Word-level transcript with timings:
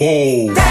Джем, 0.00 0.63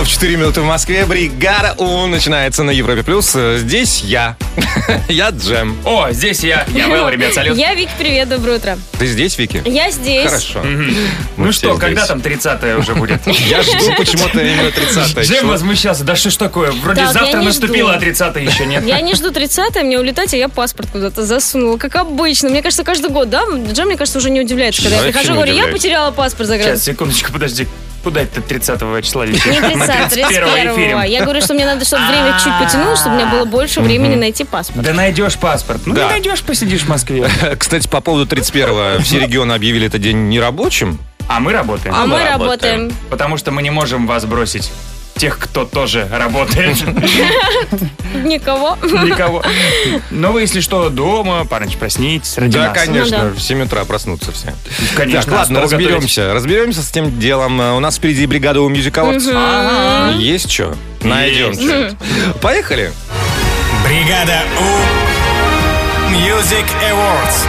часов 0.00 0.08
4 0.08 0.36
минуты 0.36 0.60
в 0.62 0.64
Москве. 0.64 1.04
Бригада 1.04 1.74
У 1.76 2.06
начинается 2.06 2.62
на 2.62 2.70
Европе+. 2.70 3.02
плюс. 3.02 3.36
Здесь 3.56 4.00
я. 4.00 4.36
я 5.08 5.28
Джем. 5.28 5.76
О, 5.84 6.10
здесь 6.10 6.40
я. 6.40 6.66
Я 6.68 6.88
Вэл, 6.88 7.08
ребят, 7.10 7.34
салют. 7.34 7.58
Я 7.58 7.74
Вик, 7.74 7.90
привет, 7.98 8.28
доброе 8.30 8.56
утро. 8.56 8.78
Ты 8.98 9.06
здесь, 9.06 9.36
Вики? 9.36 9.62
Я 9.66 9.90
здесь. 9.90 10.26
Хорошо. 10.26 10.62
Ну 11.36 11.52
что, 11.52 11.76
когда 11.76 12.06
там 12.06 12.22
30 12.22 12.78
уже 12.78 12.94
будет? 12.94 13.26
Я 13.26 13.62
жду 13.62 13.94
почему-то 13.96 14.40
именно 14.40 14.70
30 14.70 15.18
Джем 15.28 15.48
возмущался. 15.48 16.04
Да 16.04 16.16
что 16.16 16.30
ж 16.30 16.36
такое? 16.36 16.72
Вроде 16.72 17.06
завтра 17.08 17.42
наступило, 17.42 17.94
а 17.94 17.98
30 17.98 18.36
еще 18.36 18.64
нет. 18.64 18.86
Я 18.86 19.00
не 19.00 19.14
жду 19.14 19.30
30 19.30 19.82
мне 19.82 19.98
улетать, 19.98 20.32
а 20.32 20.36
я 20.36 20.48
паспорт 20.48 20.88
куда-то 20.90 21.26
засунула, 21.26 21.76
как 21.76 21.96
обычно. 21.96 22.48
Мне 22.48 22.62
кажется, 22.62 22.84
каждый 22.84 23.10
год, 23.10 23.28
да? 23.28 23.42
Джем, 23.70 23.88
мне 23.88 23.96
кажется, 23.96 24.18
уже 24.18 24.30
не 24.30 24.40
удивляется, 24.40 24.82
когда 24.82 24.96
я 24.96 25.02
прихожу 25.02 25.34
говорю, 25.34 25.54
я 25.54 25.66
потеряла 25.66 26.10
паспорт 26.10 26.48
за 26.48 26.58
Сейчас, 26.58 26.84
секундочку, 26.84 27.32
подожди. 27.32 27.66
Куда 28.02 28.22
это 28.22 28.40
30 28.40 29.04
числа 29.04 29.24
летишь? 29.24 29.44
Не 29.44 29.76
Мы 29.76 29.86
30, 29.86 30.08
31 30.10 30.72
эфирим. 30.72 31.02
Я 31.02 31.22
говорю, 31.22 31.40
что 31.42 31.54
мне 31.54 31.66
надо, 31.66 31.84
чтобы 31.84 32.06
время 32.06 32.38
чуть 32.42 32.58
потянулось, 32.58 33.00
чтобы 33.00 33.16
у 33.16 33.18
меня 33.18 33.30
было 33.30 33.44
больше 33.44 33.80
времени 33.80 34.14
найти 34.14 34.44
паспорт. 34.44 34.84
Да 34.84 34.94
найдешь 34.94 35.36
паспорт. 35.36 35.82
Ну, 35.84 35.94
Да. 35.94 36.08
найдешь, 36.08 36.42
посидишь 36.42 36.82
в 36.82 36.88
Москве. 36.88 37.28
Кстати, 37.58 37.86
по 37.88 38.00
поводу 38.00 38.24
31-го. 38.34 39.02
Все 39.02 39.18
регионы 39.20 39.52
объявили 39.52 39.86
этот 39.86 40.00
день 40.00 40.28
нерабочим. 40.28 40.98
А 41.28 41.40
мы 41.40 41.52
работаем. 41.52 41.94
А 41.94 42.00
мы 42.06 42.18
мы 42.18 42.24
работаем. 42.24 42.40
работаем. 42.40 42.92
Потому 43.10 43.36
что 43.36 43.50
мы 43.50 43.62
не 43.62 43.70
можем 43.70 44.06
вас 44.06 44.24
бросить. 44.24 44.70
Тех, 45.16 45.38
кто 45.38 45.64
тоже 45.66 46.08
работает. 46.10 46.76
Никого. 48.24 48.78
Никого. 48.82 49.42
Но 50.10 50.32
вы, 50.32 50.40
если 50.42 50.60
что, 50.60 50.88
дома, 50.88 51.44
парнич, 51.44 51.76
проснитесь 51.76 52.38
ради 52.38 52.52
Да, 52.52 52.68
нас. 52.68 52.78
конечно. 52.84 53.18
Ну 53.24 53.30
да. 53.30 53.36
В 53.36 53.40
7 53.42 53.62
утра 53.64 53.84
проснутся 53.84 54.32
все. 54.32 54.54
Конечно. 54.96 55.22
Так, 55.30 55.32
ладно, 55.40 55.60
готовить. 55.60 55.86
разберемся. 55.86 56.32
Разберемся 56.32 56.82
с 56.82 56.90
этим 56.90 57.18
делом. 57.18 57.60
Э, 57.60 57.72
У 57.76 57.80
нас 57.80 57.96
впереди 57.98 58.24
бригада 58.26 58.60
у 58.62 58.70
Music 58.70 58.92
Awards. 58.92 60.16
Есть 60.18 60.50
что? 60.50 60.74
Найдем 61.02 61.50
Есть. 61.50 61.62
что 61.62 61.96
Поехали. 62.40 62.90
Бригада 63.86 64.40
У. 64.58 66.12
Music 66.14 66.64
Awards. 66.90 67.46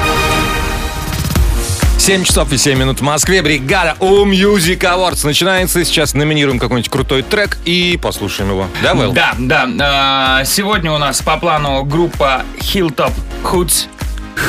7 2.02 2.24
часов 2.24 2.52
и 2.52 2.58
7 2.58 2.80
минут 2.80 3.00
в 3.00 3.04
Москве. 3.04 3.44
Бригада 3.44 3.96
у 4.00 4.26
Music 4.26 4.80
Awards 4.80 5.24
начинается. 5.24 5.86
Сейчас 5.86 6.16
номинируем 6.16 6.58
какой-нибудь 6.58 6.90
крутой 6.90 7.22
трек 7.22 7.60
и 7.64 8.00
послушаем 8.02 8.50
его. 8.50 8.66
Да, 8.82 8.96
Вэл? 8.96 9.14
Да, 9.14 9.36
да. 9.38 9.70
А, 9.80 10.44
Сегодня 10.44 10.92
у 10.92 10.98
нас 10.98 11.22
по 11.22 11.38
плану 11.38 11.84
группа 11.84 12.42
Hilltop 12.58 13.14
Hoods. 13.44 13.86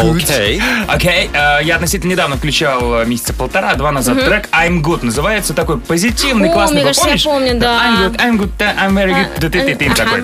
Окей. 0.00 0.60
Окей, 0.88 1.30
э, 1.32 1.58
я 1.62 1.74
относительно 1.76 2.10
недавно 2.12 2.36
включал 2.36 3.00
э, 3.02 3.04
месяца 3.06 3.32
полтора-два 3.34 3.92
назад 3.92 4.24
трек 4.24 4.48
I'm 4.52 4.80
Good. 4.82 5.04
Называется 5.04 5.54
такой 5.54 5.78
позитивный, 5.78 6.50
О, 6.50 6.52
классный. 6.52 6.76
мне 6.76 6.84
кажется, 6.84 7.08
я 7.08 7.16
помнишь? 7.18 7.24
помню, 7.24 7.60
да. 7.60 7.80
I'm 7.84 7.98
good, 8.10 8.16
I'm 8.18 8.38
good, 8.38 8.50
I'm 8.58 8.92
very 8.94 9.12
good. 9.14 9.28
Да 9.40 9.48
ты, 9.50 9.60
ты, 9.62 9.74
ты 9.74 9.94
такой. 9.94 10.22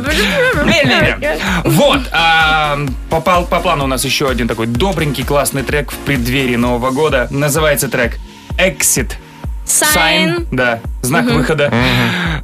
Вот. 1.64 2.00
а, 2.12 2.78
По 3.10 3.20
пал- 3.20 3.44
по 3.46 3.60
плану 3.60 3.84
у 3.84 3.86
нас 3.86 4.04
еще 4.04 4.28
один 4.28 4.48
такой 4.48 4.66
добренький, 4.66 5.24
классный 5.24 5.62
трек 5.62 5.90
в 5.92 5.96
преддверии 5.96 6.56
Нового 6.56 6.90
года. 6.90 7.28
Называется 7.30 7.88
трек 7.88 8.16
Exit. 8.58 9.12
Sign. 9.68 10.46
Да, 10.50 10.80
знак 11.02 11.26
выхода. 11.26 11.70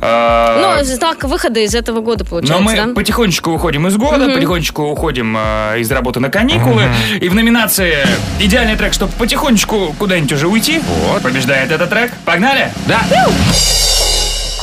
А, 0.01 0.77
Ну, 0.79 0.85
знак 0.85 1.25
выхода 1.25 1.61
из 1.61 1.75
этого 1.75 2.01
года, 2.01 2.25
но 2.25 2.31
получается, 2.31 2.63
мы 2.65 2.77
да? 2.77 2.95
потихонечку 2.95 3.51
уходим 3.51 3.87
из 3.87 3.97
года, 3.97 4.29
потихонечку 4.29 4.83
уходим 4.83 5.37
э, 5.37 5.81
из 5.81 5.91
работы 5.91 6.21
на 6.21 6.31
каникулы. 6.31 6.85
И 7.21 7.29
в 7.29 7.35
номинации 7.35 7.97
«Идеальный 8.39 8.77
трек, 8.77 8.93
чтобы 8.93 9.13
потихонечку 9.19 9.95
куда-нибудь 9.99 10.33
уже 10.33 10.47
уйти» 10.49 10.81
побеждает 11.23 11.73
этот 11.73 11.89
трек. 11.89 12.13
Погнали? 12.27 12.71
Да. 12.87 13.01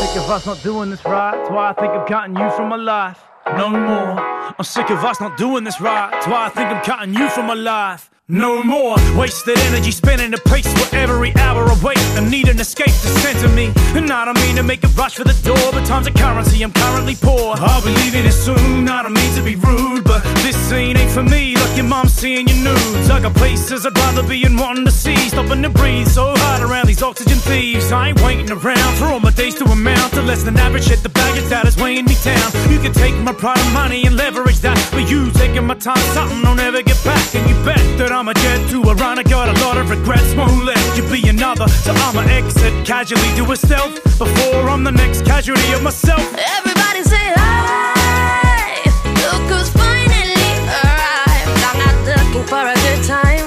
sick 0.01 0.15
of 0.17 0.29
us 0.29 0.45
not 0.45 0.61
doing 0.63 0.89
this 0.89 1.03
right. 1.05 1.33
That's 1.33 1.49
why 1.49 1.69
I 1.69 1.73
think 1.73 1.91
I'm 1.93 2.07
cutting 2.07 2.35
you 2.35 2.49
from 2.51 2.69
my 2.69 2.75
life. 2.75 3.17
No 3.57 3.69
more. 3.69 4.19
I'm 4.57 4.63
sick 4.63 4.89
of 4.89 5.03
us 5.03 5.19
not 5.19 5.37
doing 5.37 5.63
this 5.63 5.79
right. 5.81 6.11
That's 6.11 6.27
why 6.27 6.45
I 6.45 6.49
think 6.49 6.69
I'm 6.69 6.83
cutting 6.83 7.13
you 7.13 7.29
from 7.29 7.47
my 7.47 7.53
life. 7.55 8.10
No 8.27 8.63
more 8.63 8.95
wasted 9.17 9.57
energy 9.59 9.91
spinning 9.91 10.31
the 10.31 10.37
pace 10.37 10.71
for 10.71 10.95
every 10.95 11.35
hour 11.35 11.71
wait. 11.81 11.97
I 12.15 12.27
need 12.29 12.47
an 12.47 12.59
escape 12.59 12.87
to 12.87 13.09
center 13.19 13.49
me. 13.49 13.71
And 13.97 14.11
I 14.11 14.25
don't 14.25 14.39
mean 14.41 14.55
to 14.55 14.63
make 14.63 14.83
a 14.83 14.87
rush 14.89 15.15
for 15.15 15.23
the 15.23 15.37
door, 15.43 15.71
but 15.71 15.85
time's 15.85 16.07
a 16.07 16.11
currency. 16.11 16.63
I'm 16.63 16.71
currently 16.71 17.15
poor. 17.15 17.55
I'll 17.57 17.81
be 17.81 17.89
leaving 17.89 18.25
it 18.25 18.31
soon. 18.31 18.87
I 18.87 19.03
don't 19.03 19.13
mean 19.13 19.33
to 19.35 19.43
be 19.43 19.55
rude, 19.55 20.03
but 20.03 20.23
this 20.45 20.55
scene 20.55 20.97
ain't 20.97 21.11
for 21.11 21.23
me. 21.23 21.55
Like 21.55 21.75
your 21.75 21.85
mom 21.85 22.07
seeing 22.07 22.47
your 22.47 22.57
nudes. 22.57 23.09
I 23.09 23.19
got 23.19 23.33
places 23.35 23.85
I'd 23.85 23.97
rather 23.97 24.23
be 24.23 24.43
and 24.45 24.57
wanting 24.57 24.85
to 24.85 24.91
see. 24.91 25.17
Stopping 25.29 25.63
to 25.63 25.69
breathe 25.69 26.07
so 26.07 26.33
hard 26.37 26.61
around 26.61 26.87
these 26.87 27.01
oxygen 27.01 27.37
thieves. 27.39 27.91
I 27.91 28.09
ain't 28.09 28.21
waiting 28.21 28.51
around 28.51 28.95
for 28.97 29.05
all 29.05 29.19
my 29.19 29.31
days 29.31 29.55
to 29.55 29.65
amount 29.65 30.13
to 30.13 30.21
less 30.21 30.43
than 30.43 30.57
average 30.57 30.85
shit. 30.85 31.03
The 31.03 31.09
baggage 31.09 31.45
that 31.45 31.65
is 31.65 31.77
weighing 31.77 32.05
me 32.05 32.15
down. 32.23 32.51
You 32.71 32.79
can 32.79 32.93
take 32.93 33.15
my 33.15 33.33
pride 33.33 33.59
and 33.59 33.73
money 33.73 34.05
and 34.05 34.15
leverage 34.15 34.59
that, 34.59 34.77
but 34.91 35.09
you 35.09 35.31
taking 35.31 35.65
my 35.65 35.75
time, 35.75 36.03
something 36.13 36.45
I'll 36.45 36.55
never 36.55 36.81
get 36.81 37.03
back. 37.03 37.35
And 37.35 37.49
you 37.49 37.55
bet 37.65 37.81
that 37.97 38.10
I'm 38.11 38.27
a 38.27 38.33
jet 38.33 38.69
to 38.69 38.83
Iran. 38.83 39.19
I 39.19 39.23
got 39.23 39.47
a 39.49 39.53
lot 39.63 39.77
of 39.77 39.89
regrets. 39.89 40.33
Won't 40.35 40.65
let 40.65 40.77
you 40.97 41.03
be 41.09 41.27
another, 41.29 41.67
so 41.67 41.93
I'ma 41.93 42.21
exit 42.21 42.85
casually 42.85 43.31
do 43.35 43.49
a 43.51 43.55
stealth 43.55 44.03
before 44.17 44.69
I'm 44.69 44.83
the 44.83 44.91
next 44.91 45.25
casualty 45.25 45.71
of 45.73 45.81
myself. 45.81 46.21
Everybody 46.37 47.03
say 47.03 47.25
hi. 47.39 48.83
Look 49.23 49.43
who's 49.49 49.69
finally 49.69 50.51
arrived. 50.83 51.55
I'm 51.67 51.77
not 51.79 51.97
looking 52.09 52.45
for 52.51 52.63
a 52.67 52.75
good 52.85 53.01
time. 53.07 53.45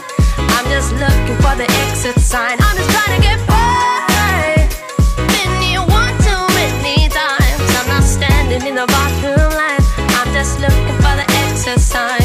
I'm 0.56 0.66
just 0.72 0.92
looking 0.96 1.38
for 1.44 1.54
the 1.60 1.68
exit 1.84 2.18
sign. 2.18 2.56
I'm 2.60 2.76
just 2.76 2.90
trying 2.90 3.14
to 3.16 3.22
get 3.22 3.38
by. 3.46 4.68
Been 5.28 5.52
here 5.60 5.84
one 5.84 6.16
too 6.24 6.44
many 6.56 7.08
times. 7.12 7.68
I'm 7.78 7.88
not 7.88 8.02
standing 8.02 8.66
in 8.66 8.74
the 8.74 8.86
bathroom 8.86 9.50
line. 9.60 9.84
I'm 10.18 10.32
just 10.32 10.58
looking 10.58 10.96
for 11.04 11.14
the 11.20 11.26
exit 11.44 11.80
sign. 11.80 12.23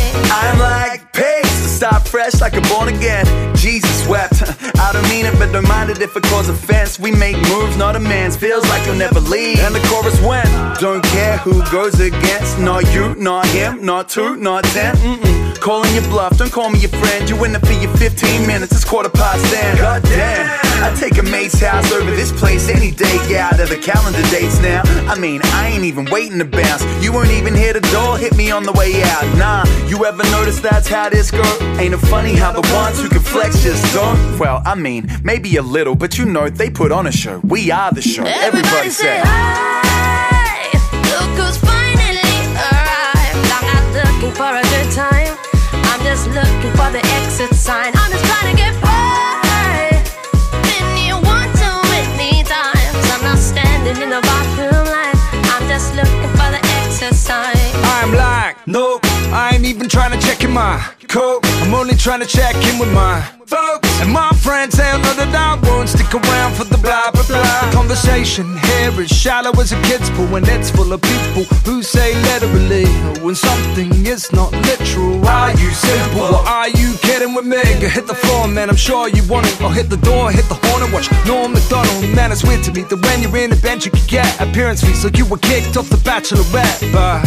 I'm 2.29 2.39
like 2.41 2.53
a 2.53 2.61
born 2.69 2.89
again. 2.89 3.25
Jesus 3.55 4.07
wept. 4.07 4.43
I 4.77 4.91
don't 4.93 5.07
mean 5.09 5.25
it, 5.25 5.33
but 5.39 5.51
don't 5.51 5.67
mind 5.67 5.89
it 5.89 5.99
if 5.99 6.15
it 6.15 6.23
cause 6.23 6.47
offense. 6.47 6.99
We 6.99 7.11
make 7.11 7.35
moves, 7.49 7.75
not 7.75 7.95
amends. 7.95 8.37
Feels 8.37 8.63
like 8.69 8.85
you'll 8.85 8.97
never 8.97 9.19
leave. 9.19 9.59
And 9.59 9.73
the 9.73 9.81
chorus 9.87 10.21
went. 10.21 10.47
Don't 10.79 11.03
care 11.05 11.37
who 11.37 11.63
goes 11.71 11.99
against. 11.99 12.59
Not 12.59 12.85
you, 12.93 13.15
not 13.15 13.47
him, 13.47 13.83
not 13.83 14.09
two, 14.09 14.35
not 14.35 14.63
ten. 14.65 14.95
Mm-mm. 14.97 15.59
Calling 15.59 15.91
your 15.93 16.03
bluff, 16.03 16.37
don't 16.37 16.51
call 16.51 16.69
me 16.69 16.79
your 16.79 16.91
friend. 16.91 17.27
You 17.27 17.43
in 17.43 17.55
it 17.55 17.65
for 17.65 17.73
your 17.73 17.91
15 17.97 18.45
minutes, 18.45 18.71
it's 18.73 18.85
quarter 18.85 19.09
past 19.09 19.43
ten. 19.51 19.77
God 19.77 20.03
damn. 20.03 20.69
I 20.81 20.95
take 20.95 21.17
a 21.17 21.23
mate's 21.23 21.59
house 21.59 21.91
over 21.91 22.11
this 22.11 22.31
place 22.31 22.69
any 22.69 22.91
day. 22.91 23.37
Out 23.37 23.59
of 23.59 23.67
the 23.67 23.77
calendar 23.77 24.21
dates 24.29 24.59
now. 24.61 24.81
I 25.11 25.19
mean, 25.19 25.41
I 25.43 25.67
ain't 25.67 25.83
even 25.83 26.05
waiting 26.05 26.39
to 26.39 26.45
bounce. 26.45 26.81
You 27.03 27.11
weren't 27.11 27.31
even 27.31 27.53
here 27.53 27.73
the 27.73 27.81
door, 27.91 28.17
hit 28.17 28.35
me 28.37 28.49
on 28.51 28.63
the 28.63 28.71
way 28.71 29.03
out. 29.03 29.23
Nah, 29.37 29.65
you 29.87 30.05
ever 30.05 30.23
notice 30.31 30.61
that's 30.61 30.87
how 30.87 31.09
this 31.09 31.31
go? 31.31 31.43
Ain't 31.77 31.93
it 31.93 31.97
funny 32.19 32.35
how 32.35 32.51
the 32.51 32.73
ones 32.73 32.99
who 33.01 33.07
can 33.07 33.21
flex 33.21 33.63
just 33.63 33.83
don't? 33.93 34.39
Well, 34.39 34.61
I 34.65 34.75
mean, 34.75 35.09
maybe 35.23 35.55
a 35.55 35.61
little, 35.61 35.95
but 35.95 36.17
you 36.17 36.25
know 36.25 36.49
they 36.49 36.69
put 36.69 36.91
on 36.91 37.07
a 37.07 37.11
show. 37.11 37.39
We 37.45 37.71
are 37.71 37.91
the 37.93 38.01
show. 38.01 38.25
Everybody 38.25 38.89
say. 38.89 39.21
hi. 39.23 40.67
Look 41.11 41.31
who's 41.39 41.57
finally 41.71 42.39
arrived. 42.67 43.39
I'm 43.55 43.67
not 43.71 43.85
looking 43.99 44.33
for 44.35 44.51
a 44.51 44.65
good 44.73 44.89
time. 44.91 45.33
I'm 45.91 46.01
just 46.03 46.27
looking 46.39 46.73
for 46.79 46.89
the 46.91 47.01
exit 47.19 47.53
sign. 47.55 47.93
I'm 47.95 48.11
just 48.11 48.25
trying 48.25 48.51
to 48.51 48.57
get 48.63 48.75
by. 48.83 50.03
Been 50.67 50.87
here 50.99 51.19
one 51.35 51.49
too 51.55 51.79
many 51.95 52.43
times. 52.43 53.03
I'm 53.15 53.23
not 53.23 53.39
standing 53.39 53.97
in 54.03 54.09
the 54.09 54.19
bathroom 54.19 54.85
line. 54.91 55.17
I'm 55.55 55.63
just 55.71 55.95
looking 55.95 56.31
for 56.35 56.49
the 56.51 56.59
exit 56.83 57.15
sign. 57.15 57.55
I'm 57.95 58.11
like, 58.11 58.55
nope, 58.67 59.05
I 59.31 59.51
ain't 59.53 59.65
even 59.65 59.87
trying 59.87 60.17
to 60.17 60.25
check 60.25 60.43
in 60.43 60.51
my 60.51 60.83
coat. 61.07 61.41
I'm 61.61 61.73
only 61.73 61.95
trying 61.95 62.19
to 62.21 62.25
check 62.25 62.55
in 62.55 62.79
with 62.79 62.91
my 62.93 63.21
folks. 63.45 63.89
And 64.01 64.11
my 64.11 64.29
friends 64.31 64.75
tell 64.75 64.97
know 64.99 65.13
that 65.13 65.33
I 65.33 65.59
won't 65.67 65.89
stick 65.89 66.13
around 66.13 66.55
for 66.55 66.63
the 66.63 66.77
blah 66.77 67.11
blah 67.11 67.25
blah. 67.27 67.71
Conversation 67.71 68.57
here 68.57 69.01
is 69.01 69.09
shallow 69.09 69.51
as 69.59 69.71
a 69.71 69.81
kid's 69.83 70.09
pool 70.11 70.27
when 70.27 70.43
it's 70.49 70.71
full 70.71 70.93
of 70.93 71.01
people 71.01 71.43
who 71.65 71.83
say 71.83 72.15
literally 72.33 72.85
when 73.23 73.35
something 73.35 74.05
is 74.05 74.31
not 74.31 74.51
literal. 74.51 75.25
Are 75.27 75.51
you 75.51 75.69
simple 75.71 76.35
or 76.35 76.47
are 76.47 76.69
you 76.69 76.93
kidding? 77.01 77.19
with 77.35 77.45
me, 77.45 77.61
go 77.79 77.87
hit 77.87 78.07
the 78.07 78.15
floor, 78.15 78.47
man. 78.47 78.69
I'm 78.69 78.75
sure 78.75 79.07
you 79.07 79.23
want 79.27 79.45
it. 79.47 79.61
Or 79.61 79.71
hit 79.71 79.89
the 79.89 79.97
door, 79.97 80.31
hit 80.31 80.45
the 80.45 80.55
horn 80.55 80.83
and 80.83 80.91
watch 80.91 81.07
Norm 81.25 81.53
McDonald. 81.53 82.01
Man, 82.15 82.31
it's 82.31 82.43
weird 82.43 82.63
to 82.63 82.71
me 82.71 82.83
that 82.83 82.99
when 83.01 83.21
you're 83.21 83.37
in 83.37 83.51
a 83.51 83.55
bench, 83.57 83.85
you 83.85 83.91
can 83.91 84.05
get 84.07 84.27
appearance 84.41 84.83
fees 84.83 85.03
like 85.03 85.17
you 85.17 85.25
were 85.25 85.37
kicked 85.37 85.77
off 85.77 85.89
the 85.89 85.97
Bachelorette. 85.97 86.91
But 86.91 87.23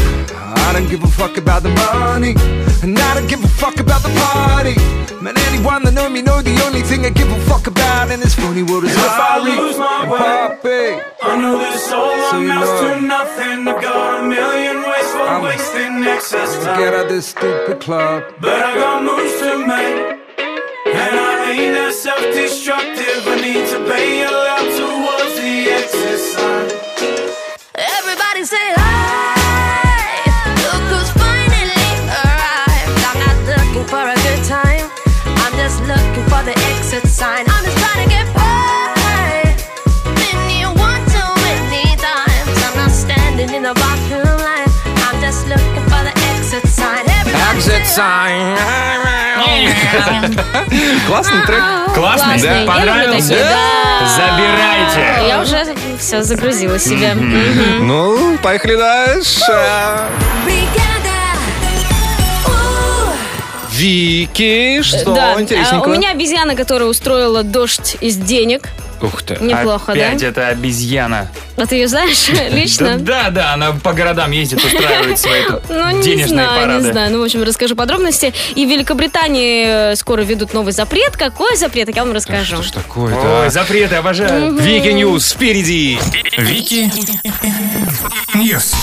I 0.54 0.72
don't 0.72 0.88
give 0.88 1.02
a 1.04 1.08
fuck 1.08 1.36
about 1.38 1.62
the 1.62 1.70
money, 1.70 2.34
and 2.82 2.98
I 2.98 3.14
don't 3.14 3.28
give 3.28 3.42
a 3.44 3.48
fuck 3.48 3.78
about 3.80 4.02
the 4.02 4.10
party. 4.20 4.74
Man, 5.22 5.36
anyone 5.48 5.84
that 5.84 5.94
know 5.94 6.08
me 6.10 6.20
know 6.22 6.42
the 6.42 6.56
only 6.66 6.82
thing 6.82 7.06
I 7.06 7.10
give 7.10 7.30
a 7.30 7.40
fuck 7.46 7.66
about 7.68 8.10
in 8.10 8.20
this 8.20 8.34
funny 8.34 8.62
world 8.62 8.84
is 8.84 8.90
If 8.94 8.98
I 8.98 9.38
Ferrari 9.38 9.56
lose 9.62 9.78
my 9.78 10.02
and 10.02 10.10
way, 10.10 10.18
Poppy. 10.18 10.84
I 11.22 11.36
know 11.40 11.58
this 11.58 11.92
all 11.92 12.30
So 12.30 12.38
you 12.40 12.50
amounts 12.50 12.82
know 12.82 12.94
to 12.94 13.00
nothing. 13.06 13.68
I've 13.68 13.80
got 13.82 14.20
a 14.20 14.22
million 14.26 14.76
ways 14.82 15.08
for 15.14 15.22
I'm- 15.22 15.42
wasting 15.42 16.02
excess 16.04 16.58
To 16.58 16.64
time. 16.64 16.78
get 16.80 16.94
out 16.94 17.08
this 17.08 17.28
stupid 17.28 17.80
club. 17.80 18.24
But 18.40 18.58
I 18.62 18.74
got 18.74 19.02
moves 19.04 19.38
to 19.42 19.58
make. 19.58 19.96
And 21.02 21.14
I 21.30 21.52
ain't 21.52 21.74
that 21.78 21.94
self-destructive. 21.94 23.20
I 23.28 23.36
need 23.46 23.64
to 23.72 23.78
pay 23.90 24.22
a 24.24 24.30
lot 24.30 24.64
towards 24.78 25.34
the 25.38 25.54
exit 25.78 26.20
sign. 26.34 26.66
Everybody 27.74 28.44
say 28.44 28.66
hi. 28.76 29.41
Looking 36.44 36.54
for 36.54 36.60
the 36.60 36.66
exit 36.74 37.06
sign. 37.08 37.44
I'm 37.48 37.64
just 37.64 37.78
trying 37.78 38.04
to 38.04 38.10
get 38.10 38.26
by. 38.34 39.54
Been 40.14 40.40
here 40.50 40.68
one 40.68 41.02
too 41.06 41.32
many 41.46 41.96
times. 41.96 42.56
I'm 42.66 42.76
not 42.76 42.90
standing 42.90 43.54
in 43.54 43.62
the 43.62 43.74
bathroom 43.74 44.38
line. 44.38 44.70
I'm 45.06 45.20
just 45.20 45.46
looking 45.46 45.84
for 45.90 46.02
the 46.02 46.12
exit 46.34 46.66
sign. 46.68 47.04
Everybody 47.08 47.56
Exit 47.56 47.86
say 47.86 47.94
sign. 47.94 48.58
Классный 51.06 51.46
трек. 51.46 51.62
Классный? 51.94 52.36
Люблю 52.38 52.66
Понравился? 52.66 53.34
да. 53.34 54.06
Забирайте. 54.06 55.28
Я 55.28 55.40
уже 55.40 55.74
все 55.98 56.22
загрузила 56.22 56.78
себе. 56.78 57.14
Ну, 57.14 58.38
поехали 58.38 58.76
дальше. 58.76 59.52
Вики, 63.86 64.80
что 64.82 65.12
Да, 65.12 65.34
а, 65.36 65.40
интересненького? 65.40 65.92
у 65.92 65.96
меня 65.96 66.10
обезьяна, 66.12 66.54
которая 66.54 66.88
устроила 66.88 67.42
дождь 67.42 67.96
из 68.00 68.14
денег. 68.16 68.68
Ух 69.00 69.24
ты. 69.24 69.36
Неплохо, 69.40 69.90
Опять 69.90 70.20
да? 70.20 70.26
это 70.28 70.46
обезьяна. 70.46 71.28
А 71.56 71.66
ты 71.66 71.74
ее 71.74 71.88
знаешь 71.88 72.28
лично? 72.52 72.98
Да, 73.00 73.30
да, 73.30 73.54
она 73.54 73.72
по 73.72 73.92
городам 73.92 74.30
ездит, 74.30 74.64
устраивает 74.64 75.18
свои 75.18 75.42
Ну, 75.68 75.90
не 75.96 76.02
денежные 76.04 76.28
знаю, 76.28 76.60
парады. 76.60 76.84
не 76.86 76.92
знаю. 76.92 77.12
Ну, 77.12 77.20
в 77.20 77.24
общем, 77.24 77.42
расскажу 77.42 77.74
подробности. 77.74 78.32
И 78.54 78.64
в 78.64 78.68
Великобритании 78.70 79.64
э, 79.92 79.96
скоро 79.96 80.20
ведут 80.22 80.54
новый 80.54 80.72
запрет. 80.72 81.16
Какой 81.16 81.56
запрет? 81.56 81.92
Я 81.92 82.04
вам 82.04 82.12
расскажу. 82.14 82.58
Что 82.58 82.62
ж 82.62 82.70
такое-то? 82.70 83.42
Ой, 83.42 83.50
запреты, 83.50 83.96
обожаю. 83.96 84.54
Вики 84.58 84.92
News 84.92 85.32
впереди. 85.32 85.98
Вики 86.38 86.88
Ньюс. 88.34 88.74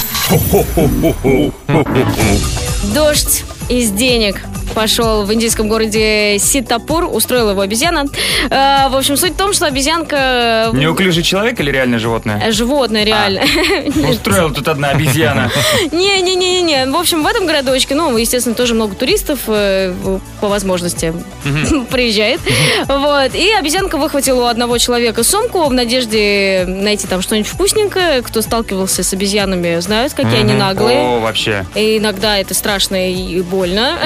Дождь 2.93 3.45
из 3.69 3.91
денег 3.91 4.41
пошел 4.71 5.23
в 5.23 5.33
индийском 5.33 5.67
городе 5.67 6.37
Ситапур, 6.39 7.05
устроила 7.05 7.51
его 7.51 7.61
обезьяна. 7.61 8.05
Э, 8.49 8.89
В 8.89 8.95
общем, 8.95 9.17
суть 9.17 9.33
в 9.33 9.37
том, 9.37 9.53
что 9.53 9.65
обезьянка... 9.65 10.69
Неуклюжий 10.73 11.23
человек 11.23 11.59
или 11.59 11.71
реально 11.71 11.99
животное? 11.99 12.41
э, 12.45 12.51
Животное, 12.51 13.03
реально. 13.03 13.41
Устроила 14.09 14.53
тут 14.53 14.67
одна 14.67 14.89
обезьяна. 14.89 15.51
Не-не-не-не. 15.91 16.85
В 16.91 16.95
общем, 16.95 17.23
в 17.23 17.27
этом 17.27 17.45
городочке, 17.45 17.95
ну, 17.95 18.15
естественно, 18.17 18.55
тоже 18.55 18.73
много 18.73 18.95
туристов 18.95 19.39
э, 19.47 19.93
по 20.41 20.47
возможности 20.47 21.13
приезжает. 21.91 22.39
Вот. 22.87 23.35
И 23.35 23.51
обезьянка 23.51 23.97
выхватила 23.97 24.43
у 24.43 24.45
одного 24.47 24.77
человека 24.77 25.23
сумку 25.23 25.65
в 25.65 25.73
надежде 25.73 26.65
найти 26.67 27.07
там 27.07 27.21
что-нибудь 27.21 27.49
вкусненькое. 27.49 28.21
Кто 28.21 28.41
сталкивался 28.41 29.03
с 29.03 29.13
обезьянами, 29.13 29.79
знают, 29.79 30.13
какие 30.13 30.39
они 30.39 30.53
наглые. 30.53 30.99
О, 30.99 31.19
вообще. 31.19 31.65
И 31.75 31.97
иногда 31.97 32.37
это 32.37 32.53
страшно 32.53 33.11
и 33.11 33.41
больно. 33.41 33.97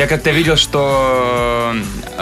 Я 0.00 0.06
как-то 0.06 0.30
видел, 0.30 0.56
что 0.56 1.74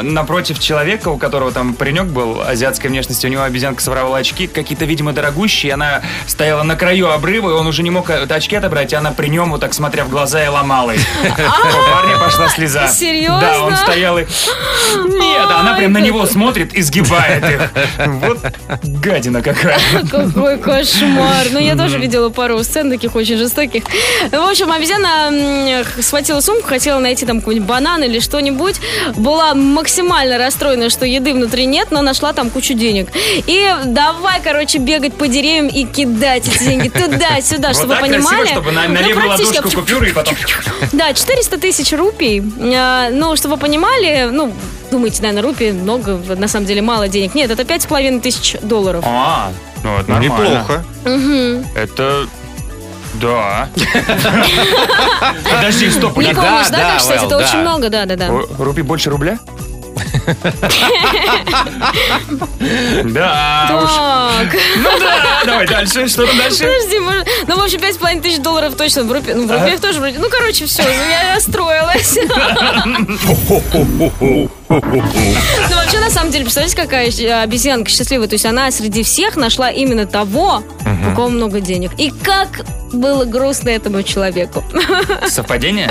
напротив 0.02 0.58
человека, 0.58 1.10
у 1.10 1.16
которого 1.16 1.52
там 1.52 1.74
паренек 1.74 2.06
был 2.06 2.42
азиатской 2.42 2.90
внешности, 2.90 3.24
у 3.24 3.28
него 3.28 3.44
обезьянка 3.44 3.80
своровала 3.80 4.18
очки, 4.18 4.48
какие-то, 4.48 4.84
видимо, 4.84 5.12
дорогущие. 5.12 5.74
Она 5.74 6.02
стояла 6.26 6.64
на 6.64 6.74
краю 6.74 7.08
обрыва, 7.12 7.50
и 7.50 7.52
он 7.52 7.68
уже 7.68 7.84
не 7.84 7.90
мог 7.90 8.10
это 8.10 8.34
очки 8.34 8.56
отобрать, 8.56 8.92
и 8.92 8.96
она 8.96 9.12
при 9.12 9.28
нем, 9.28 9.52
вот 9.52 9.60
так 9.60 9.74
смотря 9.74 10.02
в 10.04 10.08
глаза, 10.08 10.44
и 10.44 10.48
ломала 10.48 10.90
их. 10.90 11.00
У 11.22 11.92
парня 11.92 12.18
пошла 12.18 12.48
слеза. 12.48 12.88
Серьезно? 12.88 13.40
Да, 13.40 13.62
он 13.62 13.76
стоял 13.76 14.18
и... 14.18 14.22
Нет, 14.96 15.48
она 15.48 15.76
прям 15.76 15.92
на 15.92 15.98
него 15.98 16.26
смотрит 16.26 16.74
и 16.74 16.82
сгибает 16.82 17.44
их. 17.44 17.70
Вот 18.06 18.38
гадина 18.82 19.40
какая. 19.40 19.78
Какой 20.10 20.58
кошмар. 20.58 21.46
Ну, 21.52 21.60
я 21.60 21.76
тоже 21.76 21.98
видела 21.98 22.30
пару 22.30 22.60
сцен 22.64 22.90
таких 22.90 23.14
очень 23.14 23.36
жестоких. 23.36 23.84
В 24.32 24.50
общем, 24.50 24.72
обезьяна 24.72 25.84
схватила 26.00 26.40
сумку, 26.40 26.66
хотела 26.66 26.98
найти 26.98 27.24
там 27.24 27.38
какой-нибудь 27.38 27.67
банан 27.68 28.02
или 28.02 28.18
что-нибудь. 28.18 28.76
Была 29.16 29.54
максимально 29.54 30.38
расстроена, 30.38 30.90
что 30.90 31.06
еды 31.06 31.34
внутри 31.34 31.66
нет, 31.66 31.90
но 31.90 32.02
нашла 32.02 32.32
там 32.32 32.50
кучу 32.50 32.74
денег. 32.74 33.08
И 33.46 33.70
давай, 33.84 34.40
короче, 34.42 34.78
бегать 34.78 35.14
по 35.14 35.28
деревьям 35.28 35.68
и 35.68 35.84
кидать 35.84 36.48
эти 36.48 36.64
деньги 36.64 36.88
туда-сюда, 36.88 37.74
чтобы 37.74 37.94
понимали. 37.96 38.48
чтобы 38.48 38.72
на, 38.72 38.88
Ну, 38.88 39.00
левую 39.00 39.28
ладошку 39.28 39.70
купюры 39.70 40.08
и 40.08 40.12
потом... 40.12 40.34
Да, 40.92 41.12
400 41.12 41.58
тысяч 41.58 41.92
рупий. 41.92 42.42
А, 42.74 43.10
Ну, 43.10 43.36
чтобы 43.36 43.54
вы 43.56 43.60
понимали, 43.60 44.28
ну, 44.32 44.52
думаете, 44.90 45.22
наверное, 45.22 45.42
рупий 45.42 45.72
много, 45.72 46.18
на 46.36 46.48
самом 46.48 46.66
деле 46.66 46.80
мало 46.82 47.08
денег. 47.08 47.34
Нет, 47.34 47.50
это 47.50 47.64
пять 47.64 47.82
с 47.82 47.86
половиной 47.86 48.20
тысяч 48.20 48.56
долларов. 48.62 49.04
А, 49.06 49.52
ну 49.84 49.98
это 49.98 50.10
нормально. 50.10 50.44
Неплохо. 50.44 50.84
Это... 51.74 52.26
Да. 53.14 53.68
Подожди, 55.50 55.90
стоп, 55.90 56.16
Не 56.18 56.34
помнишь, 56.34 56.68
да, 56.70 56.96
кстати, 56.98 57.24
это 57.26 57.36
очень 57.38 57.58
много, 57.58 57.88
да-да-да. 57.88 58.26
Ру- 58.28 58.48
Рупий 58.62 58.82
больше 58.82 59.10
рубля? 59.10 59.38
Да 63.04 63.80
уж. 63.82 63.90
Так, 63.90 64.60
Ну 64.76 64.98
да, 65.00 65.42
давай 65.44 65.66
дальше. 65.66 66.08
Что 66.08 66.26
там 66.26 66.36
дальше? 66.36 66.58
подожди, 66.64 66.98
может- 67.00 67.26
ну, 67.46 67.56
в 67.56 67.62
общем, 67.64 67.80
пять 67.80 67.94
с 67.94 67.98
половиной 67.98 68.22
тысяч 68.22 68.38
долларов 68.40 68.74
точно 68.76 69.04
в 69.04 69.12
рупе. 69.12 69.34
Ну, 69.34 69.46
в 69.46 69.50
рупиях 69.52 69.80
тоже 69.80 69.98
вроде. 70.00 70.18
Ну, 70.18 70.28
короче, 70.30 70.66
все, 70.66 70.82
я 70.82 71.34
расстроилась. 71.34 72.18
Ну, 74.70 75.76
вообще, 75.76 75.98
на 76.00 76.10
самом 76.10 76.30
деле, 76.30 76.44
представляете, 76.44 76.76
какая 76.76 77.42
обезьянка 77.42 77.90
счастливая. 77.90 78.28
То 78.28 78.34
есть 78.34 78.44
она 78.44 78.70
среди 78.70 79.02
всех 79.02 79.36
нашла 79.36 79.70
именно 79.70 80.04
того, 80.06 80.62
у 81.06 81.14
кого 81.14 81.28
много 81.28 81.60
денег. 81.60 81.92
И 81.98 82.10
как 82.10 82.64
было 82.92 83.24
грустно 83.24 83.70
этому 83.70 84.02
человеку. 84.02 84.64
Совпадение? 85.28 85.90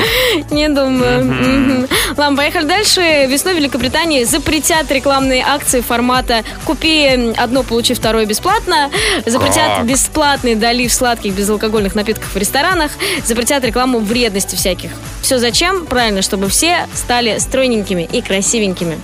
Не 0.51 0.67
думаю. 0.70 1.88
Ладно, 2.15 2.38
поехали 2.38 2.65
дальше. 2.65 3.27
Весной 3.29 3.53
в 3.53 3.58
Великобритании 3.58 4.24
запретят 4.24 4.91
рекламные 4.91 5.43
акции 5.43 5.82
формата 5.82 6.43
«Купи 6.65 7.34
одно, 7.38 7.63
получи 7.63 7.93
второе 7.93 8.25
бесплатно». 8.25 8.89
Запретят 9.25 9.84
бесплатный 9.84 10.55
долив 10.55 10.91
сладких 10.91 11.34
безалкогольных 11.34 11.96
напитков 11.96 12.34
в 12.34 12.38
ресторанах. 12.38 12.91
Запретят 13.25 13.63
рекламу 13.63 14.00
вредности 14.00 14.55
всяких. 14.55 14.91
Все 15.22 15.38
зачем? 15.38 15.86
Правильно, 15.86 16.22
чтобы 16.22 16.50
все 16.50 16.88
стали 16.93 17.38
стройненькими 17.38 18.08
и 18.12 18.22
красивенькими. 18.22 18.98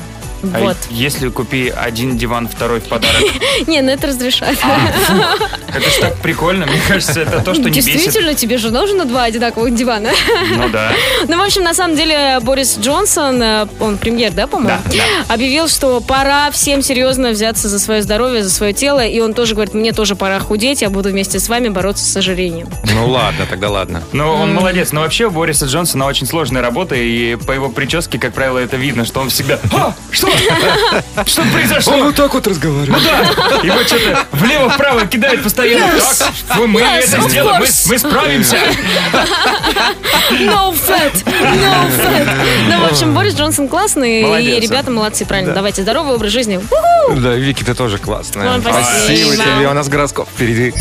А 0.53 0.59
Вот. 0.59 0.77
если 0.89 1.29
купи 1.29 1.69
один 1.69 2.17
диван, 2.17 2.47
второй 2.47 2.79
в 2.81 2.85
подарок? 2.85 3.21
Не, 3.67 3.81
ну 3.81 3.91
это 3.91 4.07
разрешают. 4.07 4.59
Это 5.73 5.89
ж 5.89 5.93
так 6.01 6.17
прикольно. 6.17 6.65
Мне 6.65 6.79
кажется, 6.87 7.21
это 7.21 7.39
то, 7.41 7.53
что 7.53 7.63
не 7.63 7.77
бесит. 7.77 7.93
Действительно, 7.93 8.33
тебе 8.35 8.57
же 8.57 8.69
нужно 8.71 9.05
два 9.05 9.23
одинаковых 9.23 9.73
дивана. 9.73 10.09
Ну 10.55 10.69
да. 10.69 10.91
Ну, 11.27 11.37
в 11.37 11.41
общем, 11.41 11.63
на 11.63 11.73
самом 11.73 11.95
деле, 11.95 12.39
Борис 12.41 12.77
Джонсон, 12.79 13.41
э, 13.41 13.67
он 13.79 13.97
премьер, 13.97 14.31
да, 14.33 14.45
по-моему? 14.45 14.79
Да, 14.85 14.91
да. 15.27 15.33
Объявил, 15.33 15.67
что 15.67 15.99
пора 16.01 16.51
всем 16.51 16.81
серьезно 16.81 17.29
взяться 17.29 17.69
за 17.69 17.79
свое 17.79 18.01
здоровье, 18.01 18.43
за 18.43 18.49
свое 18.49 18.73
тело. 18.73 19.05
И 19.05 19.19
он 19.19 19.33
тоже 19.33 19.53
говорит, 19.55 19.73
мне 19.73 19.93
тоже 19.93 20.15
пора 20.15 20.39
худеть, 20.39 20.81
я 20.81 20.89
буду 20.89 21.09
вместе 21.09 21.39
с 21.39 21.49
вами 21.49 21.69
бороться 21.69 22.03
с 22.05 22.15
ожирением. 22.17 22.67
Ну 22.93 23.07
ладно, 23.09 23.45
тогда 23.49 23.69
ладно. 23.69 24.03
Ну, 24.11 24.29
он 24.29 24.53
молодец. 24.53 24.91
Но 24.91 25.01
вообще 25.01 25.25
у 25.27 25.31
Бориса 25.31 25.65
Джонсона 25.65 26.05
очень 26.05 26.27
сложная 26.27 26.61
работа, 26.61 26.95
и 26.95 27.35
по 27.35 27.51
его 27.51 27.69
прическе, 27.69 28.19
как 28.19 28.33
правило, 28.33 28.59
это 28.59 28.75
видно, 28.77 29.05
что 29.05 29.21
он 29.21 29.29
всегда... 29.29 29.59
А, 29.71 29.93
что? 30.11 30.29
Что 31.25 31.41
произошло? 31.51 32.11
так 32.11 32.33
вот 32.33 32.47
разговаривает. 32.47 33.03
Да, 33.03 33.55
его 33.63 33.83
что-то 33.83 34.25
влево-вправо 34.31 35.05
кидает 35.07 35.43
постоянно. 35.43 35.99
Так, 36.47 36.57
мы 36.67 36.81
Yes, 36.81 37.15
это 37.17 37.29
сделаем, 37.29 37.63
мы, 37.87 37.97
справимся. 37.97 38.57
No 40.31 40.73
fat! 40.73 41.23
No 41.25 41.89
fat! 41.97 42.27
Ну, 42.69 42.81
в 42.81 42.91
общем, 42.91 43.13
Борис 43.13 43.35
Джонсон 43.35 43.67
классный, 43.67 44.23
Молодец 44.23 44.49
и 44.49 44.55
он. 44.55 44.61
ребята 44.61 44.91
молодцы, 44.91 45.25
правильно. 45.25 45.53
Давайте 45.53 45.81
здоровый 45.81 46.15
образ 46.15 46.31
жизни. 46.31 46.59
Да, 47.15 47.33
Вики, 47.33 47.63
ты 47.63 47.73
тоже 47.73 47.97
классная. 47.97 48.55
Ой, 48.55 48.61
спасибо. 48.61 48.85
Спасибо 49.05 49.35
тебе. 49.35 49.67
У 49.67 49.73
нас 49.73 49.89
гороскоп 49.89 50.29
впереди. 50.29 50.73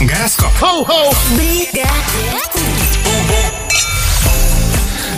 Гороскоп. 0.00 0.50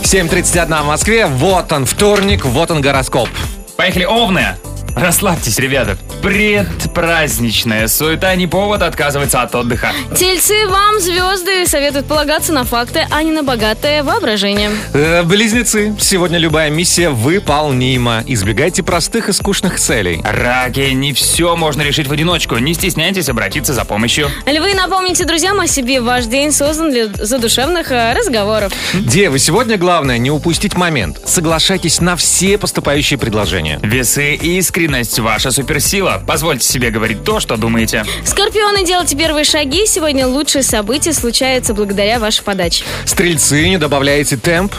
7.31 0.03 0.83
в 0.83 0.87
Москве. 0.87 1.27
Вот 1.27 1.73
он, 1.73 1.85
вторник, 1.85 2.45
вот 2.45 2.71
он 2.71 2.81
гороскоп. 2.81 3.29
Поехали, 3.77 4.05
овны! 4.05 4.66
Расслабьтесь, 4.95 5.59
ребята. 5.59 5.97
Предпраздничная 6.23 7.87
суета 7.89 8.35
не 8.35 8.47
повод 8.47 8.83
отказываться 8.83 9.43
от 9.43 9.55
отдыха. 9.55 9.93
Тельцы, 10.17 10.67
вам 10.69 11.01
звезды 11.01 11.67
советуют 11.67 12.07
полагаться 12.07 12.53
на 12.53 12.65
факты, 12.65 13.07
а 13.11 13.23
не 13.23 13.31
на 13.33 13.43
богатое 13.43 14.03
воображение. 14.03 14.71
Э, 14.95 15.23
Близнецы, 15.23 15.95
сегодня 16.01 16.39
любая 16.39 16.71
миссия 16.71 17.11
выполнима. 17.11 18.23
Избегайте 18.27 18.83
простых 18.83 19.29
и 19.29 19.33
скучных 19.33 19.79
целей. 19.79 20.21
Раки, 20.25 20.91
не 20.93 21.13
все 21.13 21.57
можно 21.57 21.83
решить 21.83 22.07
в 22.07 22.13
одиночку. 22.13 22.57
Не 22.57 22.75
стесняйтесь 22.75 23.29
обратиться 23.29 23.75
за 23.75 23.85
помощью. 23.85 24.31
Львы, 24.47 24.75
напомните 24.75 25.25
друзьям 25.25 25.61
о 25.61 25.67
себе. 25.67 26.01
Ваш 26.01 26.27
день 26.27 26.53
создан 26.53 26.91
для 26.91 27.09
задушевных 27.09 27.91
э, 27.93 28.15
разговоров. 28.15 28.73
Девы, 28.95 29.39
сегодня 29.39 29.77
главное 29.77 30.19
не 30.19 30.31
упустить 30.31 30.75
момент. 30.77 31.21
Соглашайтесь 31.27 32.01
на 32.01 32.17
все 32.17 32.59
поступающие 32.59 33.19
предложения. 33.19 33.79
Весы 33.83 34.35
и 34.35 34.61
искренность– 34.77 35.19
ваша 35.21 35.51
суперсила. 35.51 36.23
Позвольте 36.27 36.67
себе 36.67 36.91
говорить 36.91 37.25
то, 37.25 37.41
что 37.41 37.57
думаете. 37.57 38.05
Скорпионы, 38.25 38.85
делайте 38.85 39.17
первые 39.17 39.45
шаги. 39.45 39.87
Сегодня 39.87 40.27
лучшие 40.27 40.63
события 40.63 41.15
случаются 41.15 41.73
благодаря 41.73 42.19
вашей 42.19 42.45
подаче. 42.45 42.85
Стрельцы, 43.07 43.69
не 43.71 43.79
добавляйте 43.79 44.37
темп, 44.37 44.75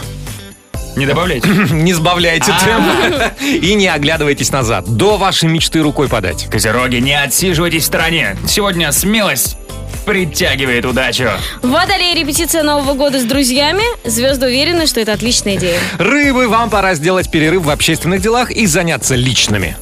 Не 0.94 1.04
добавляйте. 1.04 1.48
не 1.72 1.92
сбавляйте 1.94 2.52
А. 2.52 2.64
темп 2.64 3.32
и 3.42 3.74
не 3.74 3.88
оглядывайтесь 3.88 4.52
назад. 4.52 4.84
До 4.86 5.16
вашей 5.16 5.48
мечты 5.48 5.80
рукой 5.82 6.08
подать. 6.08 6.46
Козероги, 6.48 6.96
не 6.96 7.20
отсиживайтесь 7.20 7.82
в 7.82 7.86
стороне. 7.86 8.36
Сегодня 8.46 8.92
смелость 8.92 9.56
притягивает 10.08 10.86
удачу. 10.86 11.28
Водолей, 11.60 12.14
репетиция 12.14 12.62
Нового 12.62 12.94
года 12.94 13.20
с 13.20 13.24
друзьями. 13.24 13.82
Звезды 14.08 14.46
уверены, 14.46 14.86
что 14.86 15.00
это 15.00 15.12
отличная 15.12 15.56
идея. 15.56 15.78
Рыбы, 15.98 16.48
вам 16.48 16.70
пора 16.70 16.94
сделать 16.94 17.30
перерыв 17.30 17.64
в 17.64 17.70
общественных 17.70 18.22
делах 18.22 18.50
и 18.50 18.64
заняться 18.64 19.14
личными. 19.16 19.76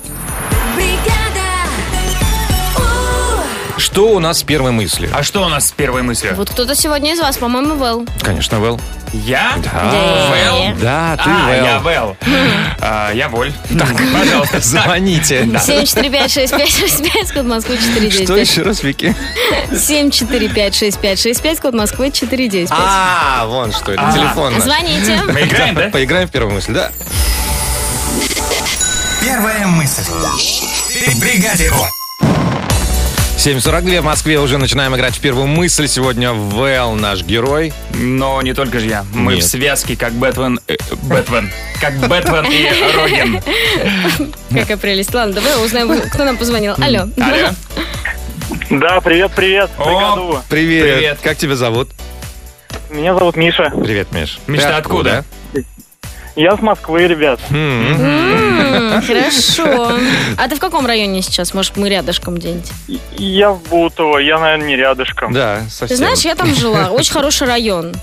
Что 3.79 4.09
у 4.11 4.19
нас 4.21 4.39
с 4.39 4.43
первой 4.43 4.73
мыслью? 4.73 5.11
А 5.15 5.23
что 5.23 5.45
у 5.45 5.49
нас 5.49 5.69
с 5.69 5.73
первой 5.73 6.03
мыслью? 6.03 6.35
Вот 6.35 6.49
кто-то 6.51 6.75
сегодня 6.75 7.13
из 7.13 7.21
вас, 7.21 7.37
по-моему, 7.37 7.75
Вэл. 7.75 8.07
Конечно, 8.23 8.59
Вэл. 8.59 8.81
Я? 9.13 9.53
Да. 9.63 10.31
Вэл? 10.31 10.75
Да, 10.81 11.17
ты 11.17 11.23
а, 11.31 11.47
Вэл. 11.49 11.65
я 11.65 11.79
Вэл. 11.79 12.17
А, 12.81 13.13
я 13.13 13.29
Воль. 13.29 13.53
Так, 13.79 13.89
пожалуйста. 14.13 14.61
Звоните. 14.61 15.43
7456565, 15.45 17.33
код 17.35 17.45
Москвы 17.45 17.77
495. 17.77 18.25
Что 18.25 18.37
еще 18.37 18.63
раз, 18.63 18.83
Вики? 18.83 19.15
7456565, 19.71 21.61
код 21.61 21.75
Москвы 21.75 22.11
495. 22.11 22.79
А, 22.79 23.45
вон 23.47 23.73
что 23.73 23.93
это, 23.93 24.09
А. 24.09 24.13
телефон. 24.13 24.61
Звоните. 24.61 25.21
Мы 25.27 25.43
играем, 25.43 25.75
да? 25.75 25.89
Поиграем 25.89 26.29
в 26.29 26.31
первую 26.31 26.55
мысль, 26.55 26.73
да? 26.73 26.91
Первая 29.21 29.67
мысль. 29.67 30.03
Бригаде. 31.21 31.71
7.42 33.37 34.01
в 34.01 34.05
Москве 34.05 34.41
уже 34.41 34.59
начинаем 34.59 34.97
играть 34.97 35.15
в 35.15 35.21
первую 35.21 35.47
мысль. 35.47 35.87
Сегодня 35.87 36.33
Вэл 36.33 36.95
наш 36.95 37.23
герой. 37.23 37.73
Но 37.95 38.41
не 38.43 38.55
только 38.55 38.81
же 38.81 38.87
я. 38.87 39.05
Мы 39.13 39.35
Нет. 39.35 39.45
в 39.45 39.47
связке, 39.47 39.95
как 39.95 40.13
Бэтмен... 40.15 40.59
э, 40.67 40.77
Бэтмен. 41.03 41.53
Как 41.81 41.95
Бэтмен 42.09 42.47
и 42.47 42.97
Роген. 42.97 43.43
Какая 44.53 44.77
прелесть. 44.79 45.15
Ладно, 45.15 45.35
давай 45.35 45.65
узнаем, 45.65 46.01
кто 46.11 46.25
нам 46.25 46.39
позвонил. 46.39 46.75
Алло. 46.79 47.09
Алло. 47.21 47.51
Да, 48.71 49.01
привет, 49.01 49.31
привет. 49.37 49.71
О. 49.79 50.43
Привет. 50.49 50.83
Привет. 50.95 51.19
Как 51.23 51.37
тебя 51.37 51.57
зовут? 51.57 51.91
Меня 52.91 53.15
зовут 53.15 53.37
Миша. 53.37 53.71
Привет, 53.71 54.11
Миш. 54.13 54.39
Миш, 54.47 54.63
ты 54.63 54.69
откуда? 54.69 55.25
Я 56.37 56.55
с 56.55 56.61
Москвы, 56.61 57.07
ребят. 57.09 57.41
Хорошо. 59.07 59.93
А 60.39 60.49
ты 60.49 60.57
в 60.57 60.59
каком 60.61 60.87
районе 60.87 61.23
сейчас? 61.23 61.55
Может, 61.55 61.77
мы 61.79 61.89
рядышком 61.89 62.35
где-нибудь? 62.35 62.71
Я 63.17 63.53
в 63.53 63.63
Бутово, 63.69 64.19
я, 64.19 64.39
наверное, 64.39 64.67
не 64.67 64.77
рядышком. 64.77 65.33
Да, 65.33 65.63
совсем. 65.71 65.89
Ты 65.89 65.97
знаешь, 65.97 66.21
я 66.21 66.35
там 66.35 66.55
жила. 66.55 66.91
Очень 66.91 67.13
хороший 67.13 67.47
район. 67.47 67.95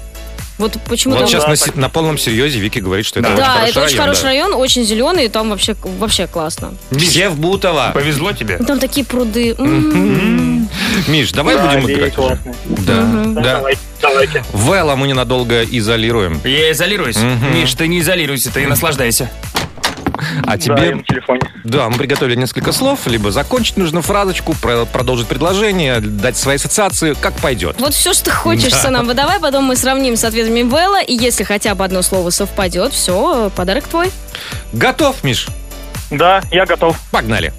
Вот 0.60 0.77
почему-то... 0.88 1.22
Вот 1.22 1.29
сейчас 1.29 1.43
да, 1.43 1.50
на, 1.50 1.55
так. 1.57 1.75
на 1.75 1.89
полном 1.89 2.17
серьезе 2.17 2.60
Вики 2.60 2.79
говорит, 2.79 3.05
что 3.05 3.19
это 3.19 3.29
Да. 3.29 3.33
очень 3.36 3.43
Да, 3.43 3.51
хороший 3.53 3.69
это 3.72 3.79
очень 3.81 3.89
район, 3.98 4.03
хороший 4.05 4.22
да. 4.22 4.27
район, 4.27 4.53
очень 4.53 4.83
зеленый, 4.86 5.25
и 5.25 5.29
там 5.29 5.50
вообще, 5.50 5.75
вообще 5.83 6.27
классно. 6.27 6.74
Все 6.98 7.29
в 7.29 7.39
Бутово. 7.39 7.91
Повезло 7.93 8.31
тебе? 8.33 8.57
Там 8.57 8.79
такие 8.79 9.05
пруды. 9.05 9.55
М. 9.57 10.69
Миш, 11.07 11.31
давай 11.31 11.55
Да, 11.55 11.65
будем 11.72 11.89
играть 11.91 12.17
уже. 12.17 12.27
классные. 12.27 12.55
Да, 12.65 12.95
Да, 13.01 13.24
да. 13.25 13.41
Давайте, 13.57 13.79
давайте. 14.01 14.43
Вэлла 14.53 14.95
мы 14.95 15.07
ненадолго 15.07 15.63
изолируем. 15.63 16.39
Я 16.43 16.72
изолируюсь. 16.72 17.17
Миш, 17.17 17.74
ты 17.74 17.88
не 17.88 18.00
изолируйся, 18.00 18.51
ты 18.51 18.67
наслаждайся. 18.67 19.29
А 20.43 20.46
Да, 20.46 20.51
я 20.53 20.58
тебе... 20.58 20.96
на 20.96 21.03
телефоне. 21.03 21.41
Да, 21.63 21.89
мы 21.89 21.98
приготовили 21.98 22.36
несколько 22.36 22.72
слов. 22.72 23.08
Либо 23.08 23.32
закончить 23.32 23.77
нужно 23.77 24.01
фразочку, 24.01 24.53
про- 24.62 24.86
продолжить 24.86 25.27
предложение, 25.27 26.00
дать 26.00 26.38
свои 26.38 26.55
ассоциации, 26.55 27.13
как 27.20 27.34
пойдет. 27.36 27.75
Вот 27.79 27.93
все, 27.93 28.13
что 28.13 28.25
ты 28.25 28.32
хочешь, 28.32 28.72
Да. 28.84 28.89
нам 28.91 29.08
выдавай, 29.08 29.39
потом 29.39 29.65
мы 29.65 29.75
сравним 29.75 30.15
с 30.15 30.24
ответами 30.24 30.63
Белла, 30.63 31.01
и 31.01 31.13
если 31.13 31.43
хотя 31.43 31.75
бы 31.75 31.84
одно 31.84 32.01
слово 32.01 32.29
совпадет, 32.29 32.93
все, 32.93 33.50
подарок 33.55 33.88
твой. 33.88 34.12
Готов, 34.74 35.24
Миш? 35.24 35.48
Да, 36.12 36.41
я 36.51 36.65
готов. 36.65 37.00
Погнали. 37.12 37.53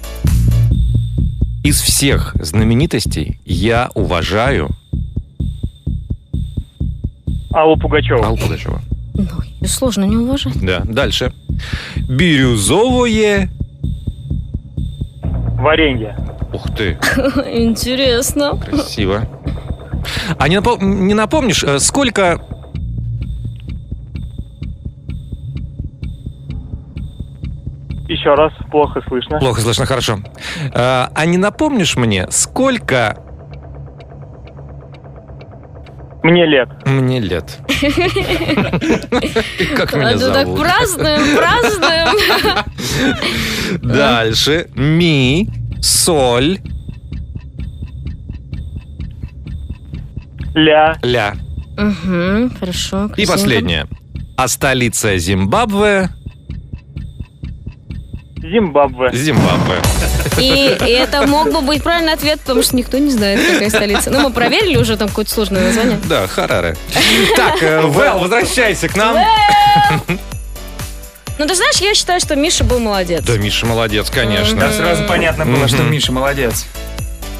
Из 1.63 1.81
всех 1.81 2.35
знаменитостей 2.39 3.39
я 3.45 3.89
уважаю 3.95 4.69
Аллу 7.51 7.77
Пугачеву. 7.77 8.23
Аллу 8.23 8.37
Пугачева. 8.37 8.81
Ну, 9.13 9.27
сложно 9.67 10.03
не 10.03 10.17
уважать. 10.17 10.53
Да, 10.61 10.81
дальше. 10.85 11.33
Бирюзовое... 12.07 13.49
Варенье. 15.59 16.15
Ух 16.53 16.67
ты, 16.75 16.91
Интересно. 17.51 18.57
красиво. 18.57 19.27
А 20.37 20.47
не, 20.47 20.57
напом- 20.59 20.83
не 20.83 21.13
напомнишь, 21.13 21.63
э, 21.63 21.79
сколько... 21.79 22.39
Еще 28.07 28.33
раз, 28.35 28.53
плохо 28.69 29.01
слышно. 29.07 29.39
Плохо 29.39 29.61
слышно, 29.61 29.85
хорошо. 29.85 30.19
Э, 30.73 31.07
А 31.13 31.25
не 31.25 31.37
напомнишь 31.37 31.95
мне, 31.95 32.27
сколько 32.29 33.17
Мне 36.25 36.45
лет. 36.47 36.69
мне 36.87 37.19
лет? 37.19 37.59
Как 39.77 39.93
меня 39.93 40.09
А 40.09 40.13
то 40.17 40.33
так 40.33 40.45
зовут? 40.47 40.59
празднуем, 40.59 41.37
празднуем. 41.37 42.07
Дальше. 43.83 44.67
Ми, 44.73 45.47
соль, 45.81 46.57
Ля. 50.55 50.97
ля. 51.03 51.35
Угу, 51.77 52.49
хорошо. 52.59 53.11
И 53.17 53.27
последнее. 53.27 53.85
А 54.35 54.47
столица 54.47 55.15
Зимбабве... 55.19 56.09
Зимбабве. 58.41 59.11
Зимбабве. 59.13 59.75
И 60.39 60.77
это 60.79 61.25
мог 61.27 61.51
бы 61.51 61.61
быть 61.61 61.83
правильный 61.83 62.13
ответ, 62.13 62.39
потому 62.41 62.63
что 62.63 62.75
никто 62.75 62.97
не 62.97 63.11
знает, 63.11 63.39
какая 63.53 63.69
столица. 63.69 64.11
Ну, 64.11 64.19
мы 64.21 64.31
проверили 64.31 64.77
уже 64.77 64.97
там 64.97 65.09
какое-то 65.09 65.31
сложное 65.31 65.63
название. 65.63 65.99
Да, 66.05 66.27
Хараре. 66.27 66.75
Так, 67.35 67.61
э, 67.61 67.81
Вэл, 67.85 68.19
возвращайся 68.19 68.87
к 68.87 68.95
нам. 68.95 69.17
Ну, 71.37 71.45
ты 71.47 71.53
знаешь, 71.55 71.75
я 71.81 71.93
считаю, 71.93 72.21
что 72.21 72.37
Миша 72.37 72.63
был 72.63 72.79
молодец. 72.79 73.21
Да, 73.25 73.33
Миша 73.37 73.65
молодец, 73.65 74.07
Да, 74.09 74.21
конечно. 74.21 74.71
сразу 74.71 75.03
понятно 75.03 75.45
было, 75.45 75.67
что. 75.67 75.83
Миша 75.83 76.13
молодец. 76.13 76.65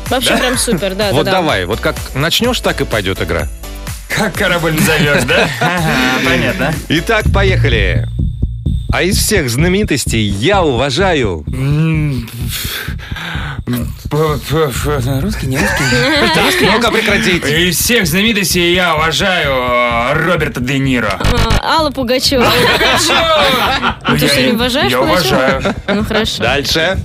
Вообще 0.09 0.35
прям 0.35 0.57
супер, 0.57 0.95
да, 0.95 1.09
да, 1.09 1.13
Вот 1.13 1.25
да. 1.25 1.31
давай, 1.31 1.65
вот 1.65 1.79
как 1.79 1.95
начнешь, 2.13 2.59
так 2.59 2.81
и 2.81 2.83
пойдет 2.85 3.21
игра. 3.21 3.47
Как 4.09 4.33
корабль 4.33 4.73
назовешь, 4.73 5.23
да? 5.23 5.47
Ага, 5.61 6.25
понятно. 6.25 6.73
Итак, 6.89 7.25
поехали. 7.33 8.05
А 8.91 9.01
из 9.03 9.17
всех 9.17 9.49
знаменитостей 9.49 10.21
я 10.21 10.63
уважаю... 10.63 11.43
Русский, 15.22 15.48
не 15.48 15.58
русский? 15.58 16.65
Ну-ка 16.72 16.91
прекратить. 16.91 17.44
Из 17.46 17.77
всех 17.77 18.05
знаменитостей 18.08 18.74
я 18.74 18.96
уважаю 18.96 19.51
э, 19.51 20.13
Роберта 20.25 20.60
Де 20.60 20.77
Ниро. 20.77 21.20
А, 21.62 21.79
Алла 21.79 21.91
Пугачева. 21.91 22.46
Ну, 24.08 24.17
ты 24.17 24.25
Я- 24.25 24.29
что, 24.32 24.41
не 24.41 24.53
уважаешь 24.53 24.91
Я 24.91 25.01
уважаю. 25.01 25.75
Ну, 25.88 26.03
хорошо. 26.05 26.44
Дальше. 26.44 26.98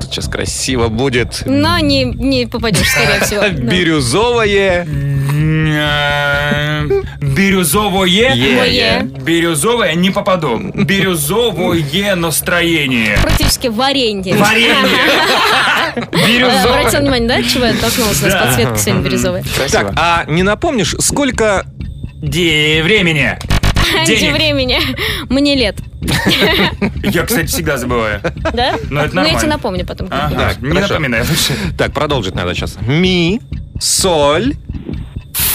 Тут 0.00 0.10
сейчас 0.12 0.28
красиво 0.28 0.88
будет. 0.88 1.42
Но 1.46 1.78
не, 1.78 2.04
не 2.04 2.46
попадешь, 2.46 2.88
скорее 2.88 3.20
всего. 3.20 3.48
Бирюзовое... 3.70 4.86
Э, 5.34 6.86
Бирюзовое. 7.20 9.02
Бирюзовое 9.02 9.94
не 9.94 10.10
попаду. 10.10 10.58
Бирюзовое 10.74 12.14
настроение. 12.14 13.18
Практически 13.22 13.66
варенье. 13.68 14.36
Варенье. 14.36 14.74
Э, 15.96 16.00
Обратил 16.00 16.26
Бирюзовое. 16.26 17.00
внимание, 17.00 17.28
да, 17.28 17.42
чего 17.42 17.64
я 17.66 17.74
толкнулась? 17.74 18.22
У 18.22 18.26
нас 18.26 18.34
подсветка 18.46 18.76
сегодня 18.78 19.02
бирюзовая. 19.04 19.44
Так, 19.70 19.92
а 19.96 20.24
не 20.28 20.42
напомнишь, 20.42 20.94
сколько... 21.00 21.64
Ди- 22.22 22.80
Времени. 22.82 23.36
Денег. 24.06 24.32
времени. 24.34 24.78
Мне 25.28 25.54
лет. 25.56 25.76
Я, 27.02 27.24
кстати, 27.24 27.46
всегда 27.46 27.76
забываю. 27.76 28.20
Да? 28.52 28.76
Ну, 28.90 29.00
это 29.00 29.14
Ну, 29.14 29.20
я 29.22 29.28
тебе 29.28 29.32
нормально. 29.32 29.46
напомню 29.48 29.86
потом. 29.86 30.08
Ага, 30.10 30.34
Так, 30.34 30.62
не 30.62 30.70
хорошо. 30.70 30.94
напоминай 30.94 31.20
лучше. 31.20 31.52
Так, 31.76 31.92
продолжить 31.92 32.34
надо 32.34 32.54
сейчас. 32.54 32.78
Ми, 32.80 33.40
соль, 33.78 34.54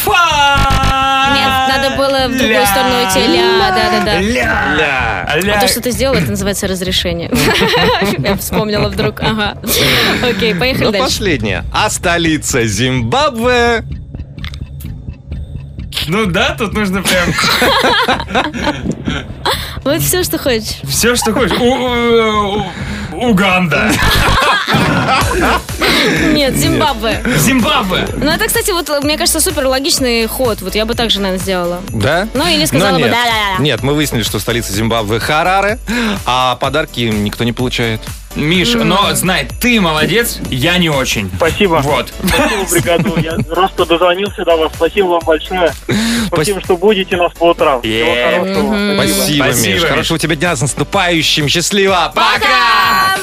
Фа! 0.10 1.34
Нет, 1.36 1.52
надо 1.70 1.96
было 1.98 2.28
в 2.28 2.32
другую 2.32 2.50
Ля. 2.60 2.66
сторону 2.66 2.94
идти. 3.10 3.20
Ля, 3.28 3.72
да-да-да. 3.72 4.20
Ля. 4.20 4.76
ля. 4.78 5.26
А 5.28 5.40
Ля. 5.40 5.60
то, 5.60 5.68
что 5.68 5.82
ты 5.82 5.92
сделал, 5.92 6.16
это 6.16 6.30
называется 6.32 6.68
разрешение. 6.68 7.30
Я 8.18 8.36
вспомнила 8.36 8.90
вдруг. 8.90 9.20
Ага. 9.22 9.58
Окей, 10.28 10.56
поехали 10.56 10.86
Ну, 10.86 10.92
дальше. 10.92 11.08
последнее. 11.08 11.64
А 11.74 11.90
столица 11.90 12.66
Зимбабве... 12.66 13.84
Ну 16.08 16.26
да, 16.26 16.56
тут 16.58 16.74
нужно 16.74 17.04
прям 17.04 17.30
Вот 19.84 20.02
все, 20.02 20.24
что 20.24 20.38
хочешь. 20.40 20.78
все, 20.88 21.16
что 21.16 21.34
хочешь. 21.34 21.56
Уганда. 23.20 23.92
Нет, 26.34 26.56
Зимбабве. 26.56 27.22
Зимбабве. 27.38 28.08
Ну, 28.18 28.30
это, 28.30 28.48
кстати, 28.48 28.72
вот, 28.72 28.90
мне 29.04 29.18
кажется, 29.18 29.40
супер 29.42 29.66
логичный 29.68 30.26
ход. 30.28 30.62
Вот 30.62 30.76
я 30.76 30.86
бы 30.86 30.94
так 30.94 31.10
же, 31.10 31.20
наверное, 31.20 31.42
сделала. 31.42 31.82
Да? 31.90 32.28
Ну, 32.34 32.48
или 32.48 32.66
сказала 32.66 32.94
бы 32.94 33.02
нет. 33.02 33.12
да-да-да. 33.12 33.64
Нет, 33.64 33.84
мы 33.84 33.94
выяснили, 33.94 34.24
что 34.24 34.40
столица 34.40 34.72
Зимбабве 34.74 35.20
Хараре, 35.20 35.80
а 36.26 36.56
подарки 36.56 37.02
никто 37.02 37.44
не 37.44 37.52
получает. 37.52 38.02
Миш, 38.36 38.74
но 38.76 39.14
знай, 39.16 39.48
ты 39.60 39.82
молодец, 39.82 40.40
я 40.50 40.78
не 40.78 40.90
очень. 40.90 41.30
Спасибо. 41.36 41.82
Вот. 41.84 42.14
Спасибо, 42.24 42.66
бригаду. 42.72 43.20
Я 43.20 43.38
рад, 43.56 43.72
что 43.72 43.86
дозвонился 43.86 44.46
до 44.46 44.56
вас. 44.56 44.72
Спасибо 44.76 45.08
вам 45.08 45.22
большое. 45.26 45.74
Спасибо, 46.28 46.62
что 46.62 46.78
будете 46.78 47.18
нас 47.18 47.34
по 47.34 47.50
утрам. 47.50 47.82
Всего 47.82 47.94
Е. 47.94 48.32
хорошего. 48.32 48.94
Спасибо, 48.96 49.44
Спасибо, 49.44 49.46
Миш. 49.48 49.82
Миш. 49.82 49.90
Хорошего 49.90 50.20
тебе 50.20 50.36
дня 50.36 50.56
с 50.56 50.62
наступающим. 50.62 51.48
Счастливо. 51.50 52.12
Пока! 52.16 53.18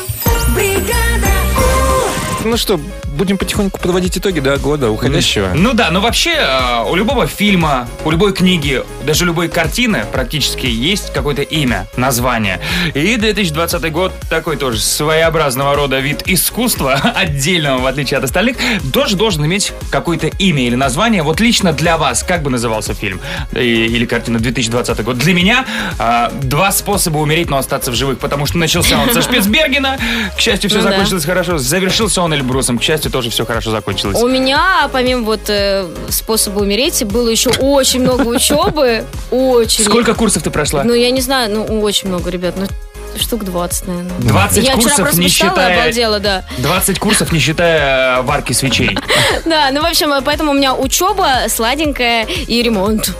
Ну 2.44 2.56
что, 2.56 2.78
будем 3.16 3.38
потихоньку 3.38 3.80
подводить 3.80 4.16
итоги, 4.18 4.40
да, 4.40 4.56
года 4.56 4.90
уходящего. 4.90 5.50
Ну 5.54 5.72
да, 5.72 5.90
но 5.90 6.00
вообще 6.00 6.34
э, 6.36 6.84
у 6.88 6.94
любого 6.94 7.26
фильма, 7.26 7.88
у 8.04 8.10
любой 8.10 8.32
книги, 8.32 8.82
даже 9.04 9.24
любой 9.24 9.48
картины 9.48 10.04
практически 10.12 10.66
есть 10.66 11.12
какое-то 11.12 11.42
имя, 11.42 11.86
название. 11.96 12.60
И 12.94 13.16
2020 13.16 13.92
год 13.92 14.12
такой 14.30 14.56
тоже 14.56 14.80
своеобразного 14.80 15.74
рода 15.74 15.98
вид 15.98 16.22
искусства, 16.26 16.94
отдельного 17.14 17.78
в 17.80 17.86
отличие 17.86 18.18
от 18.18 18.24
остальных, 18.24 18.56
тоже 18.92 19.16
должен 19.16 19.44
иметь 19.46 19.72
какое-то 19.90 20.28
имя 20.28 20.66
или 20.66 20.74
название. 20.76 21.22
Вот 21.22 21.40
лично 21.40 21.72
для 21.72 21.96
вас, 21.98 22.22
как 22.22 22.42
бы 22.42 22.50
назывался 22.50 22.94
фильм 22.94 23.20
или 23.52 24.04
картина 24.06 24.38
2020 24.38 25.02
год? 25.04 25.18
Для 25.18 25.34
меня 25.34 25.64
э, 25.98 26.30
два 26.42 26.70
способа 26.72 27.18
умереть, 27.18 27.48
но 27.50 27.56
остаться 27.58 27.90
в 27.90 27.94
живых, 27.94 28.18
потому 28.18 28.46
что 28.46 28.58
начался 28.58 28.98
он 29.00 29.12
со 29.12 29.22
Шпицбергена, 29.26 29.98
к 30.36 30.40
счастью, 30.40 30.68
все 30.70 30.78
Ну 30.78 30.84
да. 30.84 30.90
закончилось 30.90 31.24
хорошо, 31.24 31.58
завершился 31.58 32.22
он 32.22 32.34
Эльбрусом, 32.34 32.78
к 32.78 32.82
счастью, 32.82 33.05
тоже 33.10 33.30
все 33.30 33.44
хорошо 33.46 33.70
закончилось. 33.70 34.16
У 34.20 34.28
меня, 34.28 34.88
помимо 34.92 35.22
вот 35.24 35.48
э, 35.48 35.86
способа 36.08 36.60
умереть, 36.60 37.04
было 37.04 37.28
еще 37.28 37.50
очень 37.50 38.00
много 38.02 38.22
учебы. 38.28 39.04
Очень. 39.30 39.84
Сколько 39.84 40.14
курсов 40.14 40.42
ты 40.42 40.50
прошла? 40.50 40.84
Ну, 40.84 40.94
я 40.94 41.10
не 41.10 41.20
знаю, 41.20 41.50
ну, 41.50 41.80
очень 41.80 42.08
много, 42.08 42.30
ребят. 42.30 42.54
Ну, 42.56 42.66
штук 43.18 43.44
20, 43.44 43.88
наверное. 43.88 44.10
20 44.18 44.56
я 44.58 44.62
вчера 44.62 44.74
курсов, 44.76 44.96
просто 44.96 45.20
не 45.20 45.26
посчитала 45.26 45.50
и 45.50 45.58
считая- 45.58 45.80
обалдела, 45.80 46.20
да. 46.20 46.44
20 46.58 46.98
курсов, 46.98 47.32
не 47.32 47.38
считая 47.38 48.18
э, 48.18 48.22
варки 48.22 48.52
свечей. 48.52 48.96
Да, 49.44 49.70
ну, 49.72 49.80
в 49.82 49.86
общем, 49.86 50.12
э, 50.12 50.20
поэтому 50.24 50.50
у 50.50 50.54
меня 50.54 50.74
учеба 50.74 51.44
сладенькая 51.48 52.24
и 52.24 52.62
ремонт. 52.62 53.12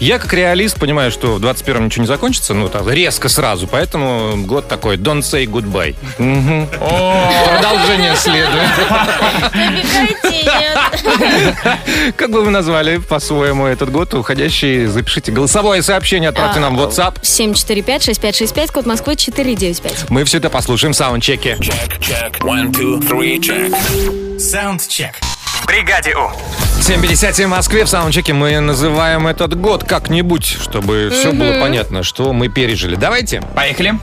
Я 0.00 0.18
как 0.18 0.32
реалист 0.32 0.78
понимаю, 0.78 1.10
что 1.10 1.34
в 1.34 1.44
21-м 1.44 1.86
ничего 1.86 2.02
не 2.02 2.08
закончится, 2.08 2.54
ну 2.54 2.68
так, 2.68 2.86
резко 2.88 3.28
сразу, 3.28 3.66
поэтому 3.66 4.36
год 4.44 4.68
такой, 4.68 4.96
don't 4.96 5.20
say 5.20 5.46
goodbye. 5.46 5.94
Продолжение 7.46 8.16
следует. 8.16 8.70
Как 12.16 12.30
бы 12.30 12.42
вы 12.42 12.50
назвали 12.50 12.98
по-своему 12.98 13.66
этот 13.66 13.90
год 13.90 14.14
уходящий? 14.14 14.86
Запишите 14.86 15.32
голосовое 15.32 15.82
сообщение, 15.82 16.30
отправьте 16.30 16.60
нам 16.60 16.76
в 16.76 16.80
WhatsApp. 16.80 17.20
745-6565, 17.22 18.72
код 18.72 18.86
Москвы 18.86 19.16
495. 19.16 20.10
Мы 20.10 20.24
все 20.24 20.38
это 20.38 20.50
послушаем 20.50 20.92
в 20.92 20.96
саундчеке. 20.96 21.58
Саундчек. 24.38 25.14
В 25.62 25.66
бригаде 25.66 26.12
У. 26.16 26.28
7.57 26.80 27.46
в 27.46 27.48
Москве. 27.50 27.84
В 27.84 27.88
саундчеке 27.88 28.32
мы 28.32 28.58
называем 28.58 29.28
этот 29.28 29.54
год 29.58 29.84
как-нибудь, 29.84 30.44
чтобы 30.44 31.10
все 31.12 31.30
было 31.30 31.60
понятно, 31.60 32.02
что 32.02 32.32
мы 32.32 32.48
пережили. 32.48 32.96
Давайте. 32.96 33.42
Поехали. 33.54 33.94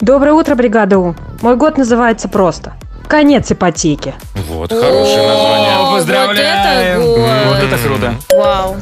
Доброе 0.00 0.32
утро, 0.32 0.54
бригада 0.54 0.98
У. 0.98 1.14
Мой 1.42 1.56
год 1.56 1.76
называется 1.76 2.28
просто 2.28 2.72
«Конец 3.06 3.52
ипотеки». 3.52 4.14
Вот, 4.48 4.72
хорошее 4.72 5.28
название. 5.28 5.76
О, 5.76 5.92
поздравляем. 5.92 7.00
вот 7.02 7.18
это. 7.18 7.48
Вот 7.48 7.58
это 7.58 7.78
круто. 7.78 8.14
Вау. 8.30 8.76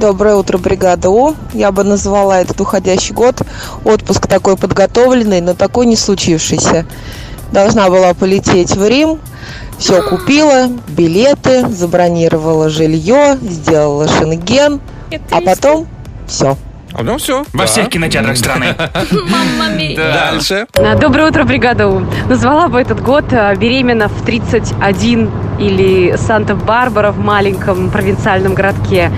Доброе 0.00 0.34
утро, 0.34 0.58
бригада 0.58 1.10
У. 1.10 1.36
Я 1.52 1.70
бы 1.70 1.84
назвала 1.84 2.40
этот 2.40 2.60
уходящий 2.60 3.14
год 3.14 3.40
отпуск 3.84 4.26
такой 4.26 4.56
подготовленный, 4.56 5.40
но 5.40 5.54
такой 5.54 5.86
не 5.86 5.94
случившийся. 5.94 6.86
Должна 7.52 7.88
была 7.88 8.14
полететь 8.14 8.76
в 8.76 8.86
Рим, 8.88 9.20
все 9.80 10.02
купила, 10.02 10.68
билеты, 10.88 11.66
забронировала 11.68 12.68
жилье, 12.68 13.38
сделала 13.40 14.06
шенген, 14.06 14.80
а 15.30 15.40
потом 15.40 15.88
все. 16.28 16.56
А 16.92 17.02
ну 17.02 17.18
все. 17.18 17.44
Во 17.52 17.66
всех 17.66 17.88
кинотеатрах 17.88 18.36
страны. 18.36 18.74
Мамма. 19.10 19.70
Дальше. 19.96 20.66
А, 20.74 20.96
Доброе 20.96 21.28
утро, 21.28 21.44
бригада 21.44 21.88
У. 21.88 22.00
Назвала 22.28 22.68
бы 22.68 22.80
этот 22.80 23.00
год 23.00 23.24
а, 23.32 23.54
беременна 23.54 24.08
в 24.08 24.22
31 24.22 25.30
или 25.58 26.16
Санта-Барбара 26.16 27.12
в 27.12 27.18
маленьком 27.18 27.90
провинциальном 27.90 28.54
городке. 28.54 29.10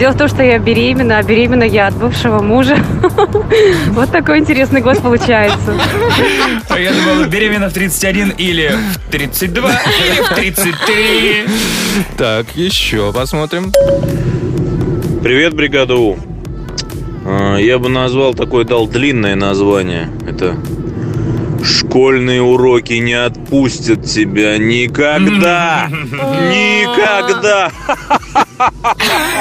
Дело 0.00 0.12
в 0.12 0.16
том, 0.16 0.28
что 0.28 0.42
я 0.42 0.58
беременна, 0.58 1.18
а 1.18 1.22
беременна 1.22 1.64
я 1.64 1.88
от 1.88 1.94
бывшего 1.94 2.40
мужа. 2.40 2.78
Вот 3.88 4.10
такой 4.10 4.38
интересный 4.38 4.80
год 4.80 5.02
получается. 5.02 5.74
А 6.70 6.78
Я 6.78 6.92
думал, 6.92 7.28
беременна 7.28 7.68
в 7.68 7.74
31 7.74 8.30
или 8.38 8.72
в 9.06 9.10
32, 9.10 9.70
или 9.70 10.22
в 10.22 10.28
33. 10.34 11.44
Так, 12.16 12.46
еще 12.54 13.12
посмотрим. 13.12 13.72
Привет, 15.22 15.52
бригада 15.52 15.96
У. 15.96 16.16
А, 17.26 17.56
Я 17.56 17.78
бы 17.78 17.90
назвал 17.90 18.32
такое, 18.32 18.64
дал 18.64 18.86
длинное 18.88 19.34
название. 19.34 20.08
Это 20.26 20.56
Школьные 21.62 22.40
уроки 22.40 22.94
не 22.94 23.12
отпустят 23.12 24.06
тебя 24.06 24.56
никогда. 24.56 25.90
Никогда. 26.50 27.70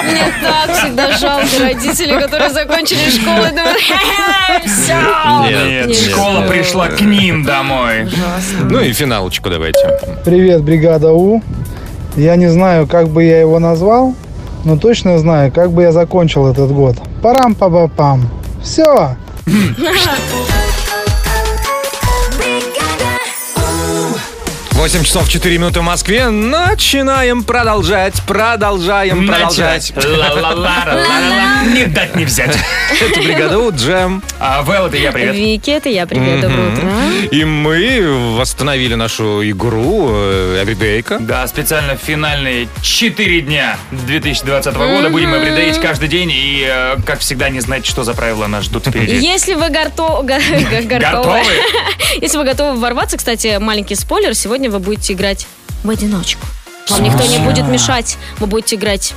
Мне 0.05 0.33
так 0.41 0.77
всегда 0.77 1.17
жалко 1.17 1.47
родителей, 1.59 2.19
которые 2.19 2.49
закончили 2.51 3.09
школу 3.09 3.45
и 3.45 3.49
думают, 3.49 3.77
все. 4.65 4.97
Нет, 5.49 5.87
Нет. 5.87 5.97
школа 5.97 6.41
пришла 6.47 6.87
к 6.87 7.01
ним 7.01 7.43
домой. 7.43 8.09
Ну 8.69 8.79
и 8.79 8.93
финалочку 8.93 9.49
давайте. 9.49 9.99
Привет, 10.23 10.63
бригада 10.63 11.11
У. 11.11 11.41
Я 12.15 12.35
не 12.37 12.47
знаю, 12.47 12.87
как 12.87 13.09
бы 13.09 13.23
я 13.23 13.39
его 13.39 13.59
назвал, 13.59 14.15
но 14.63 14.77
точно 14.77 15.19
знаю, 15.19 15.51
как 15.51 15.71
бы 15.71 15.83
я 15.83 15.91
закончил 15.91 16.47
этот 16.47 16.71
год. 16.71 16.95
парам 17.21 17.55
па 17.55 17.69
па 17.69 17.87
пам 17.87 18.29
Все. 18.63 19.15
8 24.89 25.03
часов 25.03 25.29
4 25.29 25.55
минуты 25.59 25.81
в 25.81 25.83
Москве. 25.83 26.29
Начинаем 26.29 27.43
продолжать, 27.43 28.19
продолжаем, 28.25 29.27
продолжать. 29.27 29.93
Не 31.75 31.85
дать 31.85 32.15
не 32.15 32.25
взять. 32.25 32.57
Это 32.99 33.19
бригада 33.19 33.59
У, 33.59 33.71
Джем. 33.71 34.23
А, 34.39 34.63
Вэл, 34.63 34.87
это 34.87 34.97
я, 34.97 35.11
привет. 35.11 35.35
Вики, 35.35 35.69
это 35.69 35.89
я, 35.89 36.07
привет, 36.07 36.41
доброе 36.41 36.73
утро. 36.73 36.83
И 37.29 37.45
мы 37.45 38.35
восстановили 38.35 38.95
нашу 38.95 39.47
игру 39.47 40.09
э, 40.11 40.63
Everydayка. 40.65 41.19
Да, 41.19 41.45
специально 41.47 41.95
финальные 41.95 42.67
4 42.81 43.41
дня 43.41 43.77
2020 43.91 44.73
года 44.73 45.09
будем 45.09 45.35
эвридеить 45.35 45.79
каждый 45.79 46.09
день 46.09 46.31
и, 46.33 46.65
э, 46.67 46.95
как 47.05 47.19
всегда, 47.19 47.49
не 47.49 47.59
знать, 47.59 47.85
что 47.85 48.03
за 48.03 48.13
правила 48.15 48.47
нас 48.47 48.65
ждут 48.65 48.87
впереди. 48.87 49.17
Если 49.19 49.53
вы 49.53 49.69
готовы, 49.69 50.23
Готовы? 50.23 51.41
если 52.21 52.37
вы 52.37 52.43
готовы 52.43 52.79
ворваться, 52.79 53.17
кстати, 53.17 53.57
маленький 53.59 53.95
спойлер, 53.95 54.33
сегодня 54.33 54.69
вы 54.71 54.78
будете 54.79 55.13
играть 55.13 55.47
в 55.83 55.89
одиночку. 55.89 56.45
Вам 56.89 57.03
никто 57.03 57.23
не 57.25 57.37
будет 57.39 57.67
мешать, 57.67 58.17
вы 58.39 58.47
будете 58.47 58.75
играть 58.75 59.13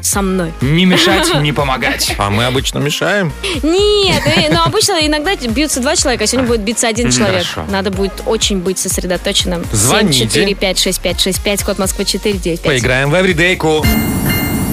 со 0.00 0.22
мной. 0.22 0.52
Не 0.60 0.84
мешать, 0.86 1.34
не 1.42 1.52
помогать. 1.52 2.14
А 2.18 2.30
мы 2.30 2.44
обычно 2.44 2.78
мешаем. 2.78 3.32
Нет, 3.62 4.22
э, 4.26 4.52
но 4.52 4.64
обычно 4.64 4.94
иногда 5.04 5.34
бьются 5.34 5.80
два 5.80 5.96
человека, 5.96 6.24
а 6.24 6.26
сегодня 6.26 6.48
будет 6.48 6.60
биться 6.62 6.88
один 6.88 7.10
человек. 7.10 7.46
Хорошо. 7.46 7.70
Надо 7.70 7.90
будет 7.90 8.12
очень 8.26 8.58
быть 8.58 8.78
сосредоточенным. 8.78 9.64
Звоните. 9.72 10.18
7 10.20 10.28
4 10.28 10.54
5 10.54 10.78
6 10.78 11.00
5 11.00 11.20
6 11.20 11.42
5, 11.42 11.62
код 11.64 11.78
Москвы 11.78 12.04
4 12.04 12.38
9 12.38 12.60
5. 12.60 12.72
Поиграем 12.72 13.10
в 13.10 13.14
Everydayку. 13.14 13.84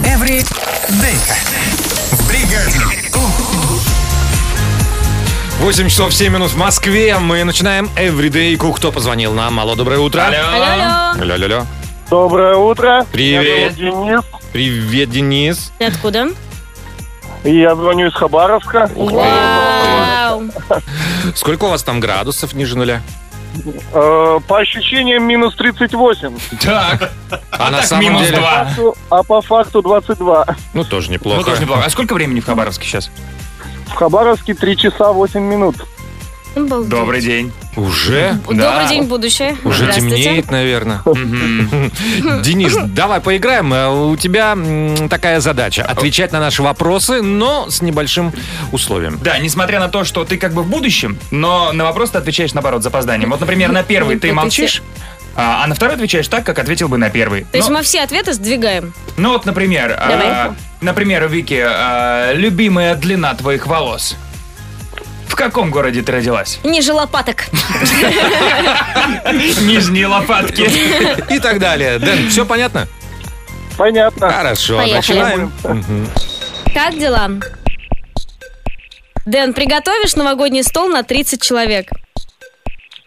Эвридейка. 0.05 1.35
В 2.11 2.27
бригаде. 2.27 3.04
8 5.59 5.89
часов 5.89 6.13
7 6.13 6.33
минут 6.33 6.51
в 6.51 6.57
Москве. 6.57 7.17
Мы 7.17 7.43
начинаем 7.43 7.89
Everyday. 7.95 8.57
Кто 8.75 8.91
позвонил 8.91 9.33
нам? 9.33 9.59
Алло, 9.59 9.75
доброе 9.75 9.99
утро. 9.99 10.21
Алло. 10.21 10.37
Алло, 10.37 11.21
Алло, 11.21 11.33
алло, 11.33 11.45
алло. 11.45 11.65
Доброе 12.09 12.55
утро. 12.55 13.05
Привет. 13.11 13.77
Меня 13.77 13.91
зовут 13.91 14.05
Денис. 14.05 14.21
Привет, 14.53 15.09
Денис. 15.09 15.71
Ты 15.79 15.85
откуда? 15.85 16.27
Я 17.43 17.75
звоню 17.75 18.07
из 18.07 18.13
Хабаровска. 18.13 18.89
Вау. 18.95 20.43
Сколько 21.35 21.65
у 21.65 21.69
вас 21.69 21.83
там 21.83 21.99
градусов 21.99 22.53
ниже 22.53 22.77
нуля? 22.77 23.01
Э, 23.93 24.39
По 24.47 24.59
ощущениям 24.59 25.23
минус 25.23 25.55
38. 25.55 26.37
Так. 26.61 27.11
А 27.51 27.71
на 27.71 27.77
так 27.77 27.85
самом 27.85 28.03
минус 28.03 28.23
деле? 28.23 28.37
два. 28.37 28.65
Факту- 28.65 28.97
А 29.09 29.23
по 29.23 29.41
факту 29.41 29.81
22. 29.81 30.45
Ну, 30.73 30.83
тоже 30.83 31.09
неплохо. 31.09 31.37
Ну, 31.39 31.43
тоже 31.45 31.61
неплохо. 31.61 31.83
А 31.85 31.89
сколько 31.89 32.13
времени 32.13 32.41
в 32.41 32.45
Хабаровске 32.45 32.85
сейчас? 32.85 33.09
В 33.95 33.97
Хабаровске 33.97 34.53
3 34.53 34.75
часа 34.75 35.13
8 35.13 35.39
минут. 35.39 35.77
Обалдеть. 36.53 36.89
Добрый 36.89 37.21
день. 37.21 37.53
Уже? 37.77 38.37
Добрый 38.45 38.89
день, 38.89 39.03
будущее. 39.03 39.55
Уже 39.63 39.89
темнеет, 39.93 40.51
наверное. 40.51 41.01
Денис, 42.43 42.75
давай 42.87 43.21
поиграем. 43.21 43.73
Э, 43.73 43.87
У 43.87 44.17
тебя 44.17 44.57
такая 45.09 45.39
задача. 45.39 45.85
Отвечать 45.85 46.33
на 46.33 46.41
наши 46.41 46.61
вопросы, 46.61 47.21
но 47.21 47.69
с 47.69 47.81
небольшим 47.81 48.33
условием. 48.73 49.17
Да, 49.23 49.37
несмотря 49.37 49.79
на 49.79 49.87
то, 49.87 50.03
что 50.03 50.25
ты 50.25 50.35
как 50.35 50.53
бы 50.53 50.63
в 50.63 50.67
будущем, 50.67 51.17
но 51.31 51.71
на 51.71 51.85
вопрос 51.85 52.09
ты 52.11 52.17
отвечаешь 52.17 52.53
наоборот, 52.53 52.81
с 52.81 52.83
запозданием. 52.83 53.29
Вот, 53.29 53.39
например, 53.39 53.71
на 53.71 53.83
первый 53.83 54.19
ты 54.19 54.33
молчишь, 54.33 54.83
а 55.37 55.63
а 55.63 55.67
на 55.67 55.75
второй 55.75 55.95
отвечаешь 55.95 56.27
так, 56.27 56.45
как 56.45 56.59
ответил 56.59 56.89
бы 56.89 56.97
на 56.97 57.09
первый. 57.09 57.45
То 57.49 57.57
есть 57.57 57.69
мы 57.69 57.81
все 57.81 58.01
ответы 58.01 58.33
сдвигаем. 58.33 58.93
ну 59.15 59.29
вот, 59.29 59.45
например, 59.45 59.95
а, 59.97 60.09
Давай. 60.09 60.57
Например, 60.85 61.27
Вики, 61.27 61.61
а, 61.65 62.31
любимая 62.33 62.95
длина 62.95 63.33
твоих 63.33 63.67
волос. 63.67 64.15
В 65.27 65.35
каком 65.35 65.69
городе 65.69 66.01
ты 66.01 66.13
родилась? 66.13 66.59
Ниже 66.63 66.93
лопаток. 66.93 67.47
Нижние 69.61 70.07
лопатки. 70.07 70.69
И 71.33 71.39
так 71.39 71.59
далее. 71.59 71.99
Дэн, 71.99 72.29
все 72.29 72.45
понятно? 72.45 72.87
Понятно. 73.77 74.29
Хорошо, 74.29 74.77
Поехали. 74.77 74.95
начинаем. 74.95 75.51
Как 76.73 76.97
дела? 76.97 77.29
Дэн, 79.25 79.53
приготовишь 79.53 80.15
новогодний 80.15 80.63
стол 80.63 80.87
на 80.87 81.03
30 81.03 81.41
человек? 81.41 81.89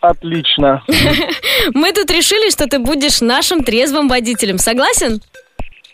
Отлично. 0.00 0.82
Мы 1.74 1.92
тут 1.92 2.10
решили, 2.10 2.50
что 2.50 2.66
ты 2.66 2.78
будешь 2.78 3.20
нашим 3.20 3.64
трезвым 3.64 4.08
водителем. 4.08 4.58
Согласен? 4.58 5.22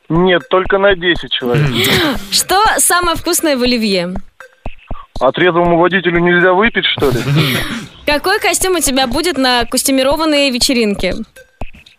Нет, 0.08 0.42
только 0.50 0.78
на 0.78 0.94
10 0.94 1.30
человек. 1.32 1.68
Что 2.30 2.62
самое 2.78 3.16
вкусное 3.16 3.56
в 3.56 3.62
оливье? 3.62 4.14
А 5.20 5.32
трезвому 5.32 5.78
водителю 5.78 6.18
нельзя 6.20 6.52
выпить, 6.52 6.84
что 6.86 7.10
ли? 7.10 7.18
Какой 8.04 8.38
костюм 8.40 8.74
у 8.76 8.80
тебя 8.80 9.06
будет 9.06 9.38
на 9.38 9.64
костюмированные 9.64 10.50
вечеринки? 10.50 11.14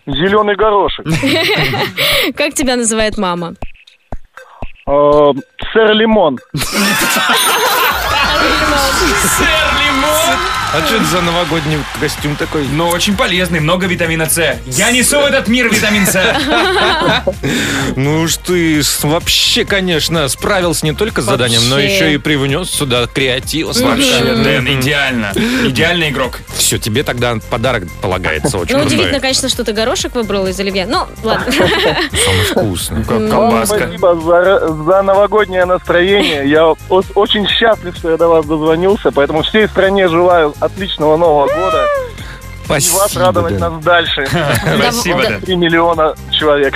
Зеленый 0.05 0.55
горошек. 0.55 1.05
Как 2.35 2.53
тебя 2.53 2.75
называет 2.75 3.17
мама? 3.17 3.55
Э, 4.87 5.31
Сэр 5.73 5.93
Лимон. 5.93 6.37
Сэр 6.53 6.75
Лимон. 9.79 10.37
А 10.73 10.85
что 10.85 10.95
это 10.97 11.05
за 11.05 11.21
новогодний 11.21 11.77
костюм 12.01 12.35
такой? 12.35 12.67
Ну, 12.67 12.89
очень 12.89 13.15
полезный, 13.15 13.59
много 13.61 13.87
витамина 13.87 14.29
С. 14.29 14.57
Я 14.65 14.91
несу 14.91 15.19
в 15.21 15.25
этот 15.25 15.47
мир 15.47 15.73
витамин 15.73 16.05
С. 16.05 16.15
Ну 17.95 18.21
уж 18.21 18.35
ты 18.37 18.81
вообще, 19.03 19.63
конечно, 19.63 20.27
справился 20.27 20.85
не 20.85 20.93
только 20.93 21.21
с 21.21 21.25
заданием, 21.25 21.61
но 21.69 21.79
еще 21.79 22.13
и 22.13 22.17
привнес 22.17 22.69
сюда 22.69 23.07
креатива. 23.07 23.71
Вообще, 23.73 24.35
Дэн, 24.35 24.79
идеально. 24.79 25.31
Идеальный 25.65 26.09
игрок. 26.09 26.39
Все, 26.57 26.77
тебе 26.77 27.03
тогда 27.03 27.35
подарок 27.49 27.83
полагается 28.01 28.57
очень 28.57 28.75
Ну, 28.75 28.83
удивительно, 28.83 29.19
конечно, 29.19 29.47
что 29.47 29.63
ты 29.63 29.71
горошек 29.71 30.13
выбрал 30.15 30.47
из 30.47 30.59
оливье. 30.59 30.85
Ну, 30.87 31.05
ладно. 31.23 31.51
Самый 31.53 32.45
вкусный. 32.51 33.03
Как 33.03 33.11
Вам 33.19 33.29
колбаска. 33.29 33.77
спасибо 33.77 34.15
за, 34.85 35.01
новогоднее 35.01 35.65
настроение. 35.65 36.49
Я 36.49 36.67
очень 36.69 37.47
счастлив, 37.47 37.95
что 37.95 38.11
я 38.11 38.17
до 38.17 38.27
вас 38.27 38.45
дозвонился, 38.45 39.11
поэтому 39.11 39.43
всей 39.43 39.67
стране 39.67 40.09
желаю 40.09 40.53
отличного 40.59 41.17
Нового 41.17 41.47
года. 41.47 41.85
И 42.65 42.67
вас 42.67 42.83
Спасибо, 42.83 43.21
радовать 43.25 43.57
Дэн. 43.57 43.73
нас 43.73 43.83
дальше. 43.83 44.27
Спасибо, 44.79 45.21
Да. 45.23 45.29
Дэн. 45.29 45.41
3 45.41 45.55
миллиона 45.55 46.15
человек. 46.31 46.73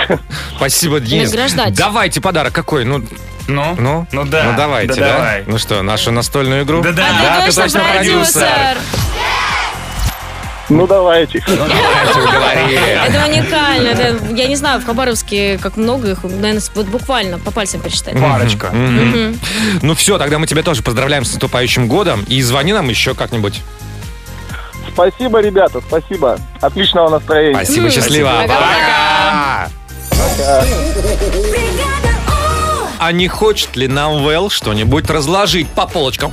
Спасибо, 0.56 1.00
Денис. 1.00 1.32
Давайте 1.72 2.20
подарок 2.20 2.52
какой? 2.52 2.84
Ну, 2.84 3.02
Ну? 3.48 3.74
ну, 3.78 4.06
Ну 4.12 4.24
да. 4.24 4.44
Ну 4.44 4.56
давайте, 4.56 4.94
Да 4.94 5.00
да? 5.00 5.12
давай. 5.14 5.44
Ну 5.46 5.58
что, 5.58 5.82
нашу 5.82 6.12
настольную 6.12 6.62
игру? 6.62 6.80
Да-да. 6.82 7.04
А 7.40 7.46
ты 7.46 7.52
точно 7.54 7.80
продюсер. 7.80 8.78
Ну 10.70 10.86
давайте. 10.86 11.42
Давайте, 11.46 12.20
уговори. 12.20 12.78
Это 13.04 13.26
уникально. 13.26 14.34
Я 14.34 14.46
не 14.46 14.56
знаю, 14.56 14.80
в 14.80 14.86
Хабаровске 14.86 15.58
как 15.58 15.76
много 15.76 16.12
их, 16.12 16.22
наверное, 16.22 16.62
вот 16.74 16.86
буквально 16.86 17.38
по 17.38 17.50
пальцам 17.50 17.80
посчитать. 17.80 18.14
Парочка. 18.18 18.70
Ну 19.82 19.94
все, 19.94 20.16
тогда 20.18 20.38
мы 20.38 20.46
тебя 20.46 20.62
тоже 20.62 20.82
поздравляем 20.82 21.24
с 21.24 21.32
наступающим 21.32 21.88
годом. 21.88 22.24
И 22.28 22.40
звони 22.42 22.72
нам 22.72 22.88
еще 22.88 23.14
как-нибудь. 23.14 23.62
Спасибо, 24.92 25.40
ребята, 25.40 25.80
спасибо. 25.86 26.38
Отличного 26.60 27.08
настроения. 27.10 27.54
Спасибо, 27.54 27.90
счастливо. 27.90 28.30
спасибо. 28.44 28.54
Пока. 28.54 29.68
Пока. 30.10 30.64
А 33.02 33.12
не 33.12 33.28
хочет 33.28 33.76
ли 33.76 33.88
нам 33.88 34.22
Вэл 34.22 34.50
что-нибудь 34.50 35.08
разложить 35.08 35.68
по 35.68 35.86
полочкам? 35.86 36.32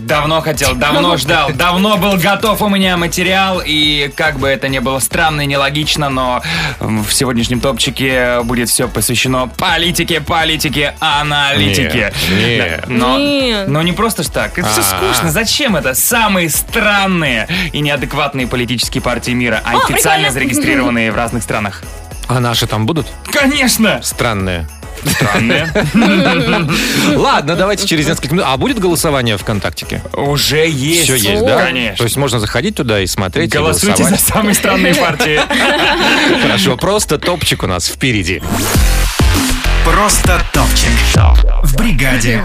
Давно 0.00 0.40
хотел, 0.40 0.74
давно 0.74 1.16
ждал, 1.16 1.50
давно 1.52 1.96
был 1.96 2.16
готов 2.16 2.62
у 2.62 2.68
меня 2.68 2.96
материал, 2.96 3.62
и 3.64 4.10
как 4.16 4.38
бы 4.38 4.48
это 4.48 4.68
ни 4.68 4.78
было 4.78 4.98
странно 4.98 5.42
и 5.42 5.46
нелогично, 5.46 6.08
но 6.08 6.42
в 6.80 7.10
сегодняшнем 7.12 7.60
топчике 7.60 8.40
будет 8.42 8.68
все 8.68 8.88
посвящено 8.88 9.48
политике, 9.48 10.20
политике, 10.20 10.94
аналитике. 11.00 12.12
Нет, 12.30 12.84
Да, 12.88 12.92
Но, 12.92 13.18
Нет. 13.18 13.68
но 13.68 13.82
не 13.82 13.92
просто 13.92 14.22
ж 14.22 14.28
так. 14.28 14.58
Это 14.58 14.68
все 14.68 14.82
скучно. 14.82 15.30
Зачем 15.30 15.76
это? 15.76 15.94
Самые 15.94 16.48
странные 16.50 17.48
и 17.72 17.80
неадекватные 17.80 18.46
политические 18.46 19.02
партии 19.02 19.32
мира, 19.32 19.60
официально 19.64 20.28
прикольно. 20.28 20.30
зарегистрированные 20.32 21.12
в 21.12 21.16
разных 21.16 21.42
странах. 21.42 21.82
А 22.28 22.40
наши 22.40 22.66
там 22.66 22.86
будут? 22.86 23.06
Конечно! 23.30 24.00
Странные. 24.02 24.66
Странные. 25.04 25.72
Ладно, 27.16 27.56
давайте 27.56 27.86
через 27.86 28.06
несколько 28.06 28.34
минут. 28.34 28.46
А 28.48 28.56
будет 28.56 28.78
голосование 28.78 29.36
ВКонтактике? 29.36 30.02
Уже 30.12 30.68
есть. 30.68 31.04
Все 31.04 31.16
есть, 31.16 31.44
да? 31.44 31.66
Конечно. 31.66 31.96
То 31.96 32.04
есть 32.04 32.16
можно 32.16 32.40
заходить 32.40 32.76
туда 32.76 33.00
и 33.00 33.06
смотреть, 33.06 33.52
Голосуйте 33.52 34.04
за 34.04 34.16
самые 34.16 34.54
странные 34.54 34.94
партии. 34.94 35.40
Хорошо, 36.42 36.76
просто 36.76 37.18
топчик 37.18 37.62
у 37.62 37.66
нас 37.66 37.88
впереди. 37.88 38.42
Просто 39.84 40.40
топчик. 40.52 40.90
В 41.62 41.76
бригаде. 41.76 42.44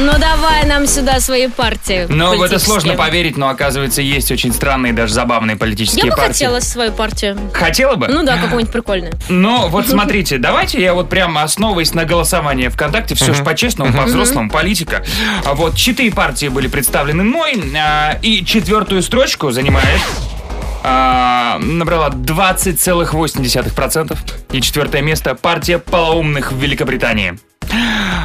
Ну 0.00 0.12
давай 0.16 0.64
нам 0.64 0.86
сюда 0.86 1.18
свои 1.18 1.48
партии. 1.48 2.06
Ну, 2.08 2.36
в 2.36 2.42
это 2.42 2.60
сложно 2.60 2.94
поверить, 2.94 3.36
но 3.36 3.48
оказывается 3.48 4.00
есть 4.00 4.30
очень 4.30 4.52
странные, 4.52 4.92
даже 4.92 5.12
забавные 5.12 5.56
политические 5.56 6.04
Я 6.04 6.12
бы 6.12 6.16
партии. 6.16 6.44
хотела 6.44 6.60
свою 6.60 6.92
партию. 6.92 7.36
Хотела 7.52 7.96
бы? 7.96 8.06
Ну 8.06 8.22
да, 8.22 8.36
какую-нибудь 8.36 8.72
прикольную. 8.72 9.14
Ну, 9.28 9.66
вот 9.68 9.88
смотрите, 9.88 10.38
давайте 10.38 10.80
я 10.80 10.94
вот 10.94 11.08
прямо 11.08 11.42
основываясь 11.42 11.94
на 11.94 12.04
голосовании 12.04 12.68
ВКонтакте, 12.68 13.16
все 13.16 13.34
же 13.34 13.42
по-честному, 13.42 13.92
по-взрослому, 13.92 14.48
политика. 14.50 15.04
А 15.44 15.54
Вот 15.54 15.74
четыре 15.74 16.12
партии 16.12 16.46
были 16.46 16.68
представлены 16.68 17.24
мной, 17.24 17.60
а, 17.76 18.18
и 18.22 18.44
четвертую 18.44 19.02
строчку 19.02 19.50
занимает 19.50 20.00
а, 20.84 21.58
набрала 21.58 22.10
20,8%. 22.10 24.16
И 24.52 24.60
четвертое 24.60 25.02
место 25.02 25.34
партия 25.34 25.78
полоумных 25.78 26.52
в 26.52 26.58
Великобритании. 26.58 27.36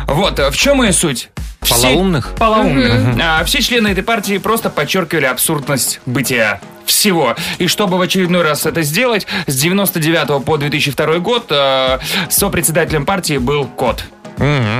Вот, 0.07 0.39
в 0.39 0.55
чем 0.55 0.83
ее 0.83 0.93
суть? 0.93 1.29
Все- 1.63 1.75
Полоумных? 1.75 2.31
Полоумных. 2.37 3.17
А, 3.21 3.43
все 3.45 3.61
члены 3.61 3.89
этой 3.89 4.03
партии 4.03 4.37
просто 4.37 4.69
подчеркивали 4.69 5.25
абсурдность 5.25 5.99
бытия 6.05 6.59
всего. 6.85 7.35
И 7.59 7.67
чтобы 7.67 7.97
в 7.97 8.01
очередной 8.01 8.41
раз 8.43 8.65
это 8.65 8.81
сделать, 8.81 9.25
с 9.47 9.55
99 9.55 10.43
по 10.43 10.57
2002 10.57 11.19
год 11.19 11.45
э, 11.49 11.99
сопредседателем 12.29 13.05
партии 13.05 13.37
был 13.37 13.65
Кот. 13.65 14.03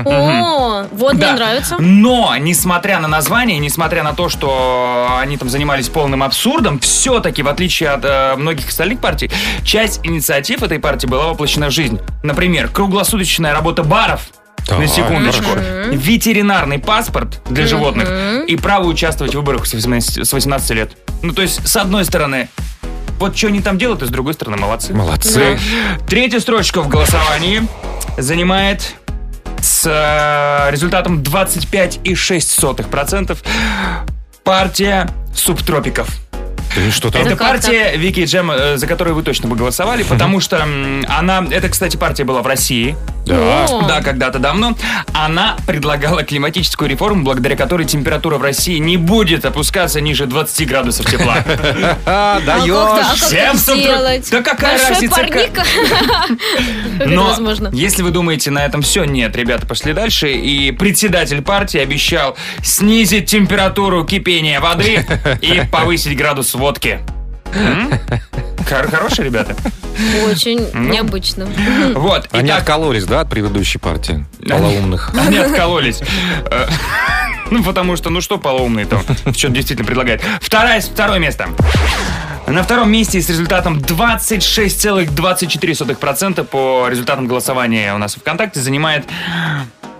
О, 0.04 0.84
вот 0.92 1.12
мне 1.14 1.22
Да. 1.22 1.32
нравится. 1.34 1.76
Но, 1.78 2.34
несмотря 2.38 2.98
на 2.98 3.08
название, 3.08 3.58
несмотря 3.58 4.02
на 4.02 4.12
то, 4.12 4.28
что 4.28 5.16
они 5.18 5.36
там 5.36 5.48
занимались 5.48 5.88
полным 5.88 6.22
абсурдом, 6.22 6.78
все-таки, 6.80 7.42
в 7.42 7.48
отличие 7.48 7.90
от 7.90 8.04
э, 8.04 8.34
многих 8.36 8.68
остальных 8.68 9.00
партий, 9.00 9.30
часть 9.64 10.00
инициатив 10.04 10.62
этой 10.62 10.78
партии 10.78 11.06
была 11.06 11.28
воплощена 11.28 11.68
в 11.68 11.70
жизнь. 11.70 11.98
Например, 12.22 12.68
круглосуточная 12.68 13.52
работа 13.52 13.82
баров, 13.82 14.22
на 14.70 14.78
Так, 14.78 14.88
секундочку, 14.88 15.44
хорошо. 15.44 15.90
ветеринарный 15.92 16.78
паспорт 16.78 17.40
для 17.48 17.66
животных 17.66 18.08
и 18.48 18.56
право 18.56 18.86
участвовать 18.86 19.34
в 19.34 19.36
выборах 19.36 19.66
с 19.66 19.74
18, 19.74 20.26
с 20.26 20.32
18 20.32 20.70
лет. 20.70 20.92
Ну, 21.22 21.32
то 21.32 21.42
есть, 21.42 21.66
с 21.66 21.76
одной 21.76 22.04
стороны, 22.04 22.48
вот 23.18 23.36
что 23.36 23.48
они 23.48 23.60
там 23.60 23.76
делают, 23.78 24.02
и 24.02 24.06
с 24.06 24.10
другой 24.10 24.34
стороны, 24.34 24.56
молодцы. 24.56 24.92
Молодцы. 24.94 25.58
Третья 26.08 26.40
строчка 26.40 26.82
в 26.82 26.88
голосовании 26.88 27.62
занимает 28.18 28.94
с 29.60 29.84
э, 29.86 30.70
результатом 30.70 31.20
25,6%. 31.22 33.36
Партия 34.42 35.08
субтропиков. 35.34 36.08
Что-то 36.90 37.18
Это 37.18 37.28
Это 37.28 37.36
как 37.36 37.48
партия 37.48 37.96
Вики 37.96 38.20
и 38.20 38.24
Джем, 38.24 38.50
э, 38.50 38.76
за 38.76 38.86
которую 38.86 39.14
вы 39.14 39.22
точно 39.22 39.48
бы 39.48 39.56
голосовали, 39.56 40.02
потому 40.02 40.40
что 40.40 40.62
она, 41.08 41.44
это, 41.50 41.68
кстати, 41.68 41.96
партия 41.96 42.24
была 42.24 42.42
в 42.42 42.46
России. 42.46 42.96
Да. 43.26 43.66
Да, 43.88 44.02
когда-то 44.02 44.38
давно. 44.38 44.76
Она 45.14 45.56
предлагала 45.66 46.22
климатическую 46.24 46.90
реформу, 46.90 47.24
благодаря 47.24 47.56
которой 47.56 47.86
температура 47.86 48.36
в 48.36 48.42
России 48.42 48.76
не 48.78 48.96
будет 48.96 49.44
опускаться 49.46 50.00
ниже 50.00 50.26
20 50.26 50.68
градусов 50.68 51.06
тепла. 51.06 51.36
А, 52.06 52.36
А 52.36 52.36
а 52.36 52.40
даешь. 52.40 53.06
как 53.06 53.16
Всем 53.16 53.56
это 53.56 53.56
сделать? 53.56 54.30
Да 54.30 54.42
какая 54.42 54.78
разница, 54.88 55.14
как- 55.14 55.30
парник? 55.30 55.52
Как 55.52 55.66
это 57.00 57.10
Но 57.10 57.70
если 57.72 58.02
вы 58.02 58.10
думаете, 58.10 58.50
на 58.50 58.64
этом 58.64 58.82
все, 58.82 59.04
нет, 59.04 59.34
ребята 59.36 59.66
пошли 59.66 59.92
дальше. 59.92 60.32
И 60.32 60.70
председатель 60.72 61.40
партии 61.42 61.78
обещал 61.78 62.36
снизить 62.62 63.26
температуру 63.26 64.04
кипения 64.04 64.60
воды 64.60 65.04
и 65.40 65.62
повысить 65.70 66.16
градус 66.16 66.48
водки. 66.64 66.98
Хор- 68.68 68.90
Хорошие 68.90 69.26
ребята. 69.26 69.54
Очень 70.26 70.66
Ну. 70.72 70.88
необычно. 70.92 71.46
Вот. 71.94 72.26
Они 72.32 72.48
итак, 72.48 72.60
откололись, 72.60 73.04
да, 73.04 73.20
от 73.20 73.28
предыдущей 73.28 73.76
партии? 73.78 74.24
Полоумных. 74.48 75.12
Они 75.14 75.36
откололись. 75.36 76.00
Э, 76.50 76.66
Ну, 77.50 77.62
потому 77.62 77.94
что, 77.96 78.08
ну 78.08 78.22
что 78.22 78.38
полоумный 78.38 78.86
там, 78.86 79.02
что 79.36 79.50
действительно 79.50 79.86
предлагает. 79.86 80.22
Второе, 80.40 80.80
второе 80.80 81.18
место. 81.18 81.48
На 82.46 82.62
втором 82.62 82.90
месте 82.90 83.20
с 83.20 83.28
результатом 83.28 83.76
26,24% 83.78 86.44
по 86.44 86.88
результатам 86.88 87.26
голосования 87.26 87.94
у 87.94 87.98
нас 87.98 88.14
в 88.16 88.20
ВКонтакте 88.20 88.60
занимает 88.60 89.04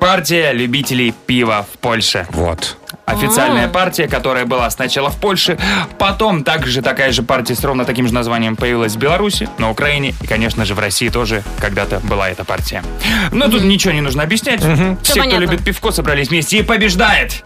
партия 0.01 0.53
любителей 0.53 1.15
пива 1.27 1.65
в 1.73 1.79
Польше. 1.79 2.27
Вот. 2.31 2.77
Официальная 3.07 3.67
А. 3.67 3.69
партия, 3.69 4.09
которая 4.09 4.47
была 4.47 4.71
сначала 4.71 5.11
в 5.11 5.17
Польше, 5.17 5.59
потом 5.99 6.43
также 6.43 6.81
такая 6.81 7.13
же 7.13 7.23
партия 7.23 7.55
с 7.55 7.63
ровно 7.63 7.85
таким 7.85 8.09
же 8.09 8.15
названием 8.15 8.57
появилась 8.57 8.95
в 8.95 8.99
Беларуси, 8.99 9.47
на 9.59 9.69
Украине 9.71 10.15
и, 10.23 10.27
конечно 10.27 10.65
же, 10.65 10.75
в 10.75 10.79
России 10.79 11.11
тоже 11.11 11.43
когда-то 11.61 12.01
была 12.01 12.31
эта 12.31 12.45
партия. 12.45 12.83
Но 13.31 13.49
тут 13.49 13.63
ничего 13.65 13.93
не 13.93 14.01
нужно 14.01 14.23
объяснять. 14.23 14.61
Все, 14.61 14.97
кто 14.97 15.15
понятно. 15.21 15.41
любит 15.41 15.63
пивко, 15.65 15.91
собрались 15.91 16.29
вместе 16.29 16.57
и 16.59 16.63
побеждает. 16.63 17.43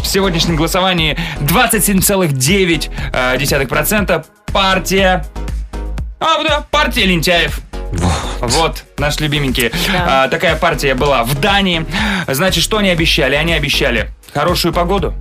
В 0.00 0.06
сегодняшнем 0.06 0.54
голосовании 0.56 1.16
27,9% 1.40 4.24
партия... 4.52 5.24
А, 6.20 6.42
да, 6.42 6.64
партия 6.70 7.06
лентяев. 7.06 7.60
Вот, 8.40 8.84
наш 8.98 9.20
любименький. 9.20 9.70
Да. 9.92 10.24
А, 10.24 10.28
такая 10.28 10.56
партия 10.56 10.94
была 10.94 11.24
в 11.24 11.34
Дании. 11.40 11.86
Значит, 12.28 12.62
что 12.62 12.78
они 12.78 12.90
обещали? 12.90 13.34
Они 13.34 13.52
обещали 13.52 14.10
хорошую 14.34 14.74
погоду, 14.74 15.14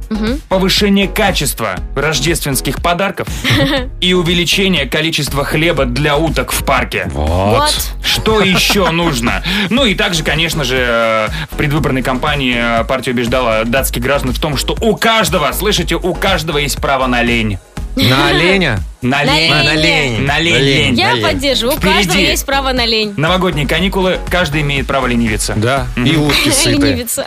повышение 0.50 1.08
качества 1.08 1.76
рождественских 1.96 2.82
подарков 2.82 3.28
и 4.02 4.14
увеличение 4.14 4.88
количества 4.88 5.46
хлеба 5.46 5.86
для 5.86 6.18
уток 6.18 6.52
в 6.52 6.66
парке. 6.66 7.08
Вот. 7.14 7.72
Что 8.04 8.42
еще 8.42 8.90
нужно? 8.90 9.44
Ну 9.70 9.86
и 9.86 9.94
также, 9.94 10.24
конечно 10.24 10.64
же, 10.64 10.78
э, 10.80 11.28
в 11.52 11.58
предвыборной 11.58 12.02
кампании 12.02 12.56
э, 12.58 12.84
партия 12.86 13.12
убеждала 13.12 13.64
датских 13.66 14.02
граждан 14.02 14.34
в 14.34 14.40
том, 14.40 14.58
что 14.58 14.76
у 14.82 14.96
каждого, 14.96 15.52
слышите, 15.52 15.96
у 15.96 16.14
каждого 16.16 16.58
есть 16.58 16.82
право 16.82 17.06
на 17.06 17.22
лень. 17.22 17.60
На 17.96 18.28
оленя? 18.30 18.80
На 19.02 19.24
лень. 19.24 19.52
На 19.52 19.74
лень. 19.76 20.22
На 20.26 20.40
лень. 20.40 20.96
Я 20.96 21.16
поддерживаю. 21.18 21.76
У 21.76 21.80
Впереди. 21.80 21.96
каждого 21.98 22.18
есть 22.18 22.46
право 22.46 22.72
на 22.72 22.86
лень. 22.86 23.14
Новогодние 23.18 23.68
каникулы, 23.68 24.20
каждый 24.30 24.62
имеет 24.62 24.88
право 24.88 25.06
ленивиться. 25.08 25.54
Да, 25.56 25.88
и 25.96 26.16
утки 26.16 26.50
сыты. 26.52 26.88
Ленивица. 26.88 27.26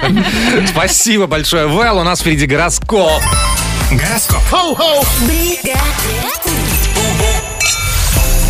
Спасибо 0.68 1.26
большое. 1.26 1.66
Вэл, 1.66 1.98
у 1.98 2.02
нас 2.04 2.20
впереди 2.20 2.46
гороскоп. 2.46 3.22
Гороскоп. 3.90 4.42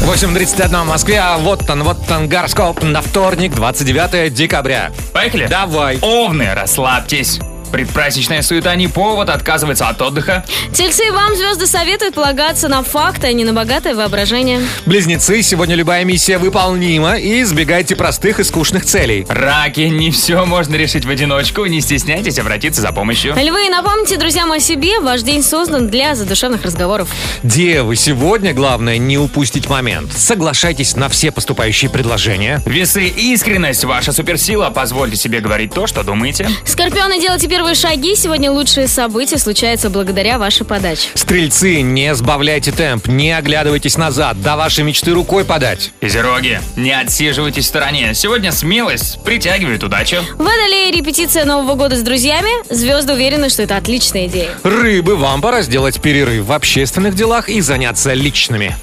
8.31 0.03 0.83
в 0.85 0.87
Москве, 0.87 1.19
а 1.19 1.39
вот 1.39 1.69
он, 1.69 1.83
вот 1.83 1.99
он 2.11 2.29
гороскоп 2.29 2.83
на 2.83 3.03
вторник, 3.03 3.55
29 3.55 4.33
декабря. 4.33 4.91
Поехали? 5.13 5.47
Давай. 5.47 5.99
Овны, 6.01 6.55
расслабьтесь. 6.55 7.41
Предпраздничная 7.71 8.43
суета 8.43 8.75
не 8.75 8.89
повод 8.89 9.29
отказываться 9.29 9.89
от 9.89 10.01
отдыха. 10.01 10.45
Тельцы, 10.73 11.13
вам 11.13 11.37
звезды 11.37 11.67
советуют 11.67 12.15
полагаться 12.15 12.69
на 12.69 12.83
факты, 12.83 13.29
а 13.29 13.33
не 13.33 13.45
на 13.45 13.53
богатое 13.53 13.95
воображение. 13.95 14.61
Близнецы, 14.87 15.43
сегодня 15.43 15.75
любая 15.75 16.05
миссия 16.05 16.39
выполнима 16.39 17.17
и 17.17 17.43
избегайте 17.43 17.97
простых 17.97 18.41
и 18.41 18.45
скучных 18.45 18.85
целей. 18.85 19.27
Раки, 19.29 19.81
не 19.81 20.11
все 20.11 20.45
можно 20.45 20.77
решить 20.77 21.05
в 21.05 21.11
одиночку. 21.11 21.65
Не 21.67 21.81
стесняйтесь 21.81 22.39
обратиться 22.39 22.81
за 22.81 22.93
помощью. 22.93 23.35
Львы, 23.35 23.69
напомните 23.69 24.17
друзьям 24.17 24.51
о 24.53 24.61
себе. 24.61 25.01
Ваш 25.01 25.23
день 25.23 25.43
создан 25.43 25.89
для 25.89 26.15
задушевных 26.15 26.63
разговоров. 26.65 27.11
Девы, 27.43 27.97
сегодня 27.97 28.55
главное 28.55 28.99
не 28.99 29.19
упустить 29.19 29.69
момент. 29.69 30.13
Соглашайтесь 30.13 30.97
на 30.97 31.09
все 31.09 31.31
поступающие 31.31 31.91
предложения. 31.91 32.63
Весы, 32.65 33.07
искренность, 33.09 33.85
ваша 33.85 34.13
суперсила. 34.13 34.71
Позвольте 34.71 35.17
себе 35.17 35.41
говорить 35.41 35.75
то, 35.75 35.87
что 35.87 36.03
думаете. 36.03 36.49
Скорпионы, 36.65 37.21
делайте 37.21 37.49
первые 37.49 37.58
шаги. 37.75 38.15
Сегодня 38.15 38.51
лучшие 38.51 38.89
события 38.89 39.39
случаются 39.39 39.91
благодаря 39.91 40.39
вашей 40.39 40.67
подаче. 40.67 41.09
Стрельцы, 41.15 41.81
не 41.83 42.15
сбавляйте 42.15 42.73
темп, 42.73 43.07
не 43.09 43.33
оглядывайтесь 43.33 43.97
назад, 43.97 44.41
до 44.43 44.57
вашей 44.57 44.85
мечты 44.85 45.13
рукой 45.13 45.45
подать. 45.45 45.93
Козероги, 46.01 46.61
не 46.77 46.93
отсиживайтесь 46.93 47.65
в 47.65 47.69
стороне. 47.69 48.15
Сегодня 48.15 48.53
смелость 48.53 49.23
притягивает 49.25 49.83
удачу. 49.85 50.19
Водолеи, 50.37 50.91
репетиция 50.91 51.45
Нового 51.45 51.75
года 51.75 51.97
с 51.97 52.03
друзьями. 52.03 52.51
Звезды 52.73 53.13
уверены, 53.13 53.49
что 53.49 53.63
это 53.63 53.77
отличная 53.77 54.27
идея. 54.27 54.51
Рыбы, 54.63 55.17
вам 55.17 55.41
пора 55.41 55.63
сделать 55.63 56.01
перерыв 56.01 56.47
в 56.47 56.53
общественных 56.53 57.15
делах 57.15 57.49
и 57.49 57.61
заняться 57.61 58.13
личными. 58.13 58.77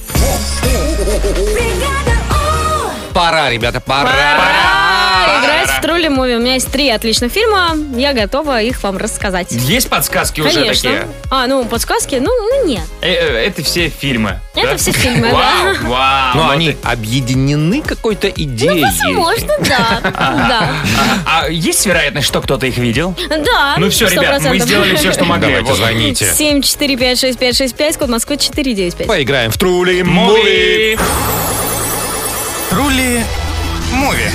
Пора, 3.13 3.49
ребята, 3.49 3.79
пора. 3.79 4.09
Пора 4.09 4.84
тролли 5.81 6.07
муви. 6.07 6.35
У 6.35 6.39
меня 6.39 6.53
есть 6.55 6.71
три 6.71 6.89
отличных 6.89 7.31
фильма. 7.31 7.75
Я 7.95 8.13
готова 8.13 8.61
их 8.61 8.81
вам 8.83 8.97
рассказать. 8.97 9.51
Есть 9.51 9.89
подсказки 9.89 10.41
уже 10.41 10.51
Конечно. 10.51 10.91
такие? 10.91 11.07
А, 11.31 11.47
ну, 11.47 11.65
подсказки? 11.65 12.15
Ну, 12.15 12.29
ну 12.29 12.65
нет. 12.65 12.83
Э, 13.01 13.11
э, 13.11 13.45
Это 13.47 13.63
все 13.63 13.89
фильмы. 13.89 14.39
Это 14.55 14.71
да? 14.71 14.77
все 14.77 14.91
фильмы, 14.91 15.31
да. 15.31 15.75
вау. 15.83 16.35
Но 16.35 16.49
они 16.49 16.77
объединены 16.83 17.81
какой-то 17.81 18.29
идеей. 18.29 18.83
Возможно, 18.83 19.53
да. 19.59 20.01
Да. 20.45 20.69
А 21.25 21.49
есть 21.49 21.85
вероятность, 21.85 22.27
что 22.27 22.41
кто-то 22.41 22.65
их 22.65 22.77
видел? 22.77 23.15
Да. 23.29 23.75
Ну 23.77 23.89
все, 23.89 24.07
ребят, 24.07 24.41
мы 24.41 24.57
100%. 24.57 24.59
сделали 24.59 24.95
все, 24.95 25.11
что 25.11 25.25
могли. 25.25 25.47
Давайте, 25.55 25.73
звоните. 25.73 26.25
7 26.33 26.61
4 26.61 26.97
5 26.97 27.19
6 27.19 27.39
5 27.39 27.57
6 27.57 27.75
5, 27.75 27.97
код 27.97 28.09
Москвы 28.09 28.37
4 28.37 28.73
9 28.73 28.95
5. 28.95 29.07
Поиграем 29.07 29.51
в 29.51 29.57
Трули. 29.57 30.03
Муви. 30.03 30.97
Трули 32.69 33.23
Муви. 33.91 34.29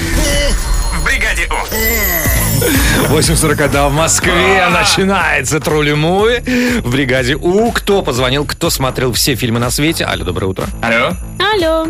В 0.92 1.04
бригаде 1.04 1.48
У. 1.50 3.14
8.41 3.14 3.88
в 3.88 3.92
Москве. 3.92 4.66
Начинается 4.70 5.60
Трули 5.60 5.94
Муви. 5.94 6.40
В 6.80 6.90
бригаде 6.90 7.34
У. 7.36 7.70
Кто 7.72 8.02
позвонил, 8.02 8.44
кто 8.44 8.70
смотрел 8.70 9.12
все 9.12 9.34
фильмы 9.34 9.58
на 9.60 9.70
свете? 9.70 10.04
Алло, 10.04 10.24
доброе 10.24 10.46
утро. 10.46 10.66
Алло. 10.82 11.12
Алло. 11.38 11.86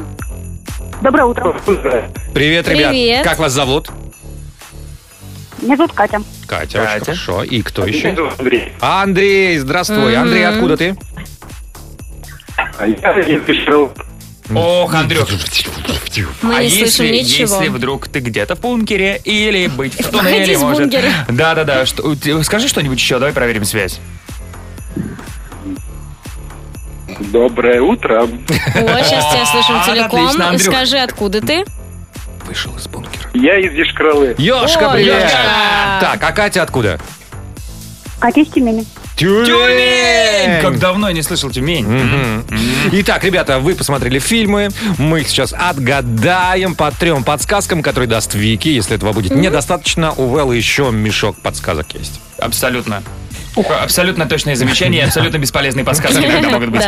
Доброе 1.02 1.24
утро. 1.24 1.56
Привет, 2.34 2.68
ребят. 2.68 2.90
Привет. 2.90 3.24
Как 3.24 3.38
вас 3.38 3.52
зовут? 3.52 3.88
Меня 5.60 5.76
зовут 5.76 5.92
Катя. 5.92 6.22
Катя, 6.46 6.78
очень 6.82 6.92
Катя. 6.92 7.04
хорошо. 7.06 7.42
И 7.42 7.62
кто 7.62 7.86
еще? 7.86 8.08
Андрей. 8.38 8.72
Андрей, 8.80 9.58
здравствуй. 9.58 10.16
Андрей, 10.16 10.46
откуда 10.46 10.76
ты? 10.76 10.96
А 12.56 12.86
я 12.86 13.20
из. 13.20 13.42
Ох, 14.54 14.94
Андрюх. 14.94 15.28
Мы 16.42 16.56
а 16.56 16.62
не 16.62 16.68
если, 16.68 17.08
ничего. 17.08 17.56
если 17.60 17.68
вдруг 17.68 18.08
ты 18.08 18.20
где-то 18.20 18.56
в 18.56 18.60
бункере 18.60 19.20
или 19.24 19.68
быть 19.68 19.94
в 19.94 20.10
туннеле, 20.10 20.58
может. 20.58 20.90
Да-да-да. 21.28 21.86
что- 21.86 22.14
Скажи 22.42 22.68
что-нибудь 22.68 22.98
еще, 22.98 23.18
давай 23.18 23.32
проверим 23.32 23.64
связь. 23.64 24.00
Доброе 27.20 27.82
утро. 27.82 28.22
О, 28.22 28.28
сейчас 29.04 29.32
тебя 29.32 29.46
слышим 29.46 29.82
целиком. 29.84 30.20
отлично, 30.24 30.48
Андрюх. 30.48 30.74
Скажи, 30.74 30.98
откуда 30.98 31.40
ты? 31.40 31.64
Вышел 32.46 32.74
из 32.76 32.88
бункера. 32.88 33.28
Я 33.34 33.58
из 33.58 33.72
Ешкралы. 33.74 34.34
Ёшка, 34.38 34.90
привет. 34.90 35.22
Ёшка. 35.22 35.38
Так, 36.00 36.22
а 36.22 36.32
Катя 36.32 36.62
откуда? 36.62 36.98
Катя 38.18 38.40
из 38.40 38.48
Тюмени. 38.48 38.86
Тюмень! 39.20 40.62
Как 40.62 40.78
давно 40.78 41.08
я 41.08 41.14
не 41.14 41.22
слышал 41.22 41.50
Тюмень. 41.50 41.86
Мгм. 41.86 42.44
Итак, 42.92 43.22
ребята, 43.22 43.58
вы 43.58 43.74
посмотрели 43.74 44.18
фильмы. 44.18 44.70
Мы 44.96 45.20
их 45.20 45.28
сейчас 45.28 45.52
отгадаем 45.52 46.74
по 46.74 46.90
трем 46.90 47.22
подсказкам, 47.22 47.82
которые 47.82 48.08
даст 48.08 48.34
Вики. 48.34 48.68
Если 48.68 48.96
этого 48.96 49.12
будет 49.12 49.34
недостаточно, 49.34 50.12
у 50.16 50.26
Вэлла 50.26 50.52
еще 50.52 50.90
мешок 50.90 51.36
подсказок 51.36 51.92
есть. 51.92 52.18
Абсолютно. 52.38 53.02
Абсолютно 53.82 54.26
точные 54.26 54.56
замечания 54.56 55.00
и 55.00 55.02
абсолютно 55.02 55.36
бесполезные 55.36 55.84
подсказки 55.84 56.24
иногда 56.24 56.48
могут 56.58 56.70
быть. 56.70 56.82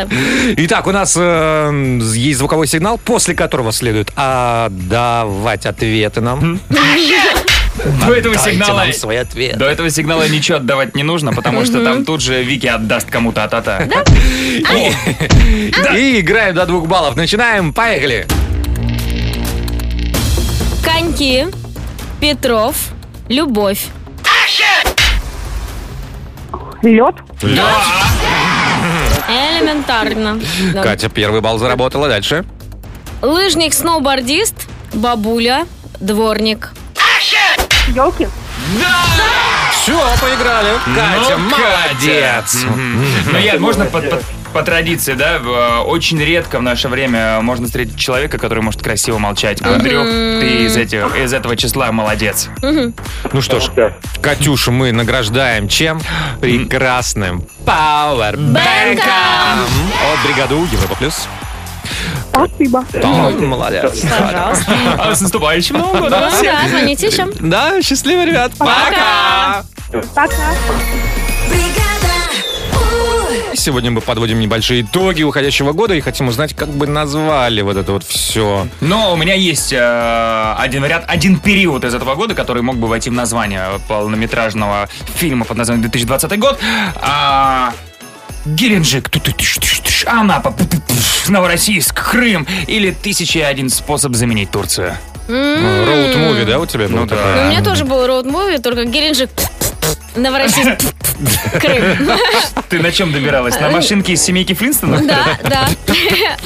Итак, 0.57 0.87
у 0.87 0.91
нас 0.91 1.15
э, 1.19 1.99
есть 2.15 2.39
звуковой 2.39 2.67
сигнал, 2.67 2.97
после 2.97 3.35
которого 3.35 3.71
следует 3.71 4.11
отдавать 4.15 5.67
ответы 5.67 6.21
нам. 6.21 6.59
До 8.05 8.13
этого 8.13 8.37
сигнала... 8.37 8.91
свой 8.91 9.19
ответ. 9.19 9.57
До 9.57 9.65
этого 9.65 9.89
сигнала 9.89 10.27
ничего 10.27 10.57
отдавать 10.57 10.95
не 10.95 11.03
нужно, 11.03 11.33
потому 11.33 11.65
что 11.65 11.83
там 11.83 12.05
тут 12.05 12.21
же 12.21 12.43
Вики 12.43 12.67
отдаст 12.67 13.09
кому-то 13.09 13.43
а-та-та. 13.43 13.83
И 15.95 16.19
играем 16.19 16.55
до 16.55 16.65
двух 16.65 16.87
баллов. 16.87 17.15
Начинаем, 17.15 17.73
поехали. 17.73 18.27
Коньки, 20.83 21.47
Петров, 22.19 22.75
Любовь. 23.29 23.85
Лед. 26.83 27.15
Элементарно. 29.29 30.39
Да. 30.73 30.83
Катя 30.83 31.09
первый 31.09 31.41
балл 31.41 31.57
заработала. 31.57 32.07
Дальше. 32.09 32.45
Лыжник, 33.21 33.73
сноубордист, 33.73 34.67
бабуля, 34.93 35.65
дворник. 36.01 36.73
Елки. 37.93 38.27
Все, 39.71 39.99
поиграли. 40.21 40.69
Катя, 40.95 41.37
Ну, 41.37 41.49
молодец. 41.49 42.65
Ну, 43.31 43.37
я, 43.37 43.59
можно 43.59 43.85
по, 43.85 43.99
по- 44.01 44.19
по 44.53 44.61
традиции, 44.63 45.13
да, 45.13 45.39
очень 45.85 46.21
редко 46.23 46.59
в 46.59 46.61
наше 46.61 46.87
время 46.87 47.41
можно 47.41 47.65
встретить 47.65 47.97
человека, 47.97 48.37
который 48.37 48.63
может 48.63 48.81
красиво 48.83 49.17
молчать. 49.17 49.61
Андрюх, 49.61 50.05
ты 50.05 50.65
из, 50.65 50.77
этих, 50.77 51.15
из 51.17 51.33
этого 51.33 51.55
числа 51.57 51.91
молодец. 51.91 52.49
Ну 52.61 53.41
что 53.41 53.59
ж, 53.59 53.69
Катюшу 54.21 54.71
мы 54.71 54.91
награждаем 54.91 55.67
чем? 55.67 55.99
Прекрасным 56.39 57.43
пауэрбэнком 57.65 59.03
от 60.13 60.25
бригаду 60.25 60.67
Европа 60.71 60.95
Плюс. 60.95 61.27
Спасибо. 62.33 62.83
Ой, 62.93 63.33
молодец. 63.37 64.01
Пожалуйста. 64.01 64.73
А 64.97 65.15
с 65.15 65.21
наступающим 65.21 65.77
Новым 65.77 66.01
годом 66.01 66.19
Да, 66.19 66.31
да, 66.41 66.67
звоните 66.67 67.07
еще. 67.07 67.27
Да, 67.39 67.81
счастливо, 67.81 68.25
ребят. 68.25 68.51
Пока. 68.57 69.63
Пока. 70.15 70.55
Сегодня 73.55 73.91
мы 73.91 74.01
подводим 74.01 74.39
небольшие 74.39 74.81
итоги 74.81 75.23
уходящего 75.23 75.71
года 75.71 75.93
и 75.93 76.01
хотим 76.01 76.27
узнать, 76.27 76.53
как 76.53 76.69
бы 76.69 76.87
назвали 76.87 77.61
вот 77.61 77.77
это 77.77 77.93
вот 77.93 78.03
все. 78.03 78.67
Но 78.81 79.13
у 79.13 79.15
меня 79.15 79.35
есть 79.35 79.71
э, 79.71 80.55
один 80.57 80.81
вариант, 80.81 81.05
один 81.07 81.39
период 81.39 81.85
из 81.85 81.93
этого 81.93 82.15
года, 82.15 82.35
который 82.35 82.61
мог 82.61 82.77
бы 82.77 82.87
войти 82.87 83.09
в 83.09 83.13
название 83.13 83.67
полнометражного 83.87 84.89
фильма 85.15 85.45
под 85.45 85.57
названием 85.57 85.83
2020 85.83 86.39
год. 86.39 86.59
А, 86.95 87.71
Геленджик, 88.45 89.09
Анапа, 90.05 90.53
Новороссийск, 91.29 92.11
Крым 92.11 92.47
или 92.67 92.91
тысяча 92.91 93.39
и 93.39 93.41
один 93.43 93.69
способ 93.69 94.15
заменить 94.15 94.51
Турцию. 94.51 94.97
Роуд-муви, 95.27 96.45
да, 96.45 96.59
у 96.59 96.65
тебя 96.65 96.87
Ну 96.89 97.05
да. 97.05 97.15
такой? 97.15 97.45
У 97.45 97.49
меня 97.49 97.63
тоже 97.63 97.85
был 97.85 98.05
роуд-муви, 98.05 98.59
только 98.61 98.83
Геленджик, 98.85 99.29
Новороссийск, 100.15 100.79
Крым. 101.59 101.83
Ты 102.69 102.79
на 102.79 102.91
чем 102.91 103.11
добиралась? 103.11 103.59
На 103.59 103.69
машинке 103.69 104.13
из 104.13 104.21
семейки 104.21 104.53
Флинстонов? 104.53 105.05
Да, 105.05 105.37
да. 105.43 105.67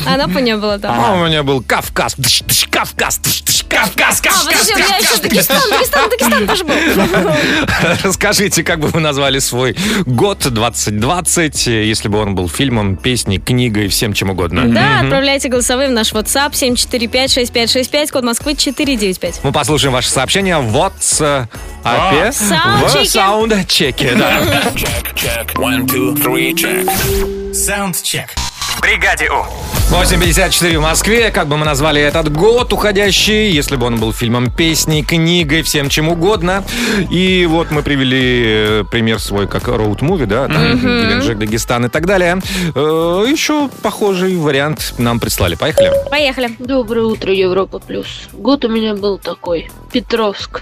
Анапа 0.05 0.39
не 0.39 0.55
было 0.55 0.79
там. 0.79 0.99
А 0.99 1.13
у 1.15 1.25
меня 1.27 1.43
был 1.43 1.61
Кавказ. 1.61 2.15
Кавказ. 2.69 3.19
Кавказ. 3.69 4.21
Меня 4.75 4.97
еще 4.97 5.21
Дагестан, 5.21 5.61
Дагестан, 5.69 6.09
Дагестан 6.09 6.47
тоже 6.47 6.63
был. 6.63 6.73
Расскажите, 8.03 8.63
как 8.63 8.79
бы 8.79 8.87
вы 8.87 8.99
назвали 8.99 9.39
свой 9.39 9.75
год 10.05 10.39
2020, 10.39 11.67
если 11.67 12.07
бы 12.07 12.19
он 12.19 12.35
был 12.35 12.49
фильмом, 12.49 12.95
песней, 12.95 13.39
книгой, 13.39 13.87
всем 13.89 14.13
чем 14.13 14.29
угодно. 14.29 14.63
Да, 14.67 15.01
отправляйте 15.01 15.49
голосовые 15.49 15.89
в 15.89 15.91
наш 15.91 16.13
WhatsApp 16.13 16.51
745-6565, 16.51 18.11
код 18.11 18.23
Москвы 18.23 18.55
495. 18.55 19.41
Мы 19.43 19.51
послушаем 19.51 19.93
ваше 19.93 20.09
сообщение 20.09 20.57
в 20.59 20.75
WhatsApp. 20.75 21.47
В 21.83 22.33
саундчеке. 22.33 23.56
Саундчеке, 23.57 24.13
да. 24.13 24.39
Саундчек. 27.53 28.29
В 28.59 28.81
бригаде 28.81 29.31
У. 29.31 29.45
8.54 29.91 30.77
в 30.77 30.81
Москве. 30.81 31.31
Как 31.31 31.47
бы 31.47 31.57
мы 31.57 31.65
назвали 31.65 31.99
этот 31.99 32.31
год 32.31 32.71
уходящий, 32.71 33.49
если 33.49 33.75
бы 33.77 33.87
он 33.87 33.99
был 33.99 34.13
фильмом, 34.13 34.51
песней, 34.51 35.03
книгой, 35.03 35.63
всем 35.63 35.89
чем 35.89 36.07
угодно. 36.07 36.63
И 37.09 37.47
вот 37.49 37.71
мы 37.71 37.81
привели 37.81 38.43
э, 38.45 38.83
пример 38.91 39.19
свой, 39.19 39.47
как 39.47 39.67
роуд-муви, 39.67 40.27
да, 40.27 40.47
там. 40.47 40.77
Геленджик, 40.79 41.39
Дагестан 41.39 41.85
и 41.85 41.89
так 41.89 42.05
далее. 42.05 42.39
Э, 42.75 43.25
Еще 43.27 43.69
похожий 43.81 44.35
вариант 44.35 44.93
нам 44.99 45.19
прислали. 45.19 45.55
Поехали. 45.55 45.91
Поехали. 46.11 46.55
Доброе 46.59 47.05
утро, 47.05 47.33
Европа 47.33 47.79
Плюс. 47.79 48.05
Год 48.33 48.65
у 48.65 48.69
меня 48.69 48.93
был 48.93 49.17
такой. 49.17 49.71
Петровск. 49.91 50.61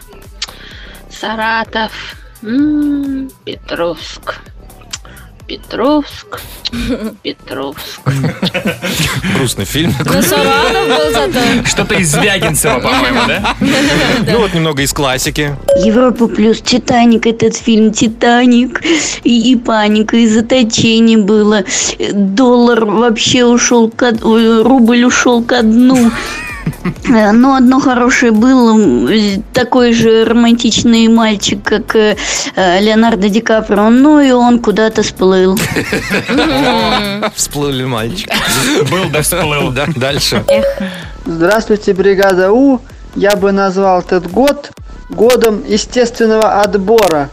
Саратов. 1.12 1.92
Петровск. 3.44 4.36
Петровск. 5.48 6.42
Петровск. 7.24 8.02
Грустный 9.36 9.66
фильм. 9.66 9.94
Саратов 9.94 10.88
был 10.88 11.12
зато. 11.12 11.66
Что-то 11.68 11.96
из 11.96 12.12
Звягинцева, 12.12 12.80
по-моему, 12.80 13.20
да? 13.28 13.56
Ну 13.60 14.40
вот 14.40 14.54
немного 14.56 14.82
из 14.82 14.92
классики. 14.94 15.56
Европа 15.84 16.28
плюс 16.28 16.62
Титаник, 16.62 17.28
этот 17.28 17.56
фильм 17.56 17.92
Титаник. 17.94 18.82
И, 19.24 19.52
и 19.52 19.56
паника, 19.56 20.18
и 20.18 20.28
заточение 20.28 21.18
было. 21.20 21.64
Доллар 22.14 22.86
вообще 22.86 23.46
ушел, 23.46 23.90
ко- 23.92 24.18
ой, 24.24 24.64
рубль 24.64 25.04
ушел 25.04 25.44
ко 25.44 25.62
дну. 25.62 26.12
Э, 27.08 27.32
Но 27.32 27.56
одно 27.56 27.80
хорошее 27.80 28.32
было, 28.32 28.80
такой 29.54 29.94
же 29.94 30.26
романтичный 30.26 31.08
мальчик, 31.08 31.64
как 31.64 31.96
э, 31.96 32.16
э, 32.56 32.82
Леонардо 32.82 33.30
Ди 33.30 33.42
Каприо, 33.42 33.90
ну 33.90 34.20
и 34.20 34.32
он 34.32 34.60
куда-то 34.60 35.04
сплыл. 35.04 35.58
Всплыли 37.36 37.86
мальчик. 37.86 38.30
Был 38.92 39.10
да 39.12 39.22
всплыл. 39.22 39.72
Да, 39.72 39.86
дальше. 39.96 40.44
Здравствуйте, 41.26 41.94
бригада 41.94 42.52
У. 42.52 42.82
Я 43.16 43.36
бы 43.36 43.52
назвал 43.52 44.02
этот 44.02 44.30
год 44.30 44.72
годом 45.10 45.64
естественного 45.68 46.62
отбора. 46.62 47.30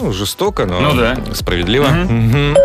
Ну, 0.00 0.12
жестоко, 0.12 0.64
но 0.66 0.80
Ну 0.80 0.94
да. 0.94 1.16
справедливо. 1.34 1.86
Мгм. 1.88 2.56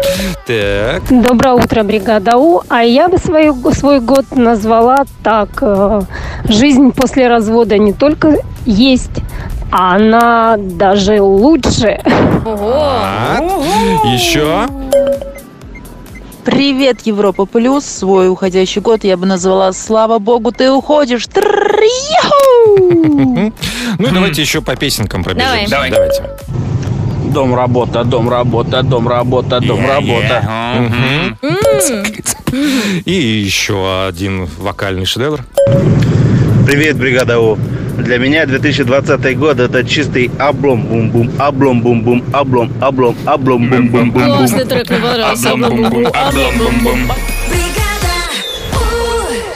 Так. 0.46 1.04
Доброе 1.10 1.54
утро, 1.56 1.84
бригада 1.84 2.38
У. 2.38 2.62
А 2.70 2.84
я 2.84 3.08
бы 3.10 3.18
свою, 3.18 3.56
свой 3.74 4.00
год 4.02 4.26
назвала 4.36 5.06
так. 5.24 5.50
э, 5.62 6.02
Жизнь 6.48 6.92
после 6.92 7.28
развода 7.28 7.78
не 7.78 7.94
только 7.94 8.38
есть, 8.66 9.12
а 9.72 9.96
она 9.96 10.58
даже 10.58 11.22
лучше. 11.22 12.02
Так. 12.44 13.44
Еще. 14.06 14.68
Привет, 16.46 17.02
Европа 17.08 17.46
Плюс. 17.46 17.86
Свой 17.86 18.30
уходящий 18.30 18.82
год 18.82 19.04
я 19.06 19.16
бы 19.18 19.26
назвала 19.26 19.72
«Слава 19.72 20.20
Богу, 20.20 20.52
ты 20.52 20.70
уходишь». 20.72 21.26
Ну 23.98 24.08
и 24.08 24.12
давайте 24.12 24.42
еще 24.42 24.62
по 24.62 24.76
песенкам 24.76 25.24
пробежимся. 25.24 25.70
Давай. 25.70 25.90
Давайте. 25.90 26.24
Дом 27.34 27.56
работа, 27.56 28.04
дом 28.04 28.30
работа, 28.30 28.84
дом 28.84 29.08
работа, 29.08 29.60
дом 29.60 29.84
работа. 29.88 30.44
И 33.06 33.12
еще 33.12 34.06
один 34.08 34.48
вокальный 34.60 35.06
шедевр. 35.06 35.40
Привет, 36.68 36.98
бригада 36.98 37.40
У. 37.40 37.58
Для 37.98 38.20
меня 38.20 38.46
2020 38.46 39.38
год 39.38 39.60
это 39.60 39.84
чистый 39.84 40.30
облом 40.38 40.84
бум 40.84 41.10
бум 41.10 41.32
облом 41.40 41.82
бум 41.82 42.02
бум 42.02 42.24
облом 42.34 42.72
облом 42.80 43.16
облом 43.26 43.70
бум 43.70 43.90
бум 43.90 44.12
бум 44.12 44.24
Классный 44.24 44.66
трек, 44.66 44.90
мне 44.90 45.00
понравился. 45.00 45.52
Облом-бум-бум, 45.52 46.08
облом-бум-бум. 46.08 47.00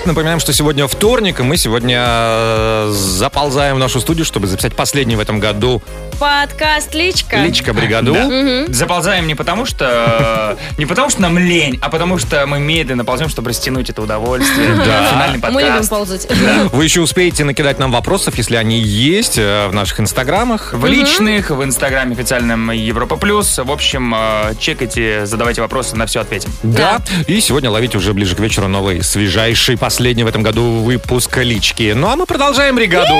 Напоминаем, 0.07 0.39
что 0.39 0.53
сегодня 0.53 0.87
вторник, 0.87 1.41
и 1.41 1.43
мы 1.43 1.57
сегодня 1.57 2.01
э, 2.07 2.91
заползаем 2.93 3.75
в 3.75 3.79
нашу 3.79 3.99
студию, 3.99 4.23
чтобы 4.23 4.47
записать 4.47 4.73
последний 4.73 5.17
в 5.17 5.19
этом 5.19 5.41
году 5.41 5.81
Подкаст 6.19 6.95
«Личка». 6.95 7.37
«Личка 7.37 7.73
бригаду». 7.73 8.13
Да. 8.13 8.25
Мгм. 8.25 8.73
Заползаем 8.73 9.27
не 9.27 9.35
потому, 9.35 9.65
что 9.65 10.57
не 10.77 10.87
потому, 10.87 11.11
что 11.11 11.21
нам 11.21 11.37
лень, 11.37 11.77
а 11.79 11.89
потому 11.89 12.17
что 12.17 12.47
мы 12.47 12.59
медленно 12.59 13.05
ползем, 13.05 13.29
чтобы 13.29 13.49
растянуть 13.49 13.91
это 13.91 14.01
удовольствие. 14.01 14.69
Да. 14.77 15.11
Финальный 15.11 15.39
Мы 15.51 15.61
любим 15.61 15.73
подкаст. 15.73 15.89
ползать. 15.89 16.27
Вы 16.71 16.83
еще 16.83 17.01
успеете 17.01 17.43
накидать 17.43 17.77
нам 17.77 17.91
вопросов, 17.91 18.35
если 18.37 18.55
они 18.55 18.79
есть 18.79 19.37
э, 19.37 19.67
в 19.67 19.73
наших 19.73 19.99
инстаграмах. 19.99 20.73
В 20.73 20.85
личных, 20.87 21.51
в 21.51 21.63
инстаграме 21.63 22.13
официальном 22.13 22.71
Европа 22.71 23.15
Плюс. 23.15 23.59
В 23.59 23.71
общем, 23.71 24.15
э, 24.15 24.55
чекайте, 24.59 25.27
задавайте 25.27 25.61
вопросы, 25.61 25.95
на 25.95 26.07
все 26.07 26.21
ответим. 26.21 26.49
Да. 26.63 26.99
И 27.27 27.39
сегодня 27.41 27.69
ловите 27.69 27.99
уже 27.99 28.13
ближе 28.13 28.35
к 28.35 28.39
вечеру 28.39 28.67
новый, 28.67 29.03
свежайший, 29.03 29.77
последний 29.97 30.23
в 30.23 30.27
этом 30.27 30.43
году 30.43 30.83
выпуск 30.83 31.37
лички. 31.37 31.93
Ну 31.95 32.07
а 32.07 32.15
мы 32.15 32.27
продолжаем 32.27 32.75
бригаду. 32.75 33.15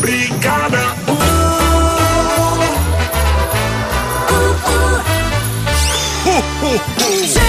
Бригада 0.00 0.94
будут 6.60 7.39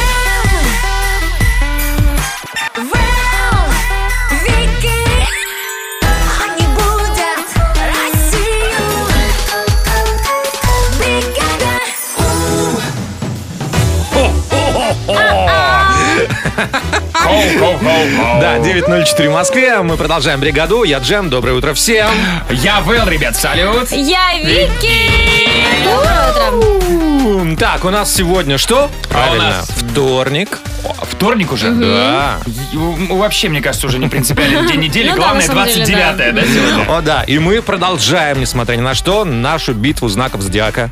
Да, 18.42 18.58
9.04 18.58 19.30
в 19.30 19.34
Москве. 19.34 19.82
Мы 19.82 19.96
продолжаем 19.98 20.40
бригаду. 20.40 20.84
Я 20.84 21.00
Джем. 21.00 21.30
Доброе 21.30 21.54
утро 21.54 21.74
всем. 21.74 22.10
Я 22.50 22.82
Вэл, 22.82 23.08
ребят, 23.08 23.36
салют. 23.36 23.92
Я 23.92 24.34
Вики! 24.38 25.48
Доброе 25.86 26.52
утро. 26.52 27.56
Так, 27.58 27.86
у 27.86 27.90
нас 27.90 28.14
сегодня 28.14 28.58
что? 28.58 28.90
Правильно, 29.10 29.50
нас- 29.50 29.70
вторник. 29.70 30.60
Вторник 31.04 31.52
уже? 31.52 31.72
Да. 31.72 32.38
Вообще, 32.74 33.50
мне 33.50 33.62
кажется, 33.62 33.88
уже 33.88 34.00
не 34.00 34.08
принципиальный 34.08 34.68
день 34.68 34.80
недели. 34.82 35.10
Ну 35.10 35.16
Главное, 35.16 35.48
на 35.48 35.54
самом 35.54 35.66
деле, 35.68 35.84
29-е, 35.86 36.32
да, 36.32 36.42
сегодня? 36.44 36.92
О, 36.98 37.02
да. 37.02 37.24
И 37.24 37.38
мы 37.40 37.62
продолжаем, 37.62 38.40
несмотря 38.40 38.76
ни 38.76 38.82
на 38.82 38.94
что, 38.96 39.24
нашу 39.26 39.74
битву 39.74 40.08
знаков 40.10 40.42
зодиака. 40.42 40.90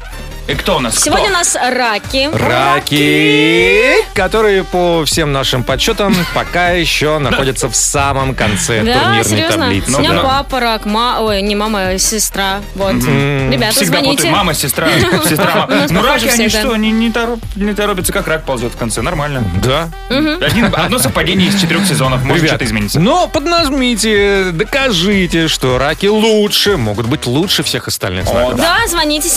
И 0.50 0.56
кто 0.56 0.78
у 0.78 0.80
нас? 0.80 0.98
Сегодня 1.00 1.30
у 1.30 1.34
нас 1.34 1.56
раки. 1.56 2.28
Раки, 2.34 3.94
которые 4.16 4.64
по 4.64 5.06
всем 5.06 5.32
нашим 5.32 5.64
подсчетам 5.64 6.16
пока 6.34 6.70
еще 6.72 7.20
находятся 7.20 7.70
в 7.70 7.76
самом 7.76 8.34
конце 8.34 8.82
Да, 8.84 8.94
турнирной 9.00 9.24
серьезно? 9.26 9.64
таблицы. 9.66 9.96
У 9.96 10.00
меня 10.00 10.14
Да. 10.14 10.24
папа 10.24 10.60
рак, 10.60 10.86
ма... 10.86 11.18
ой, 11.22 11.44
не 11.44 11.56
мама, 11.56 11.90
а 11.90 11.98
сестра. 12.00 12.62
Вот. 12.74 12.94
Мгм. 12.94 13.52
Ребята, 13.52 13.74
Всегда 13.76 14.00
звоните. 14.00 14.30
Мама, 14.32 14.56
сестра, 14.56 14.88
сестра, 15.24 15.56
мама. 15.70 15.86
Ну, 15.88 16.02
раки, 16.02 16.24
они 16.28 16.48
всегда. 16.48 16.62
что, 16.62 16.74
они 16.74 16.90
не, 16.92 17.10
тороп- 17.10 17.44
не 17.56 17.74
торопятся, 17.76 18.12
как 18.12 18.28
рак 18.28 18.44
ползет 18.44 18.74
в 18.74 18.78
конце. 18.78 19.04
Нормально. 19.04 19.44
Да. 19.64 19.90
Один, 20.10 20.74
одно 20.74 20.98
совпадение 20.98 21.50
из 21.50 21.62
четырех 21.62 21.86
сезонов. 21.86 22.24
Может, 22.24 22.38
Ребят, 22.44 22.50
что-то 22.56 22.66
изменится. 22.66 23.00
Но 23.00 23.28
поднажмите, 23.28 24.46
докажите, 24.52 25.48
что 25.48 25.78
раки 25.78 26.08
лучше, 26.08 26.78
могут 26.78 27.06
быть 27.06 27.28
лучше 27.28 27.62
всех 27.62 27.88
остальных 27.88 28.26
знаков. 28.28 28.56
Да, 28.58 28.78
звоните 28.88 29.30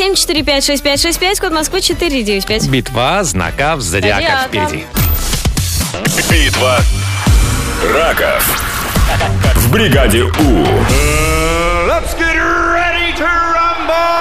745-6565, 1.02 1.40
код 1.40 1.52
Москвы 1.52 1.80
495. 1.80 2.68
Битва 2.68 3.24
знаков 3.24 3.80
зодиака 3.80 4.20
Зодиака. 4.20 4.48
впереди. 4.48 4.86
Битва 6.30 6.78
раков. 7.92 8.60
В 9.56 9.70
бригаде 9.70 10.22
У. 10.22 10.28
Let's 11.88 12.14
get 12.16 12.36
ready 12.36 13.12
to 13.18 13.26
rumble! 13.52 14.14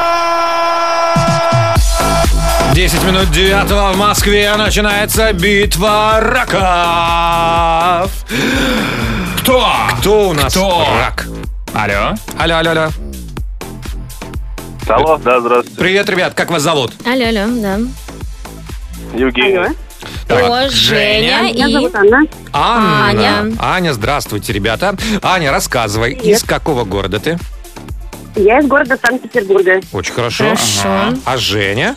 10 2.74 3.04
минут 3.04 3.32
9 3.32 3.70
в 3.70 3.98
Москве 3.98 4.52
начинается 4.58 5.32
битва 5.34 6.20
раков. 6.20 8.12
Кто? 9.42 9.68
Кто 10.00 10.30
у 10.30 10.34
нас 10.34 10.52
Кто? 10.54 10.88
рак? 11.00 11.28
Алло. 11.76 12.16
Алло, 12.40 12.58
алло, 12.58 12.72
алло. 12.72 12.90
Алло, 14.88 15.18
да, 15.18 15.40
здравствуйте. 15.40 15.80
Привет, 15.80 16.10
ребят, 16.10 16.34
как 16.34 16.50
вас 16.52 16.62
зовут? 16.64 16.92
Алло, 17.06 17.26
алло, 17.28 17.62
да. 17.62 17.80
Евгений. 19.14 19.76
О, 20.30 20.70
Женя 20.70 21.50
и... 21.50 21.54
Меня 21.56 21.70
зовут 21.70 21.96
Анна. 21.96 22.22
Анна. 22.54 23.08
Аня. 23.42 23.56
Аня, 23.60 23.94
здравствуйте, 23.94 24.54
ребята. 24.54 24.96
Аня, 25.22 25.52
рассказывай, 25.52 26.14
из 26.14 26.44
какого 26.44 26.84
города 26.86 27.20
ты? 27.20 27.38
Я 28.36 28.60
из 28.60 28.68
города 28.68 28.98
Санкт-Петербурга. 29.02 29.82
Очень 29.92 30.14
хорошо. 30.14 30.44
Хорошо. 30.46 30.82
Ага. 30.86 31.18
А 31.26 31.38
Женя? 31.38 31.96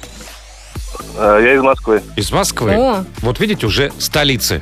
Э, 1.16 1.40
Я 1.42 1.54
из 1.54 1.62
Москвы. 1.62 2.02
Из 2.16 2.30
Москвы. 2.32 2.72
О. 2.74 3.04
Вот 3.22 3.38
видите, 3.40 3.66
уже 3.66 3.92
столицы. 3.98 4.60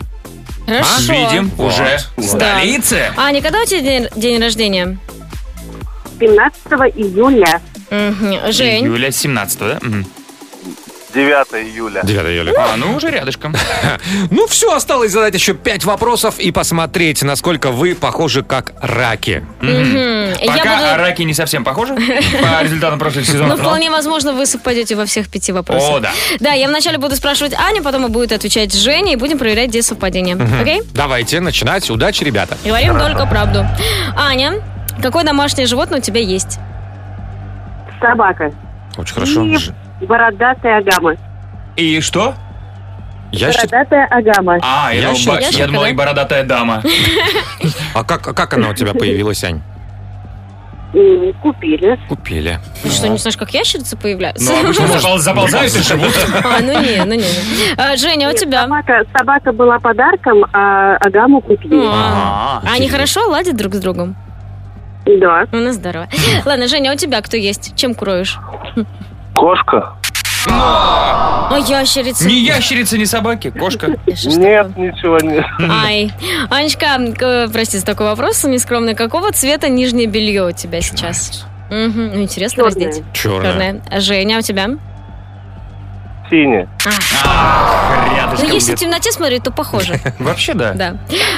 Хорошо. 0.66 1.12
Видим 1.12 1.51
Вот. 1.57 1.73
уже 1.73 1.99
Вот. 2.16 2.27
столицы. 2.27 3.11
Аня, 3.16 3.41
когда 3.43 3.62
у 3.62 3.64
тебя 3.64 3.81
день, 3.81 4.09
день 4.16 4.41
рождения? 4.41 4.99
15 6.18 6.62
июля. 6.95 7.61
Мгм. 7.93 8.53
Жень. 8.53 8.84
Июля 8.84 9.11
17 9.12 9.59
да? 9.61 9.78
Мгм. 9.82 10.07
9 11.14 11.53
июля. 11.62 12.01
9 12.05 12.26
июля. 12.30 12.55
А, 12.57 12.74
ну 12.78 12.97
уже 12.97 13.11
рядышком. 13.11 13.55
Ну 14.30 14.47
все, 14.47 14.74
осталось 14.74 15.12
задать 15.12 15.34
еще 15.34 15.53
пять 15.53 15.84
вопросов 15.84 16.38
и 16.38 16.51
посмотреть, 16.53 17.22
насколько 17.22 17.70
вы 17.70 17.95
похожи 17.95 18.43
как 18.43 18.72
раки. 18.80 19.45
Я 19.61 20.34
Пока 20.47 20.76
буду- 20.76 20.97
раки 21.03 21.22
не 21.22 21.34
совсем 21.34 21.64
похожи 21.64 21.95
по 21.97 22.62
результатам 22.64 22.99
прошлых 22.99 23.26
Ну, 23.28 23.32
сезонов. 23.34 23.59
но- 23.59 23.64
вполне 23.64 23.90
возможно, 23.90 24.32
вы 24.32 24.47
совпадете 24.47 24.95
во 24.97 25.05
всех 25.05 25.28
пяти 25.28 25.53
вопросах. 25.53 25.97
О, 25.97 26.01
да. 26.01 26.12
Да, 26.40 26.53
я 26.53 26.66
вначале 26.68 26.97
буду 26.97 27.14
спрашивать 27.14 27.53
Аню, 27.55 27.82
потом 27.82 28.11
будет 28.11 28.32
отвечать 28.32 28.72
Женя, 28.74 29.12
и 29.12 29.16
будем 29.16 29.38
проверять, 29.38 29.68
где 29.68 29.82
совпадение. 29.82 30.36
Окей? 30.62 30.80
Давайте 30.95 31.40
начинать. 31.40 31.90
Удачи, 31.90 32.24
ребята. 32.24 32.57
Говорим 32.64 32.99
только 32.99 33.26
правду. 33.26 33.66
Аня, 34.16 34.62
какое 35.03 35.24
домашнее 35.24 35.66
животное 35.66 35.99
у 35.99 36.03
тебя 36.03 36.22
есть? 36.22 36.59
Собака. 38.03 38.53
Очень 38.98 39.14
хорошо. 39.14 39.42
И 39.44 40.07
бородатая 40.07 40.78
агама. 40.78 41.14
И 41.76 42.00
что? 42.00 42.34
Ящер? 43.30 43.62
Бородатая 43.70 44.07
агама. 44.07 44.59
А, 44.62 44.90
я, 44.92 45.03
думал, 45.03 45.14
Ящер? 45.14 45.32
ба- 45.32 45.40
я 45.59 45.66
думал, 45.66 45.84
и 45.86 45.92
бородатая 45.92 46.44
дама. 46.44 46.82
А 47.94 48.05
как, 48.05 48.28
а 48.28 48.34
как 48.34 48.53
она 48.55 48.68
у 48.70 48.74
тебя 48.74 48.92
появилась, 48.92 49.42
Ань? 49.44 49.62
М, 50.94 51.32
Купили. 51.40 51.98
Купили. 52.11 52.59
Ты 52.82 52.90
что, 52.90 53.09
не 53.09 53.16
знаешь, 53.16 53.38
как 53.38 53.55
ящерицы 53.55 53.96
появляются? 53.96 54.53
Ну, 54.53 54.61
обычно 54.61 54.86
запол- 54.98 55.16
заползают 55.18 55.74
и 55.74 55.82
живут. 55.82 56.12
А, 56.44 56.61
ну 56.61 56.78
не, 56.82 57.03
ну 57.07 57.14
не. 57.14 57.24
А, 57.78 57.96
Женя, 57.96 58.28
у 58.28 58.34
тебя? 58.34 58.64
Собака, 58.64 59.03
собака 59.16 59.53
была 59.53 59.78
подарком, 59.78 60.44
а 60.53 60.96
агаму 60.96 61.40
купили. 61.40 61.82
А 61.86 62.61
они 62.74 62.88
хорошо 62.90 63.26
ладят 63.30 63.57
друг 63.57 63.72
с 63.74 63.78
другом? 63.80 64.14
Да. 65.07 65.46
Ну, 65.53 65.61
на 65.61 65.72
здорово. 65.72 66.09
Ладно, 66.44 66.68
Женя, 66.68 66.90
а 66.90 66.94
у 66.94 66.96
тебя 66.96 67.20
кто 67.22 67.36
есть? 67.36 67.74
Чем 67.76 67.94
кроешь? 67.94 68.38
Кошка? 69.34 69.94
А 70.48 71.57
ящерица? 71.66 72.26
Ни 72.26 72.32
ящерицы, 72.34 72.98
ни 72.98 73.05
собаки, 73.05 73.50
кошка. 73.50 73.88
Нет, 74.07 74.76
ничего 74.76 75.18
нет. 75.18 75.44
Ай. 75.59 76.12
Анечка, 76.50 76.98
к- 77.16 77.48
прости 77.53 77.78
за 77.78 77.86
такой 77.86 78.07
вопрос 78.07 78.42
нескромный. 78.44 78.94
Какого 78.94 79.32
цвета 79.32 79.68
нижнее 79.68 80.07
белье 80.07 80.46
у 80.46 80.53
тебя 80.53 80.80
сейчас? 80.80 81.46
Ну, 81.70 82.20
интересно 82.20 82.64
Чёрное. 82.64 82.86
раздеть. 82.86 83.05
Черная. 83.12 83.42
Черное. 83.53 83.82
А 83.90 84.00
Женя, 84.00 84.36
а 84.36 84.38
у 84.38 84.42
тебя? 84.42 84.68
Синяя. 86.30 86.68
Ну, 86.84 88.16
Рядышком 88.16 88.50
если 88.53 88.74
в 88.74 88.78
темноте 88.78 89.12
смотреть, 89.12 89.42
то 89.44 89.50
похоже. 89.53 89.98
Вообще, 90.18 90.55
да. 90.55 90.72
Да. 90.74 90.94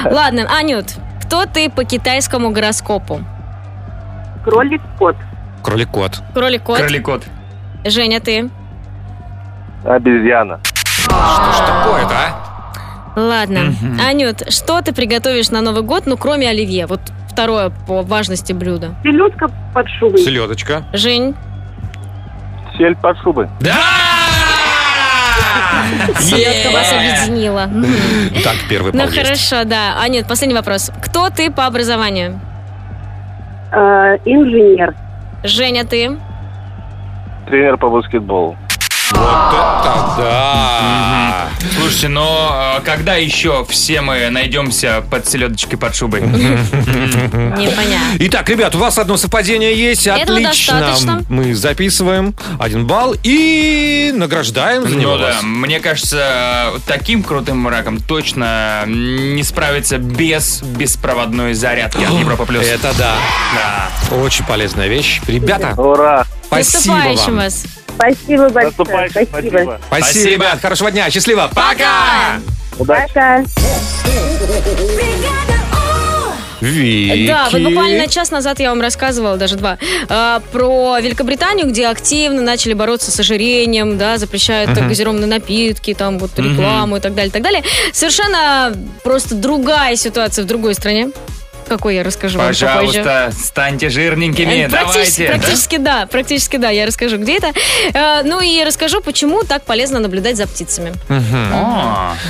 Ладно, 0.09 0.47
Анют, 0.57 0.87
кто 1.23 1.45
ты 1.45 1.69
по 1.69 1.83
китайскому 1.83 2.51
гороскопу? 2.51 3.21
Кролик-кот. 4.45 5.15
Кролик-кот. 5.63 6.21
Кролик-кот. 6.35 6.77
Кроликот. 6.77 7.23
Женя, 7.83 8.19
ты? 8.19 8.49
Обезьяна. 9.83 10.59
Что 10.63 11.51
ж 11.51 11.57
такое-то, 11.65 12.15
а? 12.15 13.19
Ладно. 13.19 13.73
Анют, 14.07 14.53
что 14.53 14.81
ты 14.81 14.93
приготовишь 14.93 15.49
на 15.49 15.61
Новый 15.61 15.81
год, 15.81 16.03
ну, 16.05 16.15
кроме 16.15 16.47
оливье? 16.47 16.85
Вот 16.85 16.99
второе 17.27 17.71
по 17.87 18.03
важности 18.03 18.53
блюдо. 18.53 18.93
Селедка 19.01 19.47
под 19.73 19.89
шубой. 19.89 20.19
Селедочка. 20.19 20.83
Жень? 20.93 21.35
Сель 22.77 22.95
под 22.95 23.17
шубой. 23.19 23.47
Селедка 26.19 26.71
вас 26.73 26.93
объединила. 26.93 27.69
Так, 28.43 28.55
первый 28.69 28.91
Ну 28.93 29.07
хорошо, 29.07 29.63
да. 29.63 29.99
Анют, 30.01 30.27
последний 30.27 30.55
вопрос. 30.55 30.91
Кто 31.03 31.29
ты 31.31 31.49
по 31.49 31.65
образованию? 31.65 32.39
Э, 33.75 34.17
инженер. 34.23 34.95
Женя, 35.43 35.83
ты? 35.83 36.17
Тренер 37.45 37.77
по 37.77 37.89
баскетболу. 37.89 38.55
Вот 39.11 39.53
это 39.53 39.93
да! 40.17 41.44
Слушайте, 41.73 42.07
но 42.07 42.77
э, 42.79 42.85
когда 42.85 43.15
еще 43.15 43.65
все 43.69 44.01
мы 44.01 44.29
найдемся 44.29 45.03
под 45.09 45.27
селедочкой 45.27 45.77
под 45.77 45.95
шубой? 45.95 46.21
Непонятно. 46.21 48.15
Итак, 48.19 48.49
ребят, 48.49 48.75
у 48.75 48.79
вас 48.79 48.97
одно 48.97 49.17
совпадение 49.17 49.75
есть. 49.75 50.07
Этого 50.07 50.37
Отлично. 50.37 50.79
достаточно. 50.79 51.23
Мы 51.29 51.55
записываем 51.55 52.35
один 52.59 52.85
балл 52.85 53.15
и 53.23 54.11
награждаем 54.15 54.87
за 54.87 54.95
него 54.95 55.15
Ну 55.15 55.19
да, 55.19 55.41
мне 55.41 55.79
кажется, 55.79 56.73
таким 56.87 57.23
крутым 57.23 57.67
раком 57.67 57.99
точно 57.99 58.83
не 58.87 59.43
справиться 59.43 59.97
без 59.97 60.61
беспроводной 60.61 61.53
зарядки 61.53 62.03
от 62.03 62.19
Европа 62.19 62.45
Плюс. 62.45 62.65
Это 62.65 62.93
да. 62.97 63.15
Да. 63.55 64.15
Очень 64.17 64.45
полезная 64.45 64.87
вещь. 64.87 65.21
Ребята, 65.27 65.73
Ура! 65.79 66.25
спасибо 66.47 66.93
вам. 66.93 67.35
вас. 67.35 67.65
Спасибо 67.95 68.49
большое. 68.49 69.09
Спасибо. 69.09 69.27
спасибо. 69.29 69.29
Спасибо, 69.29 69.79
Спасибо. 69.87 70.29
ребят. 70.29 70.61
Хорошего 70.61 70.91
дня. 70.91 71.09
Счастливо. 71.09 71.49
Пока! 71.53 72.39
Удачи. 72.77 73.07
Пока. 73.13 73.43
Вики. 76.61 77.27
Да, 77.27 77.49
вот 77.51 77.61
буквально 77.61 78.07
час 78.07 78.31
назад 78.31 78.59
я 78.59 78.69
вам 78.69 78.81
рассказывала, 78.81 79.37
даже 79.37 79.55
два, 79.55 79.77
э, 80.09 80.39
про 80.51 80.97
Великобританию, 80.99 81.67
где 81.67 81.87
активно 81.87 82.41
начали 82.41 82.73
бороться 82.73 83.11
с 83.11 83.19
ожирением, 83.19 83.97
да, 83.97 84.17
запрещают 84.17 84.71
Мгм. 84.71 84.87
газированные 84.87 85.27
напитки, 85.27 85.93
там 85.93 86.17
вот 86.17 86.31
рекламу 86.39 86.97
и 86.97 86.99
так 86.99 87.13
далее, 87.13 87.31
так 87.31 87.43
далее. 87.43 87.61
Совершенно 87.91 88.73
просто 89.03 89.35
другая 89.35 89.95
ситуация 89.95 90.43
в 90.43 90.47
другой 90.47 90.73
стране. 90.73 91.09
Какой 91.67 91.95
я 91.95 92.03
расскажу 92.03 92.37
вам 92.37 92.47
попозже. 92.47 92.65
Пожалуйста, 92.67 93.31
станьте 93.37 93.89
жирненькими, 93.89 94.65
Э, 94.65 94.69
Практически, 94.69 95.21
давайте. 95.27 95.39
практически 95.39 95.77
да, 95.77 96.05
практически 96.07 96.57
да, 96.57 96.69
я 96.69 96.85
расскажу, 96.85 97.17
где 97.17 97.37
это. 97.37 97.51
Э, 97.93 98.21
Ну 98.23 98.41
и 98.41 98.63
расскажу, 98.63 99.01
почему 99.01 99.43
так 99.43 99.63
полезно 99.65 99.99
наблюдать 99.99 100.37
за 100.37 100.47
птицами. 100.47 100.93
Мгм. 101.09 101.53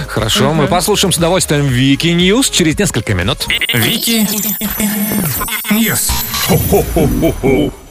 Хорошо, 0.08 0.54
мы 0.54 0.68
послушаем 0.68 1.12
с 1.12 1.18
удовольствием 1.18 1.68
Вики 1.68 2.08
News 2.08 2.50
через 2.50 2.78
несколько 2.80 3.14
минут. 3.14 3.46
Вики 3.74 4.28
News. 5.72 6.10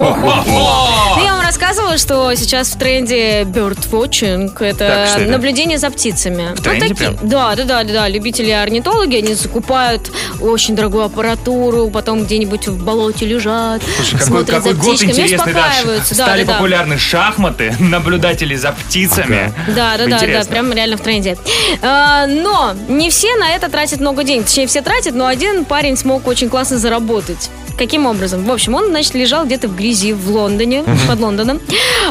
Я 0.01 1.33
вам 1.35 1.44
рассказывала, 1.55 1.99
что 1.99 2.35
сейчас 2.35 2.69
в 2.71 2.79
тренде 2.79 3.43
birdwatching. 3.43 4.53
Это 4.61 4.79
Так, 4.79 5.09
что 5.09 5.21
это? 5.21 5.31
наблюдение 5.31 5.79
за 5.79 5.89
птицами. 5.91 6.53
В 6.57 6.61
тренде 6.61 6.95
прям? 6.97 7.17
Да, 7.23 7.55
да, 7.55 7.63
да, 7.65 7.85
да, 7.85 7.93
да. 7.93 8.09
Любители 8.09 8.51
орнитологи, 8.51 9.17
они 9.17 9.35
закупают 9.35 10.11
очень 10.41 10.75
дорогую 10.75 11.05
аппаратуру, 11.05 11.91
потом 11.91 12.25
где-нибудь 12.25 12.67
в 12.67 12.85
болоте 12.85 13.27
лежат, 13.27 13.83
Слушай, 13.97 14.13
какой, 14.13 14.27
смотрят 14.27 14.51
какой 14.51 14.73
за 14.73 14.79
год 14.79 14.89
птичками, 14.97 15.11
интересный, 15.13 15.53
да. 15.55 15.61
успокаиваются. 15.61 16.17
Да, 16.17 16.25
Стали 16.25 16.43
да, 16.43 16.47
да. 16.47 16.53
популярны 16.55 16.99
шахматы, 16.99 17.77
наблюдатели 17.79 18.57
за 18.57 18.73
птицами. 18.73 19.55
Да, 19.69 19.97
да, 19.97 19.99
да, 19.99 20.07
да, 20.07 20.17
Интересно. 20.17 20.51
прям 20.51 20.73
реально 20.73 20.97
в 20.97 21.03
тренде. 21.03 21.39
А, 21.83 22.27
но 22.27 22.75
не 22.89 23.11
все 23.11 23.37
на 23.37 23.51
это 23.55 23.69
тратят 23.69 24.01
много 24.01 24.25
денег. 24.25 24.47
Точнее, 24.47 24.67
все 24.67 24.83
тратят, 24.83 25.15
но 25.15 25.27
один 25.27 25.65
парень 25.65 25.97
смог 25.97 26.27
очень 26.27 26.49
классно 26.49 26.79
заработать. 26.79 27.49
Каким 27.79 28.07
образом? 28.07 28.45
В 28.45 28.53
общем, 28.53 28.75
он, 28.75 28.89
значит, 28.89 29.15
лежал 29.15 29.45
где-то 29.45 29.69
в 29.69 29.77
грязи 29.77 30.13
в 30.13 30.31
Лондоне, 30.31 30.85
под 31.09 31.21
Лондоном. 31.21 31.61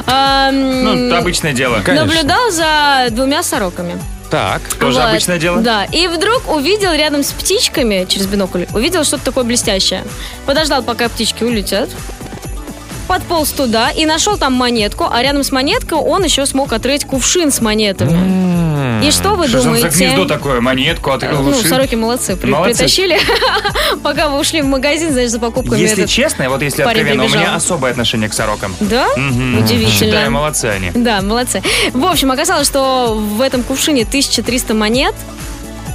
А, 0.08 0.52
Ну, 0.52 1.08
это 1.08 1.18
обычное 1.20 1.54
дело. 1.54 1.82
Наблюдал 1.88 2.52
за 2.52 3.08
двумя 3.12 3.44
сороками. 3.44 3.94
Так. 4.30 4.62
Тоже 4.80 5.00
Вот, 5.00 5.10
обычное 5.10 5.38
дело? 5.38 5.62
Да. 5.62 5.86
И 5.86 6.08
вдруг 6.08 6.52
увидел 6.52 6.92
рядом 6.94 7.24
с 7.24 7.32
птичками 7.32 8.06
через 8.10 8.26
бинокль, 8.26 8.64
увидел 8.74 9.04
что-то 9.04 9.26
такое 9.26 9.44
блестящее. 9.44 10.04
Подождал, 10.46 10.82
пока 10.82 11.08
птички 11.08 11.44
улетят. 11.44 11.90
Подполз 13.08 13.52
туда 13.52 13.92
и 13.92 14.06
нашел 14.06 14.38
там 14.38 14.54
монетку, 14.54 15.08
а 15.12 15.22
рядом 15.22 15.44
с 15.44 15.52
монеткой 15.52 16.00
он 16.00 16.24
еще 16.24 16.46
смог 16.46 16.74
отрыть 16.74 17.06
кувшин 17.06 17.52
с 17.52 17.62
монетами. 17.62 18.12
И 19.08 19.12
что 19.12 19.36
вы 19.36 19.48
Что 19.48 19.58
же 19.58 19.64
там 19.64 19.74
за 19.76 19.80
думаете? 19.82 19.98
гнездо 20.06 20.26
такое? 20.26 20.62
Монетку 20.62 21.12
открыл 21.12 21.42
Ну, 21.44 21.50
уши? 21.52 21.68
сороки 21.68 21.96
молодцы, 21.96 22.38
Молодцы. 22.44 22.72
притащили. 22.74 23.20
Пока 24.04 24.30
вы 24.30 24.40
ушли 24.40 24.62
в 24.62 24.66
магазин, 24.66 25.12
значит, 25.12 25.32
за 25.32 25.40
покупками. 25.40 25.80
Если 25.80 26.06
честно, 26.06 26.50
вот 26.50 26.62
если 26.62 26.84
откровенно, 26.84 27.26
у 27.26 27.30
меня 27.30 27.56
особое 27.56 27.92
отношение 27.92 28.30
к 28.30 28.34
сорокам. 28.34 28.76
Да? 28.80 29.08
Удивительно. 29.16 29.90
Считаю, 29.92 30.32
молодцы 30.32 30.66
они. 30.66 30.92
Да, 30.94 31.22
молодцы. 31.22 31.62
В 31.94 32.06
общем, 32.06 32.32
оказалось, 32.32 32.68
что 32.68 33.14
в 33.16 33.42
этом 33.42 33.64
кувшине 33.64 34.04
1300 34.04 34.74
монет 34.74 35.16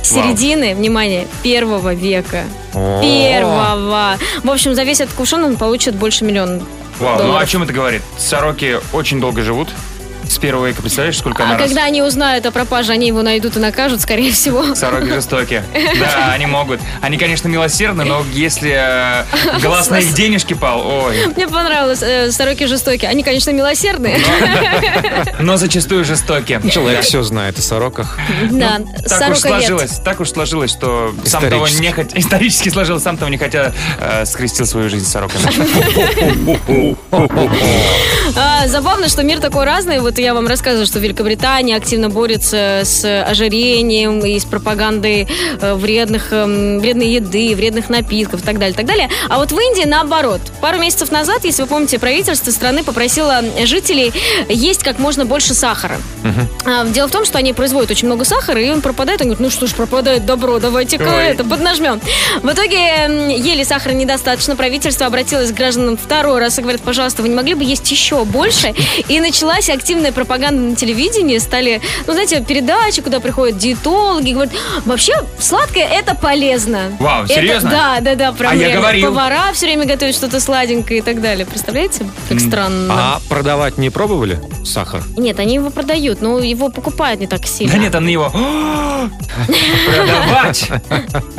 середины, 0.03 0.75
внимание, 0.75 1.27
первого 1.43 1.95
века. 1.95 2.45
О. 2.75 3.01
Первого. 3.03 4.17
В 4.43 4.51
общем, 4.51 4.75
за 4.75 4.85
весь 4.85 5.01
этот 5.01 5.15
кувшин 5.15 5.43
он 5.45 5.57
получит 5.57 5.95
больше 5.97 6.25
миллиона 6.25 6.61
Вау, 6.99 7.13
ну 7.19 7.25
долларов. 7.25 7.43
о 7.43 7.47
чем 7.47 7.63
это 7.63 7.73
говорит? 7.73 8.03
Сороки 8.17 8.79
очень 8.93 9.21
долго 9.21 9.43
живут. 9.43 9.69
С 10.29 10.39
первого 10.39 10.67
века, 10.67 10.83
представляешь, 10.83 11.19
сколько 11.19 11.43
она 11.45 11.55
А 11.55 11.59
раз? 11.59 11.69
когда 11.69 11.85
они 11.85 12.03
узнают 12.03 12.45
о 12.47 12.51
пропаже, 12.51 12.93
они 12.93 13.07
его 13.09 13.23
найдут 13.23 13.57
и 13.57 13.59
накажут, 13.59 14.01
скорее 14.01 14.31
всего. 14.33 14.75
Сороки 14.75 15.09
жестокие. 15.13 15.65
Да, 15.99 16.33
они 16.33 16.47
могут. 16.47 16.81
Они, 17.01 17.17
конечно, 17.19 17.49
милосердны, 17.49 18.05
но 18.05 18.23
если 18.33 18.73
э, 18.75 19.25
глаз 19.63 19.91
на 19.91 19.99
их 20.01 20.15
денежки 20.15 20.55
пал, 20.55 20.87
ой. 20.87 21.27
Мне 21.35 21.49
понравилось, 21.49 22.03
э, 22.03 22.31
сороки 22.31 22.67
жестокие. 22.67 23.11
Они, 23.11 23.23
конечно, 23.23 23.51
милосердные. 23.51 24.19
Но 25.41 25.57
зачастую 25.59 26.05
жестокие. 26.05 26.61
Человек 26.71 27.03
все 27.03 27.23
знает 27.23 27.59
о 27.59 27.63
сороках. 27.63 28.19
Да, 28.51 28.81
Так 29.09 29.33
уж 29.33 29.39
сложилось, 29.39 30.01
так 30.05 30.21
уж 30.21 30.31
сложилось, 30.31 30.71
что 30.71 31.15
сам 31.25 31.49
того 31.49 31.67
не 31.69 31.91
хотя, 31.91 32.19
исторически 32.19 32.69
сложилось, 32.69 33.03
сам 33.03 33.17
того 33.17 33.31
не 33.31 33.39
хотя, 33.39 33.73
э, 34.01 34.25
скрестил 34.27 34.67
свою 34.67 34.89
жизнь 34.91 35.07
с 35.07 35.09
сороками. 35.09 35.43
А, 38.37 38.67
забавно, 38.69 39.09
что 39.09 39.23
мир 39.23 39.41
такой 39.41 39.65
разный. 39.65 40.01
Вот 40.01 40.18
я 40.19 40.35
вам 40.35 40.47
рассказываю, 40.47 40.87
что 40.87 40.99
Великобритания 40.99 41.77
активно 41.77 42.09
борется 42.11 42.83
с 42.85 43.23
ожирением 43.23 44.21
и 44.25 44.39
с 44.39 44.45
пропагандой 44.45 45.27
э, 45.61 45.75
вредных, 45.75 46.33
эм, 46.33 46.79
вредной 46.81 47.09
еды, 47.09 47.55
вредных 47.55 47.89
напитков 47.89 48.43
и 48.43 48.45
так 48.45 48.59
далее, 48.59 48.75
так 48.75 48.87
далее. 48.87 49.09
А 49.29 49.39
вот 49.39 49.53
в 49.53 49.59
Индии 49.59 49.87
наоборот. 49.87 50.41
Пару 50.61 50.79
месяцев 50.79 51.11
назад, 51.11 51.45
если 51.45 51.63
вы 51.63 51.69
помните, 51.69 51.99
правительство 51.99 52.51
страны 52.51 52.83
попросило 52.85 53.43
жителей 53.65 54.13
есть 54.49 54.83
как 54.83 54.99
можно 54.99 55.25
больше 55.25 55.55
сахара. 55.55 55.99
А, 56.65 56.85
Дело 56.87 57.09
в 57.09 57.11
том, 57.11 57.25
что 57.25 57.39
они 57.39 57.53
производят 57.53 57.91
очень 57.91 58.07
много 58.07 58.25
сахара, 58.25 58.61
и 58.63 58.71
он 58.71 58.81
пропадает. 58.81 59.21
Он 59.21 59.29
говорит, 59.29 59.41
ну 59.41 59.51
что 59.51 59.67
ж, 59.67 59.75
пропадает 59.75 60.27
добро, 60.27 60.59
давайте-ка 60.59 61.05
это 61.05 61.45
поднажмем. 61.45 62.01
В 62.43 62.51
итоге 62.51 62.77
м, 62.79 63.29
ели 63.29 63.63
сахара 63.63 63.93
недостаточно. 63.93 64.57
Правительство 64.57 65.07
обратилось 65.07 65.51
к 65.53 65.55
гражданам 65.55 65.97
второй 65.97 66.41
раз 66.41 66.59
и 66.59 66.63
говорит, 66.63 66.83
пожалуйста, 66.83 67.23
вы 67.23 67.29
не 67.29 67.35
могли 67.35 67.55
бы 67.55 67.65
есть 67.65 67.91
еще 67.91 68.25
больше? 68.25 68.75
И 69.09 69.21
началась 69.21 69.69
активная 69.71 70.08
пропаганда 70.13 70.63
на 70.63 70.77
телевидении. 70.77 71.39
Стали, 71.39 71.81
ну, 72.07 72.13
знаете, 72.13 72.43
передачи, 72.43 73.03
куда 73.03 73.21
приходят 73.21 73.59
диетологи, 73.59 74.33
говорят, 74.33 74.53
вообще 74.85 75.13
сладкое 75.39 75.85
это 75.87 76.15
полезно. 76.15 76.93
Вау, 76.99 77.25
Это- 77.25 77.35
серьезно? 77.35 77.71
да, 77.71 78.01
да, 78.01 78.15
да, 78.15 78.33
прям 78.33 78.53
А 78.53 78.55
я 78.55 78.71
говорил. 78.75 79.09
Повара 79.09 79.53
все 79.53 79.67
время 79.67 79.85
готовят 79.87 80.15
что-то 80.15 80.41
сладенькое 80.41 81.01
и 81.01 81.03
так 81.03 81.21
далее. 81.21 81.47
Представляете? 81.47 82.09
Как 82.29 82.41
странно. 82.41 82.95
А 82.97 83.21
продавать 83.29 83.79
не 83.79 83.91
пробовали 83.91 84.41
сахар? 84.65 85.03
Нет, 85.17 85.39
они 85.41 85.55
его 85.55 85.71
продают, 85.71 86.21
но 86.21 86.39
его 86.39 86.69
покупают 86.69 87.21
не 87.21 87.27
так 87.27 87.47
сильно. 87.47 87.73
Да 87.73 87.79
нет, 87.79 87.95
они 87.95 88.13
его 88.13 88.31
продавать. 89.87 90.71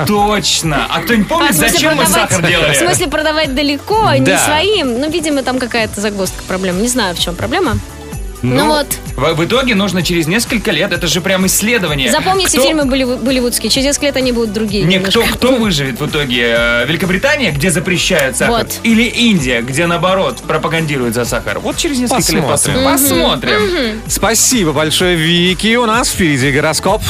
Точно. 0.08 0.88
А 0.90 1.02
кто-нибудь 1.02 1.28
помнит, 1.28 1.50
А, 1.52 1.54
смысле, 1.54 1.70
зачем 1.70 1.96
мы 1.96 2.06
сахар 2.06 2.42
делали? 2.46 2.74
В 2.74 2.78
смысле 2.78 3.08
продавать 3.08 3.56
далеко, 3.56 4.04
а 4.06 4.18
не 4.18 4.38
своим. 4.38 5.00
Ну, 5.00 5.10
видимо, 5.10 5.44
там 5.44 5.60
какая-то 5.60 6.02
загвоздка 6.02 6.44
проблема. 6.48 6.80
Не 6.82 6.88
знаю, 6.88 7.16
в 7.16 7.20
чем 7.20 7.36
проблема. 7.36 7.78
Ну, 8.42 8.56
Ну, 8.56 8.68
вот. 8.68 8.88
В, 9.18 9.34
в 9.36 9.46
итоге 9.46 9.76
нужно 9.76 10.02
через 10.02 10.26
несколько 10.28 10.72
лет, 10.72 10.94
это 10.94 11.08
же 11.08 11.20
прям 11.22 11.46
исследование. 11.46 12.10
Запомните 12.12 12.58
Кто- 12.58 12.68
фильмы 12.68 12.84
болливу- 12.86 13.18
болливудские. 13.18 13.70
Через 13.70 13.86
несколько 13.88 14.06
лет 14.08 14.16
они 14.18 14.32
будут 14.32 14.54
другие. 14.54 14.84
Не, 14.86 14.96
немножко. 14.96 15.22
кто, 15.22 15.36
кто 15.36 15.56
выживет 15.58 16.00
в 16.00 16.06
итоге? 16.08 16.56
Э, 16.58 16.86
Великобритания, 16.88 17.52
где 17.52 17.70
запрещают 17.70 18.38
сахар? 18.38 18.60
Вот. 18.66 18.80
Или 18.84 19.04
Индия, 19.04 19.62
где 19.62 19.88
наоборот 19.88 20.38
пропагандируют 20.48 21.16
за 21.16 21.26
сахар? 21.26 21.60
Вот 21.60 21.76
через 21.78 22.00
несколько 22.00 22.32
лет 22.32 22.48
Посмотрим. 22.48 22.84
посмотрим. 22.86 23.62
Посмотрим. 23.62 24.02
Спасибо 24.08 24.72
большое, 24.72 25.16
Вики. 25.16 25.76
У 25.76 25.86
нас 25.86 26.10
впереди 26.10 26.52
гороскоп. 26.52 27.02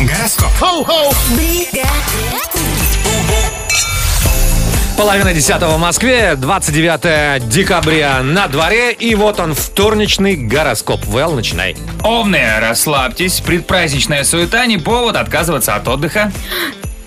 Гороскоп. 0.00 1.16
Половина 4.96 5.34
десятого 5.34 5.76
в 5.76 5.80
Москве, 5.80 6.36
29 6.36 7.48
декабря 7.48 8.22
на 8.22 8.46
дворе, 8.46 8.92
и 8.92 9.16
вот 9.16 9.40
он, 9.40 9.52
вторничный 9.52 10.36
гороскоп. 10.36 11.04
Вэл, 11.06 11.32
начинай. 11.32 11.76
Овны, 12.04 12.40
расслабьтесь. 12.60 13.40
Предпраздничная 13.40 14.22
суета 14.22 14.64
не 14.66 14.78
повод 14.78 15.16
отказываться 15.16 15.74
от 15.74 15.88
отдыха. 15.88 16.30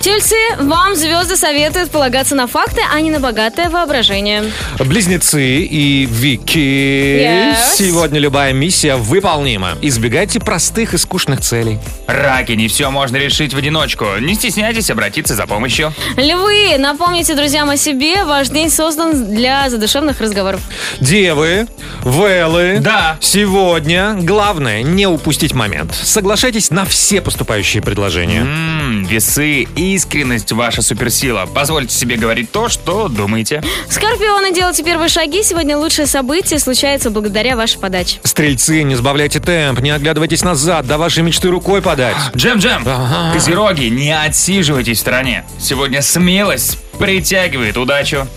Тельцы, 0.08 0.38
вам 0.60 0.96
звезды 0.96 1.36
советуют 1.36 1.92
полагаться 1.92 2.34
на 2.34 2.48
факты, 2.48 2.80
а 2.94 3.02
не 3.02 3.12
на 3.12 3.20
богатое 3.20 3.70
воображение. 3.70 4.46
Близнецы 4.80 5.60
и 5.60 6.06
Вики. 6.06 6.58
Yes. 6.58 7.76
Сегодня 7.76 8.18
любая 8.18 8.54
миссия 8.54 8.96
выполнима. 8.96 9.72
Избегайте 9.82 10.40
простых 10.40 10.94
и 10.94 10.98
скучных 10.98 11.42
целей. 11.42 11.80
Раки, 12.08 12.54
не 12.54 12.70
все 12.70 12.90
можно 12.90 13.18
решить 13.18 13.54
в 13.54 13.58
одиночку. 13.58 14.06
Не 14.22 14.36
стесняйтесь 14.36 14.90
обратиться 14.90 15.36
за 15.36 15.46
помощью. 15.46 15.94
Львы, 16.16 16.78
напомните 16.78 17.36
друзьям 17.36 17.70
о 17.70 17.76
себе. 17.76 18.24
Ваш 18.24 18.48
день 18.48 18.70
создан 18.70 19.36
для 19.36 19.70
задушевных 19.70 20.22
разговоров. 20.22 20.62
Девы, 21.02 21.68
Вэллы. 22.04 22.78
Да. 22.80 23.18
Сегодня 23.20 24.14
главное 24.22 24.84
не 24.84 25.06
упустить 25.06 25.54
момент. 25.54 25.94
Соглашайтесь 25.94 26.72
на 26.72 26.86
все 26.86 27.20
поступающие 27.20 27.84
предложения. 27.84 28.40
М, 28.40 28.97
весы, 29.08 29.64
искренность 29.76 30.52
ваша 30.52 30.82
суперсила. 30.82 31.48
Позвольте 31.54 31.96
себе 31.96 32.16
говорить 32.18 32.52
то, 32.52 32.70
что 32.70 33.08
думаете. 33.08 33.64
Скорпионы, 33.90 34.54
делайте 34.54 34.84
первые 34.84 35.10
шаги. 35.10 35.44
Сегодня 35.44 35.78
лучшее 35.78 36.06
событие 36.08 36.60
случается 36.60 37.10
благодаря 37.10 37.56
вашей 37.56 37.80
подаче. 37.80 38.20
Стрельцы, 38.24 38.84
не 38.84 38.96
сбавляйте 38.96 39.40
темп, 39.40 39.80
не 39.80 39.90
оглядывайтесь 39.92 40.44
назад, 40.44 40.86
до 40.88 40.98
вашей 40.98 41.24
мечты 41.24 41.50
рукой 41.50 41.82
подать. 41.82 42.16
Джем-джем, 42.36 42.84
Ага. 42.86 43.34
козероги, 43.34 43.86
не 43.86 44.16
отсиживайтесь 44.16 44.98
в 44.98 45.02
стороне. 45.02 45.46
Сегодня 45.60 46.02
смелость 46.02 46.78
притягивает 47.00 47.78
удачу. 47.78 48.28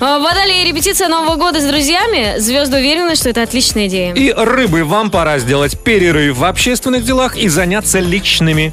А, 0.00 0.18
Водолеи, 0.18 0.66
репетиция 0.68 1.08
Нового 1.08 1.36
года 1.36 1.60
с 1.60 1.64
друзьями. 1.64 2.38
Звезды 2.38 2.78
уверены, 2.78 3.14
что 3.14 3.28
это 3.28 3.42
отличная 3.42 3.86
идея. 3.86 4.14
И 4.14 4.32
рыбы, 4.32 4.84
вам 4.84 5.10
пора 5.10 5.38
сделать 5.38 5.78
перерыв 5.78 6.38
в 6.38 6.44
общественных 6.44 7.04
делах 7.04 7.36
и 7.36 7.48
заняться 7.48 7.98
личными. 8.00 8.72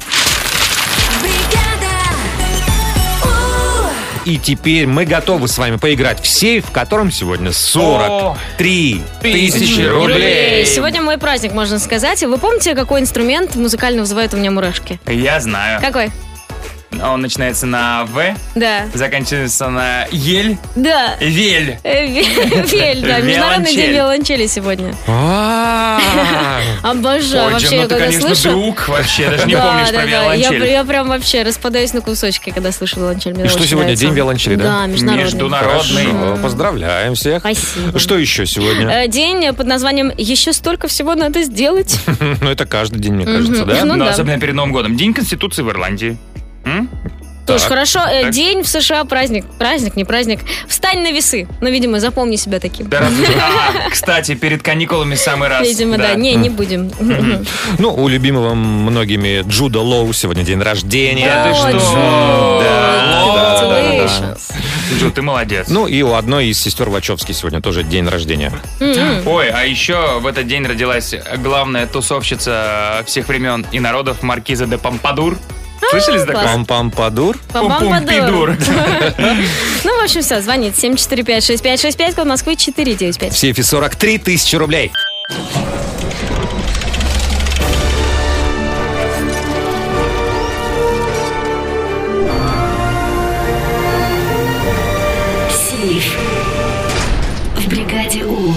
И 4.24 4.38
теперь 4.38 4.86
мы 4.86 5.04
готовы 5.04 5.48
с 5.48 5.58
вами 5.58 5.76
поиграть 5.76 6.22
в 6.22 6.26
сейф, 6.26 6.66
в 6.66 6.70
котором 6.70 7.10
сегодня 7.10 7.52
43 7.52 9.02
тысячи 9.20 9.82
рублей. 9.82 10.64
Сегодня 10.64 11.02
мой 11.02 11.18
праздник, 11.18 11.52
можно 11.52 11.78
сказать. 11.78 12.22
Вы 12.22 12.38
помните, 12.38 12.74
какой 12.74 13.00
инструмент 13.00 13.54
музыкально 13.54 14.00
вызывает 14.00 14.32
у 14.32 14.38
меня 14.38 14.50
мурашки? 14.50 14.98
Я 15.06 15.40
знаю. 15.40 15.80
Какой? 15.80 16.10
Он 17.02 17.20
начинается 17.20 17.66
на 17.66 18.04
В, 18.04 18.34
Да. 18.54 18.86
заканчивается 18.94 19.68
на 19.68 20.06
Ель, 20.10 20.58
Да. 20.76 21.14
Вель. 21.20 21.78
Э, 21.82 22.06
ве- 22.06 22.70
Вель, 22.72 23.00
да. 23.02 23.20
Международный 23.20 23.74
день 23.74 23.92
виолончели 23.92 24.46
сегодня. 24.46 24.94
Обожаю. 26.82 27.46
Ой, 27.46 27.52
Вообще, 27.52 27.70
ну 27.70 27.76
я 27.76 27.88
когда 27.88 28.04
конечно, 28.06 28.34
слышу... 28.34 28.50
друг 28.50 28.88
вообще, 28.88 29.30
даже 29.30 29.46
не 29.46 29.54
помнишь 29.56 29.88
про 29.90 30.04
виолончель. 30.04 30.64
я 30.66 30.84
прям 30.84 31.08
вообще 31.08 31.42
распадаюсь 31.42 31.92
на 31.92 32.00
кусочки, 32.00 32.50
когда 32.50 32.72
слышу 32.72 33.00
виолончель. 33.00 33.34
И 33.44 33.48
что 33.48 33.66
сегодня? 33.66 33.94
День 33.96 34.12
виолончели, 34.14 34.56
да? 34.56 34.64
Да, 34.64 34.86
международный. 34.86 36.38
Поздравляем 36.42 37.14
всех. 37.14 37.40
Спасибо. 37.40 37.98
Что 37.98 38.18
еще 38.18 38.46
сегодня? 38.46 38.88
Э, 38.88 39.08
День 39.08 39.52
под 39.54 39.66
названием 39.66 40.12
«Еще 40.16 40.52
столько 40.52 40.88
всего 40.88 41.14
надо 41.14 41.42
сделать». 41.42 41.98
Ну, 42.40 42.50
это 42.50 42.66
каждый 42.66 42.98
день, 43.00 43.14
мне 43.14 43.24
кажется, 43.26 43.64
да? 43.64 43.84
Ну 43.84 43.94
Но 43.94 44.04
да. 44.06 44.10
особенно 44.10 44.38
перед 44.40 44.54
Новым 44.54 44.72
годом. 44.72 44.96
День 44.96 45.14
Конституции 45.14 45.62
в 45.62 45.70
Ирландии. 45.70 46.16
М? 46.64 46.88
Тоже 47.46 47.60
Так. 47.60 47.68
хорошо. 47.68 47.98
Э, 48.00 48.22
Так. 48.22 48.30
День 48.32 48.62
в 48.62 48.66
США 48.68 49.04
праздник. 49.04 49.44
Праздник, 49.58 49.96
не 49.96 50.04
праздник. 50.06 50.40
Встань 50.66 51.02
на 51.02 51.12
весы. 51.12 51.46
Ну, 51.60 51.68
видимо, 51.68 52.00
запомни 52.00 52.36
себя 52.36 52.58
таким. 52.58 52.88
Да, 52.88 53.00
раз- 53.00 53.10
А, 53.86 53.90
кстати, 53.90 54.34
перед 54.34 54.62
каникулами 54.62 55.14
самый 55.14 55.50
раз. 55.50 55.68
Видимо, 55.68 55.98
да. 55.98 56.14
Не, 56.14 56.34
не 56.36 56.48
будем. 56.48 56.90
Ну, 57.78 57.92
у 57.94 58.08
любимого 58.08 58.54
многими 58.54 59.42
Джуда 59.46 59.80
Лоу 59.80 60.10
сегодня 60.14 60.42
день 60.42 60.62
рождения. 60.62 61.26
Да 61.26 61.52
ты 61.70 61.78
что? 61.78 62.60
Да, 62.64 63.34
да, 63.34 63.60
да, 63.60 64.06
да. 64.06 64.36
Джу, 64.98 65.10
ты 65.10 65.20
молодец. 65.20 65.66
Ну, 65.68 65.86
и 65.86 66.00
у 66.00 66.14
одной 66.14 66.46
из 66.46 66.58
сестер 66.60 66.88
Вачовски 66.88 67.32
сегодня 67.32 67.60
тоже 67.60 67.82
день 67.82 68.08
рождения. 68.08 68.52
Ой, 68.80 69.50
а 69.50 69.64
еще 69.66 70.18
в 70.20 70.26
этот 70.26 70.46
день 70.46 70.64
родилась 70.66 71.14
главная 71.38 71.86
тусовщица 71.86 73.02
всех 73.06 73.28
времен 73.28 73.66
и 73.70 73.80
народов 73.80 74.22
Маркиза 74.22 74.64
де 74.66 74.78
Помпадур. 74.78 75.36
Слышали 75.90 76.18
за 76.18 76.26
такое? 76.26 76.44
Пам-пам-падур. 76.44 77.38
Пум-пум-пидур. 77.52 78.56
Ну, 79.84 80.00
в 80.00 80.04
общем, 80.04 80.22
все, 80.22 80.40
звонит 80.40 80.74
745-6565, 80.74 82.14
код 82.14 82.26
Москвы 82.26 82.56
495. 82.56 83.32
В 83.32 83.36
сейфе 83.36 83.62
43 83.62 84.18
тысячи 84.18 84.56
рублей. 84.56 84.92
Сейф. 95.50 96.16
В 97.56 97.68
бригаде 97.68 98.24
У. 98.24 98.54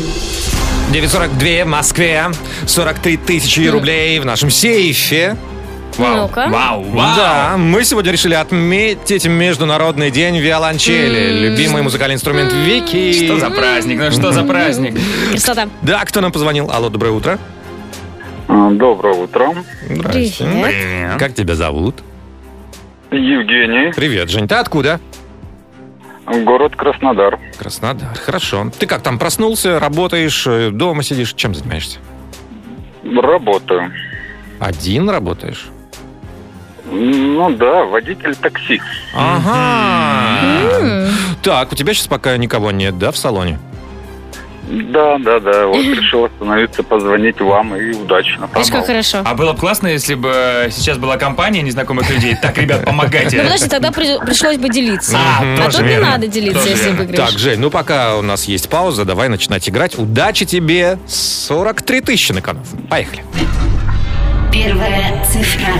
942 0.91 1.65
в 1.65 1.67
Москве. 1.67 2.25
43 2.65 3.17
тысячи 3.17 3.67
рублей 3.67 4.19
в 4.19 4.25
нашем 4.25 4.49
сейфе. 4.49 5.37
Вау. 5.97 6.27
Ну-ка. 6.27 6.47
Вау, 6.49 6.81
вау. 6.83 7.15
Да, 7.15 7.55
мы 7.57 7.83
сегодня 7.83 8.11
решили 8.11 8.35
отметить 8.35 9.25
Международный 9.25 10.11
день 10.11 10.37
виолончели. 10.37 11.47
Любимый 11.49 11.81
музыкальный 11.81 12.15
инструмент 12.15 12.53
Вики. 12.53 13.13
Что 13.13 13.39
за 13.39 13.49
праздник? 13.49 13.99
Ну 13.99 14.11
что 14.11 14.31
за 14.31 14.43
праздник? 14.43 14.95
Красота. 15.31 15.69
Да, 15.81 16.03
кто 16.05 16.21
нам 16.21 16.31
позвонил? 16.31 16.69
Алло, 16.71 16.89
доброе 16.89 17.11
утро. 17.11 17.39
Доброе 18.47 19.15
утро. 19.15 19.53
Здрасте. 19.89 20.45
Привет. 20.45 21.17
Как 21.19 21.33
тебя 21.33 21.55
зовут? 21.55 21.95
Евгений, 23.11 23.93
Привет, 23.93 24.29
Жень. 24.29 24.47
Ты 24.47 24.55
откуда? 24.55 24.99
город 26.43 26.75
Краснодар. 26.75 27.39
Краснодар. 27.57 28.13
Хорошо. 28.17 28.69
Ты 28.77 28.85
как 28.85 29.01
там 29.01 29.17
проснулся, 29.17 29.79
работаешь, 29.79 30.45
э, 30.45 30.71
дома 30.71 31.01
сидишь? 31.03 31.33
Чем 31.33 31.55
занимаешься? 31.55 31.99
Работаю. 33.03 33.93
Один 34.59 35.09
работаешь? 35.09 35.67
Ну 36.89 37.49
да, 37.51 37.83
водитель 37.85 38.35
такси. 38.35 38.81
Ага. 39.13 41.09
Так, 41.43 41.71
у 41.71 41.75
тебя 41.75 41.93
сейчас 41.93 42.07
пока 42.07 42.35
никого 42.37 42.71
нет, 42.71 42.97
да, 42.97 43.11
в 43.11 43.17
салоне? 43.17 43.59
Да, 44.69 45.17
да, 45.19 45.39
да. 45.39 45.67
Вот 45.67 45.77
решил 45.77 46.25
остановиться, 46.25 46.83
позвонить 46.83 47.39
вам 47.39 47.73
и 47.75 47.93
удачно. 47.95 48.49
Видишь, 48.53 48.69
как 48.71 48.85
хорошо. 48.85 49.21
А 49.23 49.33
было 49.33 49.53
бы 49.53 49.59
классно, 49.59 49.87
если 49.87 50.15
бы 50.15 50.67
сейчас 50.71 50.97
была 50.97 51.15
компания 51.15 51.61
незнакомых 51.61 52.09
людей. 52.09 52.35
Так, 52.41 52.57
ребят, 52.57 52.81
Ну, 52.81 52.87
помогайте. 52.87 53.37
подожди, 53.41 53.69
тогда 53.69 53.91
при- 53.93 54.19
пришлось 54.25 54.57
бы 54.57 54.67
делиться. 54.67 55.17
А, 55.17 55.41
А 55.41 55.57
тоже 55.63 55.77
тут 55.77 55.85
не 55.85 55.93
верно. 55.93 56.09
надо 56.11 56.27
делиться, 56.27 56.59
Тоже 56.59 56.71
если 56.75 56.89
выиграешь. 56.91 57.29
Так, 57.31 57.39
Жень, 57.39 57.59
ну 57.61 57.69
пока 57.69 58.17
у 58.17 58.21
нас 58.21 58.43
есть 58.45 58.69
пауза, 58.69 59.05
давай 59.05 59.29
начинать 59.29 59.69
играть. 59.69 59.97
Удачи 59.97 60.45
тебе! 60.45 60.99
43 61.07 62.01
тысячи 62.01 62.33
на 62.33 62.41
кону. 62.41 62.59
Поехали. 62.89 63.23
Первая 64.51 65.23
цифра. 65.25 65.71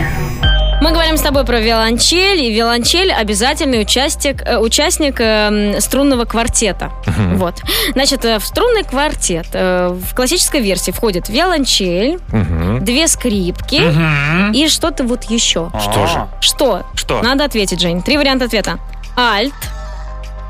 Мы 0.79 0.91
говорим 0.91 1.17
с 1.17 1.21
тобой 1.21 1.43
про 1.43 1.59
виолончель, 1.59 2.39
и 2.43 2.53
виолончель 2.53 3.11
обязательный 3.11 3.81
участник, 3.81 4.43
э, 4.45 4.57
участник 4.59 5.15
э, 5.19 5.79
струнного 5.81 6.25
квартета. 6.25 6.91
Вот. 7.33 7.55
Значит, 7.93 8.23
э, 8.25 8.37
в 8.37 8.45
струнный 8.45 8.83
квартет 8.83 9.47
э, 9.53 9.87
в 9.89 10.13
классической 10.13 10.61
версии 10.61 10.91
входит 10.91 11.29
виолончель, 11.29 12.19
две 12.81 13.07
скрипки 13.07 13.81
Мгм. 13.81 14.51
и 14.51 14.67
что-то 14.67 15.03
вот 15.03 15.23
еще. 15.23 15.71
Что 15.81 16.05
же? 16.05 16.27
Что? 16.41 16.83
Что? 16.93 17.21
Надо 17.23 17.45
ответить, 17.45 17.81
Жень. 17.81 18.03
Три 18.03 18.15
варианта 18.17 18.45
ответа. 18.45 18.77
Альт, 19.17 19.53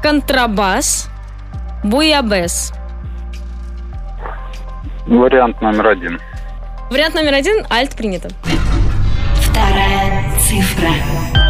контрабас, 0.04 1.08
буябес. 1.86 2.74
Вариант 5.08 5.62
номер 5.62 5.88
один. 5.88 6.20
Вариант 6.92 7.16
номер 7.16 7.34
один– 7.34 7.66
альт 7.72 7.96
принято. 7.96 8.30
Вторая 9.58 10.24
цифра. 10.40 11.47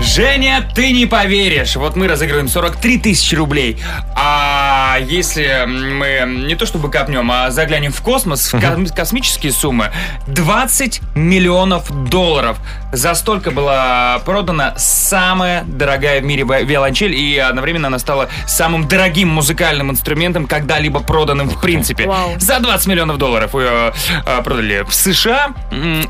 Женя, 0.00 0.68
ты 0.74 0.92
не 0.92 1.06
поверишь. 1.06 1.74
Вот 1.76 1.96
мы 1.96 2.06
разыгрываем 2.08 2.48
43 2.48 2.98
тысячи 2.98 3.34
рублей. 3.34 3.78
А 4.16 4.96
если 5.00 5.64
мы 5.66 6.24
не 6.46 6.54
то 6.54 6.66
чтобы 6.66 6.90
копнем, 6.90 7.30
а 7.30 7.50
заглянем 7.50 7.92
в 7.92 8.00
космос, 8.00 8.52
в 8.52 8.56
косм- 8.56 8.94
космические 8.94 9.52
суммы, 9.52 9.90
20 10.28 11.00
миллионов 11.14 11.90
долларов. 12.08 12.58
За 12.92 13.14
столько 13.14 13.50
была 13.50 14.20
продана 14.24 14.74
самая 14.78 15.64
дорогая 15.64 16.20
в 16.20 16.24
мире 16.24 16.44
ви- 16.44 16.64
виолончель, 16.64 17.14
и 17.14 17.36
одновременно 17.36 17.88
она 17.88 17.98
стала 17.98 18.28
самым 18.46 18.86
дорогим 18.88 19.28
музыкальным 19.28 19.90
инструментом, 19.90 20.46
когда-либо 20.46 21.00
проданным 21.00 21.48
в 21.50 21.60
принципе. 21.60 22.06
Вау. 22.06 22.34
За 22.38 22.60
20 22.60 22.86
миллионов 22.86 23.18
долларов 23.18 23.54
ее 23.54 23.92
э, 24.24 24.42
продали 24.42 24.82
в 24.88 24.94
США. 24.94 25.50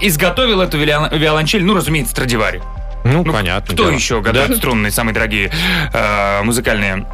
Изготовил 0.01 0.61
эту 0.61 0.79
виолон- 0.79 1.15
виолончель, 1.19 1.65
ну, 1.65 1.75
разумеется, 1.75 2.13
Страдивари. 2.13 2.63
Ну, 3.09 3.25
понятно. 3.25 3.75
Кто 3.75 3.85
дело. 3.85 3.95
еще 3.95 4.21
гадает 4.21 4.57
струнные, 4.57 4.91
самые 4.91 5.15
дорогие 5.15 5.51
э, 5.93 6.43
музыкальные 6.43 7.07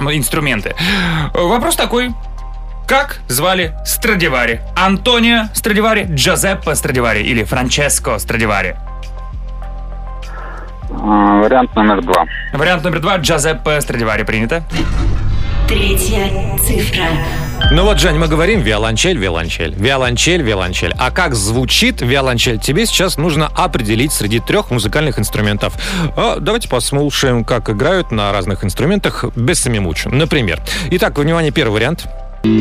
ну, 0.00 0.12
инструменты? 0.12 0.74
Э, 1.34 1.38
Вопрос 1.40 1.76
такой. 1.76 2.10
Как 2.86 3.20
звали 3.28 3.74
Страдивари? 3.84 4.62
Антонио 4.74 5.44
Страдивари, 5.54 6.06
Джозеппе 6.10 6.74
Страдивари 6.74 7.22
или 7.22 7.44
Франческо 7.44 8.18
Страдивари? 8.18 8.76
А, 10.90 11.40
Вариант 11.42 11.74
номер 11.76 12.02
два. 12.02 12.26
Вариант 12.52 12.82
номер 12.82 13.00
два. 13.00 13.16
Джозеппе 13.18 13.80
Страдивари. 13.80 14.24
Принято? 14.24 14.64
Третья 15.70 16.28
цифра. 16.58 17.04
Ну 17.70 17.84
вот, 17.84 18.00
Жень, 18.00 18.16
мы 18.16 18.26
говорим 18.26 18.60
виолончель, 18.60 19.16
виолончель, 19.16 19.72
виолончель, 19.72 20.42
виолончель. 20.42 20.92
А 20.98 21.12
как 21.12 21.36
звучит 21.36 22.00
виолончель? 22.00 22.58
Тебе 22.58 22.86
сейчас 22.86 23.16
нужно 23.16 23.46
определить 23.46 24.10
среди 24.10 24.40
трех 24.40 24.72
музыкальных 24.72 25.20
инструментов. 25.20 25.74
А, 26.16 26.38
давайте 26.40 26.68
послушаем, 26.68 27.44
как 27.44 27.70
играют 27.70 28.10
на 28.10 28.32
разных 28.32 28.64
инструментах 28.64 29.24
без 29.36 29.60
самимучу. 29.60 30.10
Например. 30.10 30.60
Итак, 30.90 31.16
внимание, 31.16 31.52
первый 31.52 31.74
вариант. 31.74 32.04
Ой, 32.42 32.54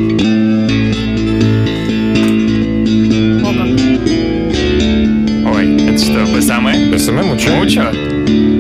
это 5.87 5.97
что, 5.97 6.25
вы 6.31 6.41
самое? 6.43 6.91
Без 6.91 7.07
самимучу. 7.07 8.58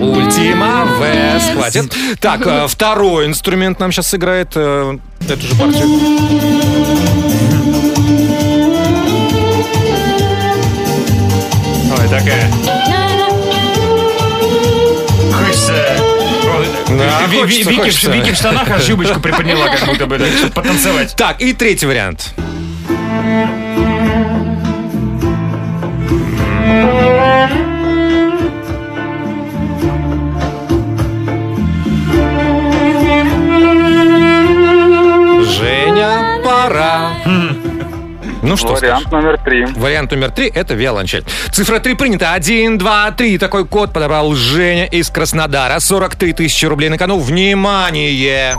Ультима 0.00 0.86
Вес. 1.00 1.42
Хватит. 1.54 1.94
Так, 2.20 2.68
второй 2.68 3.26
инструмент 3.26 3.80
нам 3.80 3.92
сейчас 3.92 4.08
сыграет 4.08 4.52
э, 4.54 4.98
эту 5.28 5.46
же 5.46 5.54
партию. 5.54 5.88
Ой, 11.90 12.08
такая. 12.08 12.50
Да, 16.88 17.26
Ви- 17.26 17.38
хочется, 17.40 17.70
Вики 17.70 17.80
хочется. 17.80 18.10
Вики 18.10 18.32
в 18.32 18.36
штанах 18.36 18.70
аж 18.70 18.88
юбочку 18.88 19.20
приподняла, 19.20 19.68
как 19.68 19.86
будто 19.86 20.06
бы, 20.06 20.18
да, 20.18 20.26
чтобы 20.26 20.52
потанцевать. 20.52 21.14
Так, 21.16 21.40
и 21.40 21.52
третий 21.52 21.86
вариант. 21.86 22.34
Женя, 26.68 27.67
пора. 36.68 37.10
Ну 38.40 38.56
что 38.56 38.74
Вариант 38.74 39.06
скажешь? 39.06 39.10
номер 39.10 39.38
три. 39.44 39.66
Вариант 39.66 40.10
номер 40.12 40.30
три– 40.30 40.48
это 40.54 40.74
виолончель. 40.74 41.24
Цифра 41.50 41.80
3 41.80 41.94
принята. 41.94 42.34
Один, 42.34 42.78
два, 42.78 43.10
три. 43.10 43.36
Такой 43.36 43.66
код 43.66 43.92
подобрал 43.92 44.34
Женя 44.34 44.86
из 44.86 45.10
Краснодара. 45.10 45.78
43 45.80 46.32
тысячи 46.34 46.64
рублей 46.64 46.88
на 46.88 46.98
кону. 46.98 47.18
Внимание! 47.18 48.56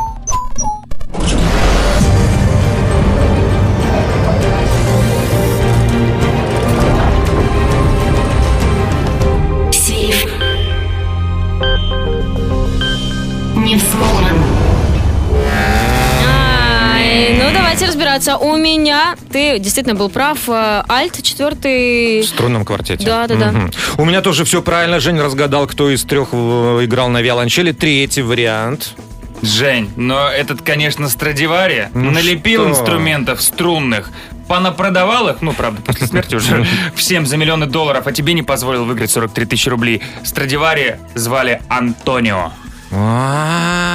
Разбираться. 18.09 18.37
У 18.37 18.55
меня, 18.57 19.15
ты 19.31 19.59
действительно 19.59 19.95
был 19.95 20.09
прав, 20.09 20.37
э, 20.47 20.83
Альт, 20.89 21.21
четвертый... 21.21 22.21
В 22.21 22.25
струнном 22.25 22.65
квартете. 22.65 23.05
Да, 23.05 23.27
да, 23.27 23.35
да. 23.35 23.51
Мгм. 23.51 23.71
У 23.97 24.05
меня 24.05 24.21
тоже 24.21 24.45
все 24.45 24.61
правильно. 24.61 24.99
Женя 24.99 25.23
разгадал, 25.23 25.67
кто 25.67 25.89
из 25.89 26.03
трех 26.03 26.29
э, 26.31 26.35
играл 26.83 27.09
на 27.09 27.21
виолончели. 27.21 27.71
Третий 27.71 28.21
вариант. 28.21 28.95
Жень, 29.41 29.89
но 29.95 30.27
этот, 30.27 30.61
конечно, 30.63 31.07
Страдивари 31.07 31.87
Ну 31.93 32.11
налепил 32.11 32.63
что? 32.63 32.71
инструментов 32.71 33.41
струнных, 33.41 34.11
понапродавал 34.49 35.29
их, 35.29 35.41
ну, 35.41 35.53
правда, 35.53 35.81
после 35.81 36.07
смерти 36.07 36.35
уже, 36.35 36.67
всем 36.93 37.25
за 37.25 37.37
миллионы 37.37 37.65
долларов, 37.65 38.05
а 38.05 38.11
тебе 38.11 38.33
не 38.33 38.43
позволил 38.43 38.83
выиграть 38.83 39.11
43 39.11 39.45
тысячи 39.45 39.69
рублей. 39.69 40.01
Страдивари 40.25 40.97
звали 41.15 41.61
Антонио. 41.69 42.51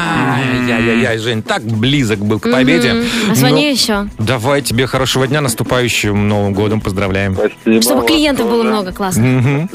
Ай-яй-яй, 0.04 1.18
Жень, 1.18 1.42
так 1.42 1.62
близок 1.62 2.18
был 2.18 2.38
к 2.40 2.50
победе. 2.50 3.04
А 3.30 3.34
звони 3.34 3.64
Но 3.64 3.70
еще. 3.70 4.08
Давай 4.18 4.62
тебе 4.62 4.86
хорошего 4.86 5.26
дня, 5.26 5.40
наступающим 5.40 6.28
Новым 6.28 6.52
годом 6.52 6.80
поздравляем. 6.80 7.34
Спасибо. 7.34 7.82
Чтобы 7.82 8.06
клиентов 8.06 8.48
было 8.48 8.62
много, 8.62 8.92
классно. 8.92 9.68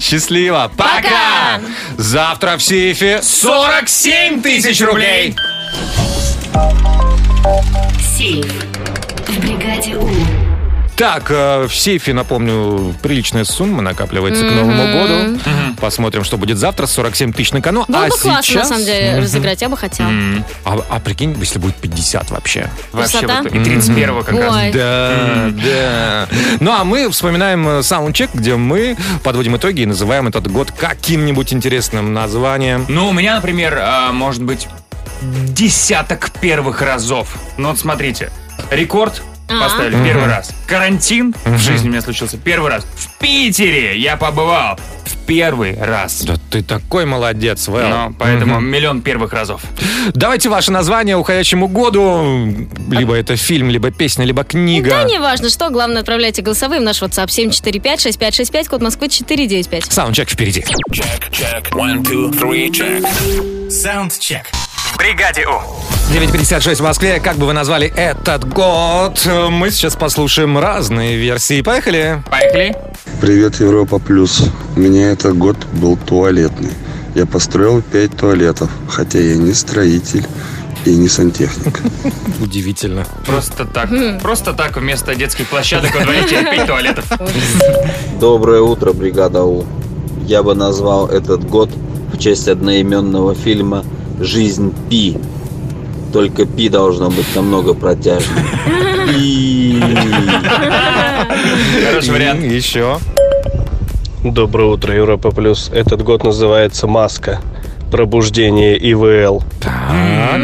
Счастливо. 0.00 0.70
Пока! 0.76 1.60
Завтра 1.96 2.56
в 2.56 2.62
сейфе 2.62 3.20
47 3.22 4.42
тысяч 4.42 4.80
рублей. 4.80 5.34
Сейф. 8.16 8.46
В 9.26 9.40
бригаде 9.40 9.96
У. 9.96 10.07
Так, 10.98 11.30
э, 11.30 11.68
в 11.68 11.74
сейфе, 11.74 12.12
напомню, 12.12 12.92
приличная 13.00 13.44
сумма 13.44 13.82
накапливается 13.82 14.44
к 14.44 14.50
Новому 14.50 14.82
году. 14.92 15.38
Посмотрим, 15.80 16.24
что 16.24 16.36
будет 16.38 16.58
завтра. 16.58 16.86
47 16.86 17.32
тысяч 17.32 17.52
на 17.52 17.60
кону. 17.60 17.84
Было 17.86 18.06
а 18.06 18.08
бы 18.08 18.16
классно, 18.18 18.42
сейчас... 18.42 18.68
на 18.68 18.74
самом 18.74 18.84
деле, 18.84 19.12
Мгм. 19.12 19.20
разыграть, 19.22 19.62
я 19.62 19.68
бы 19.68 19.76
хотела. 19.76 20.10
А, 20.64 20.84
а 20.88 20.98
прикинь, 20.98 21.36
если 21.38 21.60
будет 21.60 21.76
50 21.76 22.32
вообще. 22.32 22.68
Вообще 22.92 23.20
вот, 23.28 23.46
и 23.46 23.58
31-го 23.58 24.22
как 24.22 24.34
раз. 24.34 24.56
Ой. 24.56 24.72
Да, 24.72 25.50
да. 25.52 26.28
Ну, 26.58 26.72
а 26.72 26.82
мы 26.82 27.08
вспоминаем 27.10 27.68
э, 27.68 27.82
саундчек, 27.84 28.34
где 28.34 28.56
мы 28.56 28.96
подводим 29.22 29.56
итоги 29.56 29.82
и 29.82 29.86
называем 29.86 30.26
этот 30.26 30.50
год 30.50 30.72
каким-нибудь 30.72 31.52
интересным 31.52 32.12
названием. 32.12 32.84
Ну, 32.88 33.08
у 33.08 33.12
меня, 33.12 33.36
например, 33.36 33.78
а, 33.80 34.10
может 34.10 34.42
быть, 34.42 34.66
десяток 35.22 36.32
первых 36.40 36.82
разов. 36.82 37.36
Ну, 37.56 37.68
вот 37.68 37.78
смотрите, 37.78 38.30
рекорд 38.72 39.22
А. 39.48 39.60
поставили 39.62 40.02
первый 40.04 40.26
раз. 40.26 40.50
Карантин 40.66 41.32
в 41.32 41.46
Мгм. 41.48 41.58
жизни 41.58 41.88
у 41.88 41.90
меня 41.90 42.02
случился 42.02 42.36
первый 42.36 42.70
раз. 42.70 42.84
В 42.96 43.18
Питере 43.18 43.98
я 43.98 44.16
побывал 44.16 44.78
в 45.06 45.16
первый 45.26 45.76
раз. 45.80 46.22
Да 46.22 46.36
ты 46.50 46.62
такой 46.62 47.06
молодец, 47.06 47.66
Вэл. 47.68 47.88
Ну, 47.88 48.14
поэтому 48.18 48.56
Мгм. 48.56 48.66
миллион 48.66 49.02
первых 49.02 49.32
разов. 49.32 49.62
Давайте 50.14 50.48
ваше 50.48 50.70
название 50.72 51.16
уходящему 51.16 51.66
году. 51.68 52.54
Либо 52.90 53.14
это 53.14 53.36
фильм, 53.36 53.70
либо 53.70 53.90
песня, 53.90 54.24
либо 54.24 54.44
книга. 54.44 54.90
Да, 54.90 55.04
не 55.04 55.18
важно 55.18 55.48
что, 55.48 55.70
главное, 55.70 56.00
отправляйте 56.00 56.42
голосовые 56.42 56.80
в 56.80 56.84
наш 56.84 57.00
WhatsApp 57.02 57.28
745-6565, 57.28 58.68
код 58.68 58.82
Москвы 58.82 59.08
495. 59.08 59.92
Саундчек 59.92 60.28
впереди. 60.30 60.64
Check. 60.92 61.70
One, 61.72 62.02
two, 62.02 62.30
three, 62.32 62.70
check. 62.70 63.02
Soundcheck. 63.68 64.44
В 64.78 64.96
бригаде 64.96 65.44
У. 65.44 65.60
9.56 66.12 66.76
в 66.76 66.80
Москве. 66.82 67.18
Как 67.18 67.36
бы 67.36 67.46
вы 67.46 67.52
назвали 67.52 67.92
этот 67.96 68.48
год? 68.48 69.28
Мы 69.50 69.72
сейчас 69.72 69.96
послушаем 69.96 70.56
разные 70.56 71.16
версии. 71.16 71.62
Поехали. 71.62 72.22
Поехали. 72.30 72.76
Привет, 73.20 73.58
Европа 73.58 73.98
Плюс. 73.98 74.44
У 74.76 74.80
меня 74.80 75.10
этот 75.10 75.36
год 75.36 75.56
был 75.72 75.96
туалетный. 75.96 76.70
Я 77.16 77.26
построил 77.26 77.82
пять 77.82 78.16
туалетов, 78.16 78.70
хотя 78.88 79.18
я 79.18 79.34
не 79.34 79.52
строитель 79.52 80.24
и 80.84 80.94
не 80.94 81.08
сантехник. 81.08 81.80
Удивительно. 82.40 83.04
Просто 83.26 83.64
так. 83.64 83.90
Просто 84.22 84.52
так 84.52 84.76
вместо 84.76 85.16
детских 85.16 85.48
площадок 85.48 85.92
во 85.96 86.02
дворе 86.04 86.22
теперь 86.22 86.44
пять 86.44 86.66
туалетов. 86.68 87.04
Доброе 88.20 88.60
утро, 88.60 88.92
бригада 88.92 89.42
У. 89.42 89.66
Я 90.24 90.44
бы 90.44 90.54
назвал 90.54 91.08
этот 91.08 91.44
год 91.48 91.70
в 92.12 92.18
честь 92.18 92.46
одноименного 92.46 93.34
фильма 93.34 93.84
«Жизнь 94.20 94.74
Пи». 94.88 95.16
Только 96.12 96.46
Пи 96.46 96.68
должно 96.68 97.10
быть 97.10 97.34
намного 97.36 97.74
протяжнее. 97.74 98.44
Пи. 99.08 99.82
Хороший 101.86 102.12
вариант. 102.12 102.42
Еще. 102.42 102.98
Доброе 104.24 104.68
утро, 104.68 104.94
Европа 104.94 105.30
Плюс. 105.30 105.70
Этот 105.72 106.02
год 106.02 106.24
называется 106.24 106.86
«Маска». 106.86 107.40
Пробуждение 107.90 108.76
ИВЛ. 108.92 109.42
Так, 109.62 109.72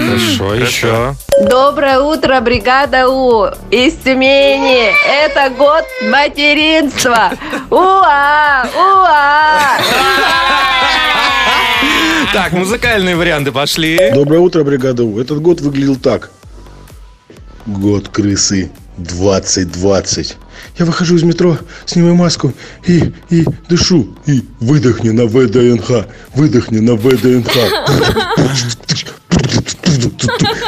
хорошо, 0.07 0.55
еще. 0.55 1.14
Доброе 1.51 1.99
утро, 1.99 2.41
бригада 2.41 3.09
У 3.09 3.47
из 3.70 3.95
Тюмени. 3.97 4.93
Это 5.07 5.51
год 5.51 5.85
материнства. 6.11 7.33
Уа! 7.70 8.66
Уа! 8.75 9.79
Так, 12.35 12.53
музыкальные 12.53 13.14
варианты 13.14 13.53
пошли. 13.53 14.11
Доброе 14.12 14.41
утро, 14.41 14.64
бригада 14.64 15.05
У. 15.05 15.20
Этот 15.20 15.41
год 15.41 15.61
выглядел 15.61 15.95
так. 15.95 16.30
Год 17.64 18.09
крысы 18.09 18.72
2020. 18.97 20.37
Я 20.76 20.85
выхожу 20.85 21.14
из 21.14 21.22
метро, 21.22 21.57
снимаю 21.87 22.16
маску 22.16 22.53
и, 22.89 23.12
и 23.30 23.45
дышу. 23.68 24.16
И 24.26 24.43
выдохни 24.59 25.11
на 25.11 25.26
ВДНХ. 25.26 26.09
Выдохни 26.35 26.80
на 26.80 26.97
ВДНХ. 26.97 27.53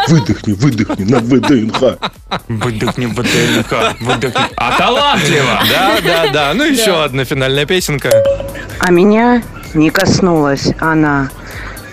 Выдохни, 0.07 0.53
выдохни 0.53 1.03
на 1.03 1.19
ВДНХ. 1.19 1.99
Выдохни 2.47 3.07
ВДНХ. 3.07 4.01
Выдохни. 4.03 4.41
А 4.57 4.79
талантливо. 4.79 5.61
Да, 5.69 5.99
да, 6.01 6.33
да. 6.33 6.55
Ну, 6.55 6.63
еще 6.63 7.03
одна 7.03 7.25
финальная 7.25 7.67
песенка. 7.67 8.13
А 8.79 8.93
меня 8.93 9.43
не 9.75 9.91
коснулась 9.91 10.69
она. 10.79 11.29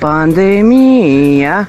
Пандемия. 0.04 1.66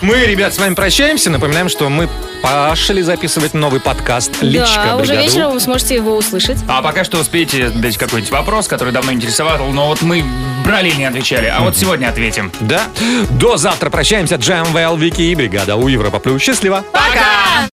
Мы, 0.00 0.24
ребят, 0.24 0.54
с 0.54 0.58
вами 0.58 0.74
прощаемся. 0.74 1.28
Напоминаем, 1.28 1.68
что 1.68 1.90
мы 1.90 2.08
пошли 2.40 3.02
записывать 3.02 3.52
новый 3.52 3.78
подкаст 3.78 4.32
«Личка 4.40 4.84
Да, 4.86 4.96
уже 4.96 5.12
бригады 5.12 5.20
У». 5.20 5.22
вечером 5.22 5.52
вы 5.52 5.60
сможете 5.60 5.96
его 5.96 6.16
услышать. 6.16 6.56
А 6.66 6.80
пока 6.80 7.04
что 7.04 7.18
успеете 7.18 7.68
дать 7.68 7.98
какой-нибудь 7.98 8.32
вопрос, 8.32 8.68
который 8.68 8.90
давно 8.90 9.12
интересовал, 9.12 9.58
но 9.72 9.88
вот 9.88 10.00
мы 10.00 10.24
брали 10.64 10.88
и 10.88 10.96
не 10.96 11.04
отвечали. 11.04 11.52
А 11.54 11.60
вот 11.60 11.76
сегодня 11.76 12.08
ответим. 12.08 12.50
Да. 12.60 12.84
До 13.32 13.58
завтра 13.58 13.90
прощаемся. 13.90 14.36
Джем, 14.36 14.66
Вики 14.96 15.20
и 15.20 15.34
бригада 15.34 15.76
у 15.76 15.88
Европа 15.88 16.20
Плюс. 16.20 16.40
Счастливо. 16.40 16.82
Пока! 16.90 17.64